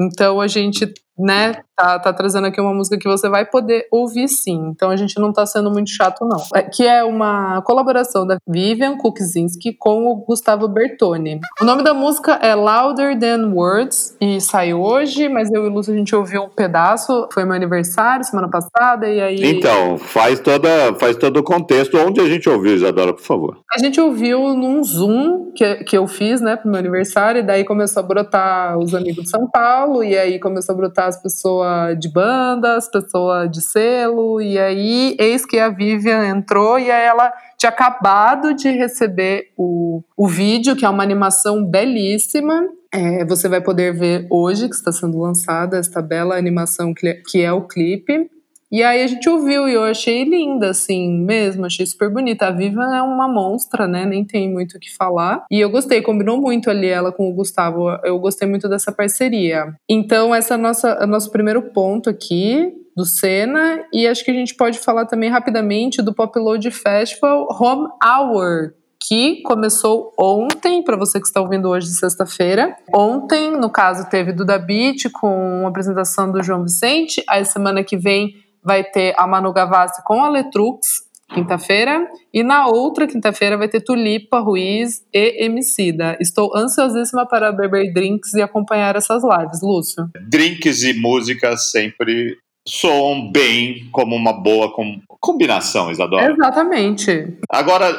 Então 0.00 0.40
a 0.40 0.48
gente, 0.48 0.92
né, 1.22 1.62
tá, 1.76 1.98
tá 1.98 2.12
trazendo 2.12 2.46
aqui 2.46 2.60
uma 2.60 2.74
música 2.74 2.98
que 2.98 3.08
você 3.08 3.28
vai 3.28 3.44
poder 3.44 3.86
ouvir 3.90 4.28
sim. 4.28 4.70
Então 4.74 4.90
a 4.90 4.96
gente 4.96 5.18
não 5.18 5.32
tá 5.32 5.46
sendo 5.46 5.70
muito 5.70 5.90
chato, 5.90 6.24
não. 6.24 6.42
É, 6.54 6.62
que 6.62 6.86
é 6.86 7.04
uma 7.04 7.62
colaboração 7.62 8.26
da 8.26 8.36
Vivian 8.46 8.96
Kuczynski 8.96 9.74
com 9.78 10.06
o 10.06 10.16
Gustavo 10.16 10.68
Bertoni. 10.68 11.40
O 11.60 11.64
nome 11.64 11.82
da 11.82 11.94
música 11.94 12.32
é 12.42 12.54
Louder 12.54 13.18
Than 13.18 13.52
Words 13.52 14.16
e 14.20 14.40
saiu 14.40 14.80
hoje, 14.80 15.28
mas 15.28 15.50
eu 15.50 15.64
e 15.64 15.68
o 15.68 15.72
Lúcio 15.72 15.92
a 15.92 15.96
gente 15.96 16.14
ouviu 16.14 16.42
um 16.42 16.48
pedaço. 16.48 17.28
Foi 17.32 17.44
meu 17.44 17.54
aniversário 17.54 18.24
semana 18.24 18.48
passada 18.48 19.08
e 19.08 19.20
aí. 19.20 19.42
Então, 19.42 19.96
faz, 19.98 20.40
toda, 20.40 20.94
faz 20.98 21.16
todo 21.16 21.38
o 21.38 21.42
contexto. 21.42 21.96
Onde 21.98 22.20
a 22.20 22.28
gente 22.28 22.48
ouviu, 22.48 22.74
Isadora, 22.74 23.12
por 23.12 23.22
favor? 23.22 23.58
A 23.74 23.78
gente 23.78 24.00
ouviu 24.00 24.54
num 24.54 24.82
Zoom 24.82 25.52
que, 25.54 25.84
que 25.84 25.96
eu 25.96 26.06
fiz, 26.06 26.40
né, 26.40 26.56
pro 26.56 26.70
meu 26.70 26.78
aniversário, 26.78 27.40
e 27.40 27.42
daí 27.42 27.64
começou 27.64 28.02
a 28.02 28.06
brotar 28.06 28.78
os 28.78 28.94
amigos 28.94 29.24
de 29.24 29.30
São 29.30 29.48
Paulo, 29.48 30.02
e 30.02 30.16
aí 30.16 30.38
começou 30.38 30.74
a 30.74 30.76
brotar 30.76 31.11
as 31.12 31.22
pessoas 31.22 31.98
de 31.98 32.10
banda, 32.10 32.76
as 32.76 32.90
pessoas 32.90 33.50
de 33.50 33.60
selo, 33.60 34.40
e 34.40 34.58
aí 34.58 35.14
eis 35.18 35.44
que 35.44 35.58
a 35.58 35.68
Vivian 35.68 36.26
entrou 36.26 36.78
e 36.78 36.90
ela 36.90 37.32
tinha 37.58 37.70
acabado 37.70 38.54
de 38.54 38.70
receber 38.70 39.52
o, 39.56 40.02
o 40.16 40.26
vídeo, 40.26 40.74
que 40.74 40.84
é 40.84 40.88
uma 40.88 41.02
animação 41.02 41.64
belíssima. 41.64 42.66
É, 42.92 43.24
você 43.24 43.48
vai 43.48 43.60
poder 43.60 43.94
ver 43.94 44.26
hoje, 44.30 44.68
que 44.68 44.74
está 44.74 44.90
sendo 44.90 45.18
lançada, 45.18 45.78
esta 45.78 46.02
bela 46.02 46.36
animação 46.36 46.92
que, 46.92 47.14
que 47.14 47.42
é 47.42 47.52
o 47.52 47.62
clipe. 47.62 48.30
E 48.72 48.82
aí 48.82 49.02
a 49.02 49.06
gente 49.06 49.28
ouviu 49.28 49.68
e 49.68 49.74
eu 49.74 49.84
achei 49.84 50.24
linda, 50.24 50.70
assim, 50.70 51.12
mesmo, 51.12 51.66
achei 51.66 51.84
super 51.84 52.10
bonita. 52.10 52.46
A 52.46 52.50
Viva 52.50 52.82
é 52.96 53.02
uma 53.02 53.28
monstra, 53.28 53.86
né? 53.86 54.06
Nem 54.06 54.24
tem 54.24 54.50
muito 54.50 54.78
o 54.78 54.80
que 54.80 54.90
falar. 54.96 55.44
E 55.50 55.60
eu 55.60 55.68
gostei, 55.68 56.00
combinou 56.00 56.40
muito 56.40 56.70
ali 56.70 56.88
ela 56.88 57.12
com 57.12 57.28
o 57.28 57.34
Gustavo. 57.34 57.90
Eu 58.02 58.18
gostei 58.18 58.48
muito 58.48 58.70
dessa 58.70 58.90
parceria. 58.90 59.74
Então, 59.86 60.34
esse 60.34 60.54
é, 60.54 60.56
nossa, 60.56 61.06
nosso 61.06 61.30
primeiro 61.30 61.70
ponto 61.72 62.08
aqui 62.08 62.72
do 62.96 63.04
Senna. 63.04 63.84
E 63.92 64.06
acho 64.06 64.24
que 64.24 64.30
a 64.30 64.34
gente 64.34 64.54
pode 64.54 64.78
falar 64.78 65.04
também 65.04 65.28
rapidamente 65.28 66.00
do 66.00 66.14
Popload 66.14 66.70
Festival 66.70 67.46
Home 67.50 67.88
Hour, 68.02 68.72
que 69.06 69.42
começou 69.42 70.14
ontem, 70.18 70.82
para 70.82 70.96
você 70.96 71.20
que 71.20 71.26
está 71.26 71.42
ouvindo 71.42 71.68
hoje 71.68 71.88
sexta-feira. 71.88 72.74
Ontem, 72.94 73.50
no 73.50 73.68
caso, 73.68 74.08
teve 74.08 74.32
Duda 74.32 74.58
Beat 74.58 75.10
com 75.12 75.66
a 75.66 75.68
apresentação 75.68 76.32
do 76.32 76.42
João 76.42 76.62
Vicente. 76.62 77.22
Aí 77.28 77.44
semana 77.44 77.84
que 77.84 77.98
vem 77.98 78.34
vai 78.62 78.84
ter 78.84 79.14
a 79.18 79.26
Manu 79.26 79.52
Gavassi 79.52 80.02
com 80.04 80.22
a 80.24 80.28
Letrux, 80.28 81.02
quinta-feira. 81.34 82.06
E 82.32 82.42
na 82.42 82.66
outra 82.66 83.06
quinta-feira 83.06 83.56
vai 83.56 83.68
ter 83.68 83.80
Tulipa, 83.80 84.38
Ruiz 84.40 85.02
e 85.12 85.44
Emicida. 85.44 86.16
Estou 86.20 86.54
ansiosíssima 86.56 87.26
para 87.26 87.50
beber 87.52 87.92
drinks 87.92 88.34
e 88.34 88.42
acompanhar 88.42 88.96
essas 88.96 89.22
lives. 89.22 89.60
Lúcio. 89.62 90.08
Drinks 90.28 90.82
e 90.82 90.92
música 90.94 91.56
sempre 91.56 92.36
soam 92.66 93.30
bem 93.32 93.88
como 93.90 94.14
uma 94.14 94.32
boa 94.32 94.72
com- 94.72 95.00
combinação, 95.20 95.90
Isadora. 95.90 96.32
Exatamente. 96.32 97.36
Agora, 97.50 97.92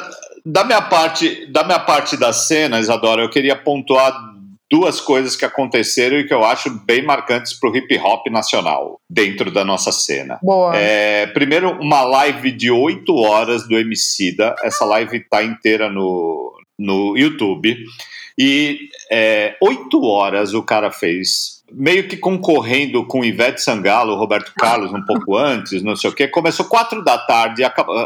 da 0.44 0.64
minha 0.64 0.80
parte, 0.82 1.46
da 1.52 1.64
minha 1.64 1.78
parte 1.80 2.16
da 2.16 2.32
cena, 2.32 2.80
Isadora, 2.80 3.22
eu 3.22 3.28
queria 3.28 3.56
pontuar 3.56 4.33
duas 4.74 5.00
coisas 5.00 5.36
que 5.36 5.44
aconteceram 5.44 6.18
e 6.18 6.26
que 6.26 6.34
eu 6.34 6.44
acho 6.44 6.68
bem 6.84 7.00
marcantes 7.00 7.52
para 7.52 7.70
o 7.70 7.76
hip 7.76 7.96
hop 7.96 8.26
nacional 8.26 8.98
dentro 9.08 9.52
da 9.52 9.64
nossa 9.64 9.92
cena. 9.92 10.36
Boa. 10.42 10.76
É, 10.76 11.28
primeiro, 11.28 11.78
uma 11.80 12.02
live 12.02 12.50
de 12.50 12.72
8 12.72 13.14
horas 13.14 13.68
do 13.68 13.78
Emicida. 13.78 14.52
Essa 14.64 14.84
live 14.84 15.18
está 15.18 15.44
inteira 15.44 15.88
no, 15.88 16.52
no 16.76 17.16
YouTube. 17.16 17.76
E 18.36 18.88
é, 19.12 19.56
8 19.62 20.04
horas 20.04 20.54
o 20.54 20.62
cara 20.64 20.90
fez, 20.90 21.53
meio 21.76 22.08
que 22.08 22.16
concorrendo 22.16 23.06
com 23.06 23.24
Ivete 23.24 23.60
Sangalo, 23.60 24.16
Roberto 24.16 24.52
Carlos, 24.56 24.92
um 24.92 25.04
pouco 25.04 25.36
antes, 25.38 25.82
não 25.82 25.96
sei 25.96 26.10
o 26.10 26.14
quê. 26.14 26.28
Começou 26.28 26.66
4 26.66 27.02
da 27.02 27.18
tarde, 27.18 27.62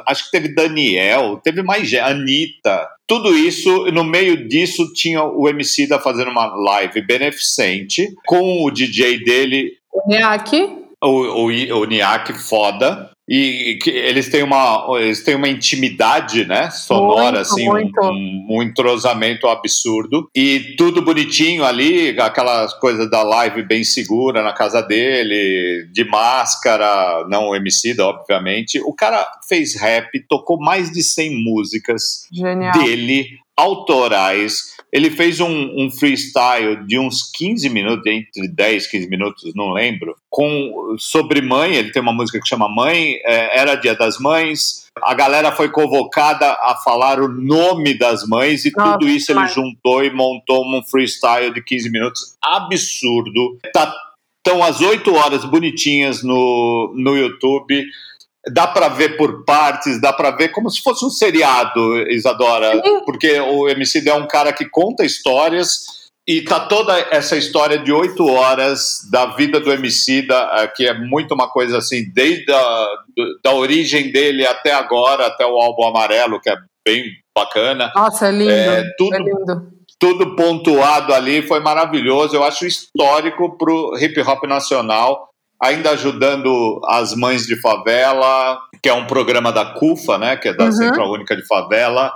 acho 0.07 0.25
que 0.25 0.31
teve 0.31 0.55
Daniel, 0.55 1.41
teve 1.43 1.63
mais 1.63 1.89
gente, 1.89 2.03
Anitta. 2.03 2.89
Tudo 3.07 3.37
isso, 3.37 3.87
no 3.87 4.05
meio 4.05 4.49
disso, 4.49 4.93
tinha 4.93 5.23
o 5.23 5.49
Emicida 5.49 5.99
fazendo 5.99 6.31
uma 6.31 6.47
live 6.47 7.01
beneficente 7.03 8.15
com 8.27 8.65
o 8.65 8.71
DJ 8.71 9.25
dele, 9.25 9.73
O 9.93 10.09
Niak, 10.09 10.57
o, 11.03 11.09
o, 11.09 11.81
o 11.81 11.85
Niak 11.85 12.33
foda. 12.35 13.11
E 13.29 13.79
que 13.83 13.91
eles 13.91 14.29
têm 14.31 14.43
uma 14.43 14.87
eles 14.99 15.23
têm 15.23 15.35
uma 15.35 15.49
intimidade, 15.49 16.47
né, 16.47 16.71
sonora 16.71 17.33
Muito, 17.33 17.39
assim, 17.41 17.69
um- 17.69 17.73
muito. 17.73 18.01
Um, 18.03 18.47
um 18.51 18.63
entrosamento 18.63 19.47
absurdo 19.47 20.29
e 20.35 20.75
tudo 20.79 21.03
bonitinho 21.03 21.65
ali, 21.65 22.19
aquelas 22.19 22.73
coisas 22.75 23.11
da 23.11 23.23
live 23.23 23.63
bem 23.65 23.85
segura 23.85 24.43
na 24.43 24.53
casa 24.55 24.81
dele, 24.81 25.87
de 25.93 26.05
máscara, 26.05 27.27
não 27.29 27.49
o 27.49 27.55
Emicida, 27.57 28.07
obviamente. 28.07 28.81
O 28.81 28.95
cara 28.95 29.27
fez 29.47 29.75
rap, 29.79 30.09
tocou 30.29 30.59
mais 30.59 30.91
de 30.91 31.03
100 31.03 31.45
músicas 31.45 32.27
genial. 32.33 32.73
dele, 32.73 33.27
autorais. 33.55 34.78
Ele 34.93 35.11
fez 35.11 35.41
um, 35.41 35.75
um 35.77 35.91
freestyle 35.91 36.85
de 36.87 36.99
uns 36.99 37.31
15 37.35 37.69
minutos, 37.69 38.07
entre 38.07 38.49
10 38.49 38.85
e 38.85 38.91
15 38.91 39.09
minutos, 39.09 39.53
não 39.55 39.73
lembro, 39.73 40.17
com 40.31 40.97
sobre 40.99 41.41
mãe. 41.43 41.75
Ele 41.75 41.93
tem 41.93 42.01
uma 42.01 42.13
música 42.13 42.41
que 42.41 42.49
chama 42.49 42.69
Mãe, 42.69 43.17
é, 43.25 43.61
Era 43.61 43.75
Dia 43.75 43.95
das 43.95 44.19
Mães. 44.19 44.87
A 45.03 45.15
galera 45.15 45.53
foi 45.53 45.71
convocada 45.71 46.47
a 46.47 46.75
falar 46.83 47.21
o 47.21 47.29
nome 47.29 47.97
das 47.97 48.27
mães 48.27 48.65
e 48.65 48.73
Nossa, 48.77 48.93
tudo 48.93 49.09
isso 49.09 49.31
ele 49.31 49.39
demais. 49.39 49.55
juntou 49.55 50.05
e 50.05 50.11
montou 50.11 50.65
um 50.67 50.83
freestyle 50.83 51.53
de 51.53 51.63
15 51.63 51.91
minutos 51.91 52.37
absurdo. 52.43 53.59
Tá, 53.73 53.95
estão 54.39 54.63
as 54.63 54.81
8 54.81 55.15
horas 55.15 55.45
bonitinhas 55.45 56.23
no, 56.23 56.93
no 56.97 57.17
YouTube 57.17 57.85
dá 58.53 58.67
pra 58.67 58.89
ver 58.89 59.17
por 59.17 59.45
partes, 59.45 60.01
dá 60.01 60.13
pra 60.13 60.31
ver 60.31 60.49
como 60.51 60.71
se 60.71 60.83
fosse 60.83 61.05
um 61.05 61.11
seriado, 61.11 61.97
Isadora, 62.11 62.73
Sim. 62.83 63.01
porque 63.05 63.39
o 63.41 63.69
MC 63.69 64.09
é 64.09 64.15
um 64.15 64.27
cara 64.27 64.53
que 64.53 64.69
conta 64.69 65.05
histórias 65.05 65.99
e 66.27 66.43
tá 66.43 66.61
toda 66.61 66.93
essa 67.11 67.37
história 67.37 67.79
de 67.79 67.91
oito 67.93 68.27
horas 68.27 68.99
da 69.11 69.27
vida 69.35 69.59
do 69.61 69.73
Emicida, 69.73 70.71
que 70.77 70.87
é 70.87 70.93
muito 70.93 71.33
uma 71.35 71.49
coisa 71.51 71.79
assim, 71.79 72.05
desde 72.13 72.53
a 72.53 72.87
da 73.43 73.55
origem 73.55 74.13
dele 74.13 74.47
até 74.47 74.73
agora, 74.73 75.27
até 75.27 75.45
o 75.47 75.59
álbum 75.59 75.87
Amarelo, 75.89 76.39
que 76.41 76.51
é 76.51 76.57
bem 76.87 77.05
bacana. 77.37 77.91
Nossa, 77.97 78.29
é 78.29 78.31
lindo. 78.31 78.51
É, 78.51 78.83
tudo- 78.99 79.15
É 79.15 79.19
lindo. 79.19 79.79
Tudo 80.01 80.37
pontuado 80.37 81.13
ali, 81.13 81.43
foi 81.43 81.59
maravilhoso. 81.59 82.37
Eu 82.37 82.45
acho 82.45 82.65
histórico 82.67 83.59
pro 83.59 83.97
hip 83.99 84.21
hop 84.21 84.45
nacional, 84.45 85.29
ainda 85.63 85.91
ajudando 85.91 86.81
as 86.87 87.15
mães 87.15 87.47
de 87.47 87.61
favela, 87.61 88.59
que 88.83 88.89
é 88.89 88.95
um 88.95 89.07
programa 89.07 89.51
da 89.53 89.65
CUFA, 89.65 90.19
né, 90.19 90.37
que 90.37 90.49
é 90.49 90.55
da 90.55 90.67
Uhum. 90.67 90.73
Central 90.73 91.13
Única 91.13 91.37
de 91.37 91.47
Favela, 91.47 92.13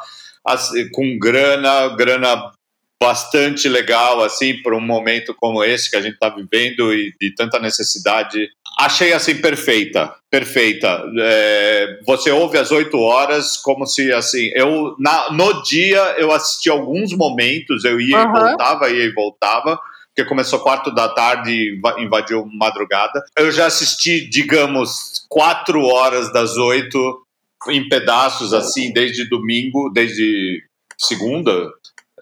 assim, 0.47 0.89
com 0.91 1.19
grana, 1.19 1.89
grana 1.97 2.53
bastante 3.01 3.69
legal, 3.69 4.23
assim, 4.23 4.63
para 4.63 4.77
um 4.77 4.81
momento 4.81 5.35
como 5.35 5.65
esse 5.65 5.91
que 5.91 5.97
a 5.97 6.01
gente 6.01 6.15
está 6.15 6.29
vivendo 6.29 6.95
e 6.95 7.13
de 7.21 7.35
tanta 7.35 7.59
necessidade. 7.59 8.49
Achei, 8.79 9.13
assim, 9.13 9.35
perfeita, 9.35 10.15
perfeita. 10.31 11.03
É, 11.19 11.99
você 12.07 12.31
ouve 12.31 12.59
às 12.59 12.71
8 12.71 12.97
horas 12.97 13.57
como 13.57 13.87
se, 13.87 14.13
assim, 14.13 14.53
eu, 14.55 14.95
na, 15.01 15.33
no 15.33 15.63
dia 15.65 15.99
eu 16.17 16.31
assisti 16.31 16.71
alguns 16.71 17.13
momentos, 17.13 17.85
eu 17.85 18.01
ia 18.01 18.19
Aham. 18.19 18.29
e 18.29 18.41
voltava, 18.41 18.89
ia 18.91 19.05
e 19.05 19.13
voltava, 19.13 19.81
porque 20.15 20.29
começou 20.29 20.61
quarto 20.61 20.95
da 20.95 21.09
tarde 21.09 21.51
e 21.51 21.77
inva- 21.77 22.01
invadiu 22.01 22.47
madrugada. 22.47 23.23
Eu 23.37 23.51
já 23.51 23.67
assisti, 23.67 24.29
digamos, 24.29 25.25
quatro 25.29 25.83
horas 25.85 26.33
das 26.33 26.57
oito 26.57 27.27
em 27.69 27.89
pedaços, 27.89 28.53
assim, 28.53 28.93
desde 28.93 29.29
domingo, 29.29 29.91
desde 29.91 30.63
segunda, 30.99 31.71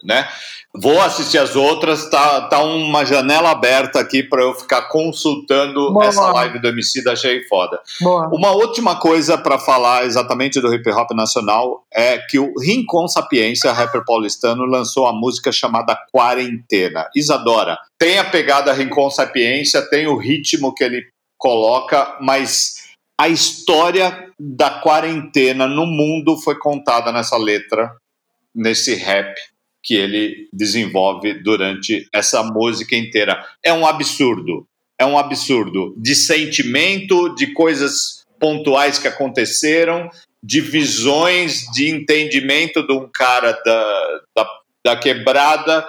né? 0.03 0.27
Vou 0.73 1.01
assistir 1.01 1.37
as 1.37 1.55
outras, 1.55 2.09
tá, 2.09 2.47
tá 2.47 2.63
uma 2.63 3.03
janela 3.03 3.51
aberta 3.51 3.99
aqui 3.99 4.23
para 4.23 4.41
eu 4.41 4.53
ficar 4.53 4.83
consultando 4.83 5.91
Boa. 5.91 6.05
essa 6.05 6.31
live 6.31 6.59
do 6.59 6.69
MC 6.69 7.03
da 7.03 7.11
achei 7.11 7.43
foda. 7.43 7.77
Boa. 7.99 8.29
Uma 8.33 8.51
última 8.51 8.95
coisa 8.95 9.37
para 9.37 9.59
falar 9.59 10.05
exatamente 10.05 10.61
do 10.61 10.73
hip 10.73 10.89
hop 10.89 11.11
nacional 11.11 11.83
é 11.93 12.17
que 12.17 12.39
o 12.39 12.53
Rincon 12.57 13.07
Sapiência, 13.09 13.73
rapper 13.73 14.05
paulistano, 14.05 14.63
lançou 14.65 15.07
a 15.07 15.13
música 15.13 15.51
chamada 15.51 15.97
Quarentena. 16.09 17.09
Isadora, 17.13 17.77
tem 17.99 18.17
a 18.17 18.23
pegada 18.23 18.71
Rincon 18.71 19.09
Sapiência, 19.09 19.81
tem 19.89 20.07
o 20.07 20.17
ritmo 20.17 20.73
que 20.73 20.85
ele 20.85 21.05
coloca, 21.37 22.17
mas 22.21 22.75
a 23.19 23.27
história 23.27 24.29
da 24.39 24.69
quarentena 24.69 25.67
no 25.67 25.85
mundo 25.85 26.37
foi 26.37 26.57
contada 26.57 27.11
nessa 27.11 27.37
letra, 27.37 27.93
nesse 28.55 28.95
rap 28.95 29.35
que 29.83 29.95
ele 29.95 30.47
desenvolve 30.53 31.33
durante 31.41 32.07
essa 32.13 32.43
música 32.43 32.95
inteira. 32.95 33.43
É 33.63 33.73
um 33.73 33.85
absurdo. 33.85 34.67
É 34.99 35.05
um 35.05 35.17
absurdo 35.17 35.95
de 35.97 36.13
sentimento, 36.13 37.33
de 37.33 37.53
coisas 37.53 38.23
pontuais 38.39 38.99
que 38.99 39.07
aconteceram, 39.07 40.09
de 40.43 40.61
visões, 40.61 41.65
de 41.73 41.89
entendimento 41.89 42.85
de 42.85 42.93
um 42.93 43.07
cara 43.11 43.51
da, 43.63 44.21
da, 44.35 44.49
da 44.85 44.95
quebrada 44.95 45.85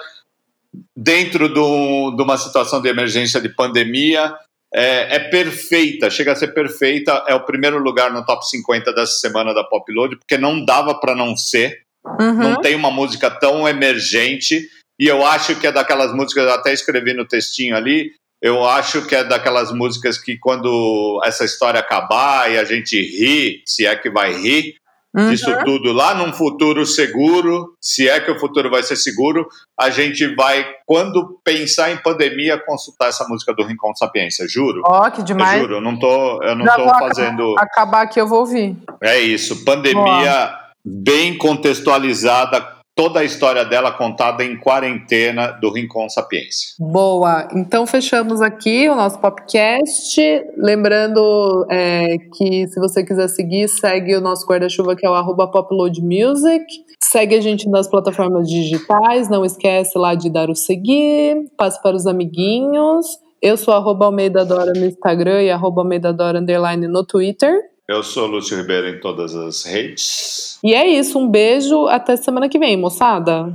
dentro 0.95 1.47
de, 1.47 2.15
de 2.15 2.21
uma 2.21 2.37
situação 2.37 2.81
de 2.81 2.89
emergência 2.89 3.39
de 3.39 3.49
pandemia. 3.49 4.35
É, 4.73 5.17
é 5.17 5.19
perfeita, 5.19 6.09
chega 6.09 6.31
a 6.31 6.35
ser 6.35 6.53
perfeita. 6.53 7.23
É 7.27 7.35
o 7.35 7.45
primeiro 7.45 7.77
lugar 7.77 8.11
no 8.11 8.25
top 8.25 8.47
50 8.47 8.93
dessa 8.93 9.13
semana 9.19 9.53
da 9.53 9.63
Pop 9.63 9.91
Load, 9.91 10.15
porque 10.17 10.37
não 10.37 10.63
dava 10.63 10.99
para 10.99 11.15
não 11.15 11.35
ser 11.37 11.83
Uhum. 12.19 12.33
não 12.33 12.61
tem 12.61 12.75
uma 12.75 12.91
música 12.91 13.29
tão 13.31 13.67
emergente 13.67 14.67
e 14.99 15.07
eu 15.07 15.25
acho 15.25 15.55
que 15.55 15.65
é 15.65 15.71
daquelas 15.71 16.13
músicas, 16.13 16.43
eu 16.45 16.53
até 16.53 16.73
escrevi 16.73 17.13
no 17.13 17.25
textinho 17.27 17.75
ali, 17.75 18.11
eu 18.41 18.65
acho 18.65 19.05
que 19.07 19.15
é 19.15 19.23
daquelas 19.23 19.71
músicas 19.71 20.17
que 20.17 20.37
quando 20.37 21.21
essa 21.23 21.45
história 21.45 21.79
acabar 21.79 22.51
e 22.51 22.57
a 22.57 22.63
gente 22.65 22.99
ri, 23.01 23.63
se 23.65 23.85
é 23.85 23.95
que 23.95 24.09
vai 24.09 24.33
rir 24.33 24.75
Uhum. 25.15 25.29
disso 25.29 25.55
tudo 25.63 25.93
lá 25.93 26.15
num 26.15 26.33
futuro 26.33 26.87
seguro, 26.87 27.75
se 27.79 28.09
é 28.09 28.19
que 28.19 28.31
o 28.31 28.39
futuro 28.39 28.71
vai 28.71 28.81
ser 28.81 28.95
seguro, 28.95 29.47
a 29.79 29.91
gente 29.91 30.25
vai, 30.33 30.65
quando 30.87 31.39
pensar 31.43 31.91
em 31.91 31.97
pandemia, 31.97 32.57
consultar 32.57 33.09
essa 33.09 33.23
música 33.27 33.53
do 33.53 33.63
Rincon 33.63 33.93
Sapiência, 33.95 34.47
juro. 34.47 34.81
Ó, 34.83 35.07
que 35.11 35.21
Eu 35.21 35.25
demais. 35.25 35.61
juro, 35.61 35.75
eu 35.75 35.81
não 35.81 35.99
tô, 35.99 36.41
eu 36.41 36.55
não 36.55 36.65
Já 36.65 36.75
tô 36.75 36.89
fazendo. 36.97 37.53
Acabar 37.59 38.01
aqui 38.01 38.19
eu 38.19 38.27
vou 38.27 38.39
ouvir. 38.39 38.75
É 39.03 39.19
isso, 39.19 39.63
pandemia 39.63 40.62
bem 40.85 41.37
contextualizada, 41.37 42.73
toda 42.95 43.21
a 43.21 43.23
história 43.23 43.65
dela 43.65 43.91
contada 43.91 44.43
em 44.43 44.59
quarentena 44.59 45.47
do 45.47 45.71
Rincon 45.71 46.07
Sapiência. 46.09 46.75
Boa. 46.79 47.47
Então 47.55 47.87
fechamos 47.87 48.41
aqui 48.41 48.87
o 48.89 48.95
nosso 48.95 49.19
podcast. 49.19 50.21
Lembrando 50.57 51.65
é, 51.69 52.17
que 52.35 52.67
se 52.67 52.79
você 52.79 53.03
quiser 53.03 53.27
seguir, 53.29 53.67
segue 53.67 54.15
o 54.15 54.21
nosso 54.21 54.45
guarda-chuva 54.45 54.95
que 54.95 55.05
é 55.05 55.09
o 55.09 55.15
arroba 55.15 55.49
poploadmusic. 55.49 56.65
Segue 57.03 57.35
a 57.35 57.41
gente 57.41 57.67
nas 57.69 57.87
plataformas 57.87 58.47
digitais. 58.47 59.29
Não 59.29 59.43
esquece 59.43 59.97
lá 59.97 60.15
de 60.15 60.29
dar 60.29 60.49
o 60.49 60.55
seguir. 60.55 61.49
Passe 61.57 61.81
para 61.81 61.95
os 61.95 62.05
amiguinhos. 62.05 63.05
Eu 63.41 63.57
sou 63.57 63.73
arroba 63.73 64.05
Almeida 64.05 64.45
Dora 64.45 64.71
no 64.71 64.85
Instagram 64.85 65.41
e 65.43 65.51
arroba 65.51 65.81
Almeida 65.81 66.13
Dora 66.13 66.39
underline 66.39 66.87
no 66.87 67.05
Twitter. 67.05 67.72
Eu 67.85 68.01
sou 68.01 68.27
Lúcio 68.27 68.55
Ribeiro 68.55 68.87
em 68.87 68.99
todas 69.01 69.35
as 69.35 69.65
redes. 69.65 70.57
E 70.63 70.73
é 70.73 70.87
isso. 70.87 71.19
Um 71.19 71.27
beijo. 71.27 71.85
Até 71.87 72.15
semana 72.15 72.47
que 72.47 72.57
vem, 72.57 72.77
moçada. 72.77 73.53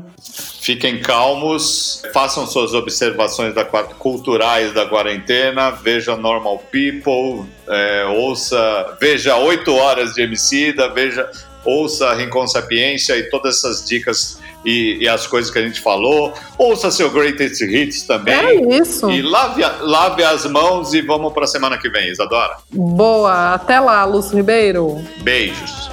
Fiquem 0.61 1.01
calmos, 1.01 2.03
façam 2.13 2.47
suas 2.47 2.75
observações 2.75 3.55
da, 3.55 3.65
culturais 3.65 4.75
da 4.75 4.87
quarentena, 4.87 5.71
veja 5.71 6.15
Normal 6.15 6.63
People, 6.71 7.49
é, 7.67 8.05
ouça, 8.05 8.99
veja 9.01 9.35
8 9.39 9.73
horas 9.73 10.13
de 10.13 10.21
Emicida, 10.21 10.91
veja, 10.91 11.31
ouça 11.65 12.13
Rincon 12.13 12.47
Sapiência 12.47 13.17
e 13.17 13.31
todas 13.31 13.57
essas 13.57 13.87
dicas 13.87 14.39
e, 14.65 14.99
e 15.01 15.09
as 15.09 15.27
coisas 15.27 15.51
que 15.51 15.59
a 15.59 15.63
gente 15.63 15.81
falou. 15.81 16.33
Ouça 16.57 16.91
seu 16.91 17.11
Greatest 17.11 17.61
Hits 17.61 18.03
também. 18.03 18.35
É 18.35 18.79
isso. 18.79 19.11
E 19.11 19.23
lave, 19.23 19.63
lave 19.81 20.25
as 20.25 20.45
mãos 20.47 20.93
e 20.95 21.01
vamos 21.01 21.33
para 21.33 21.45
a 21.45 21.49
semana 21.49 21.79
que 21.79 21.89
vem, 21.89 22.11
Isadora. 22.11 22.57
Boa. 22.73 23.55
Até 23.55 23.81
lá, 23.81 24.05
Lúcio 24.05 24.37
Ribeiro. 24.37 25.03
Beijos. 25.23 25.91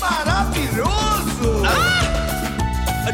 Maravilhoso! 0.00 1.62
A 3.06 3.12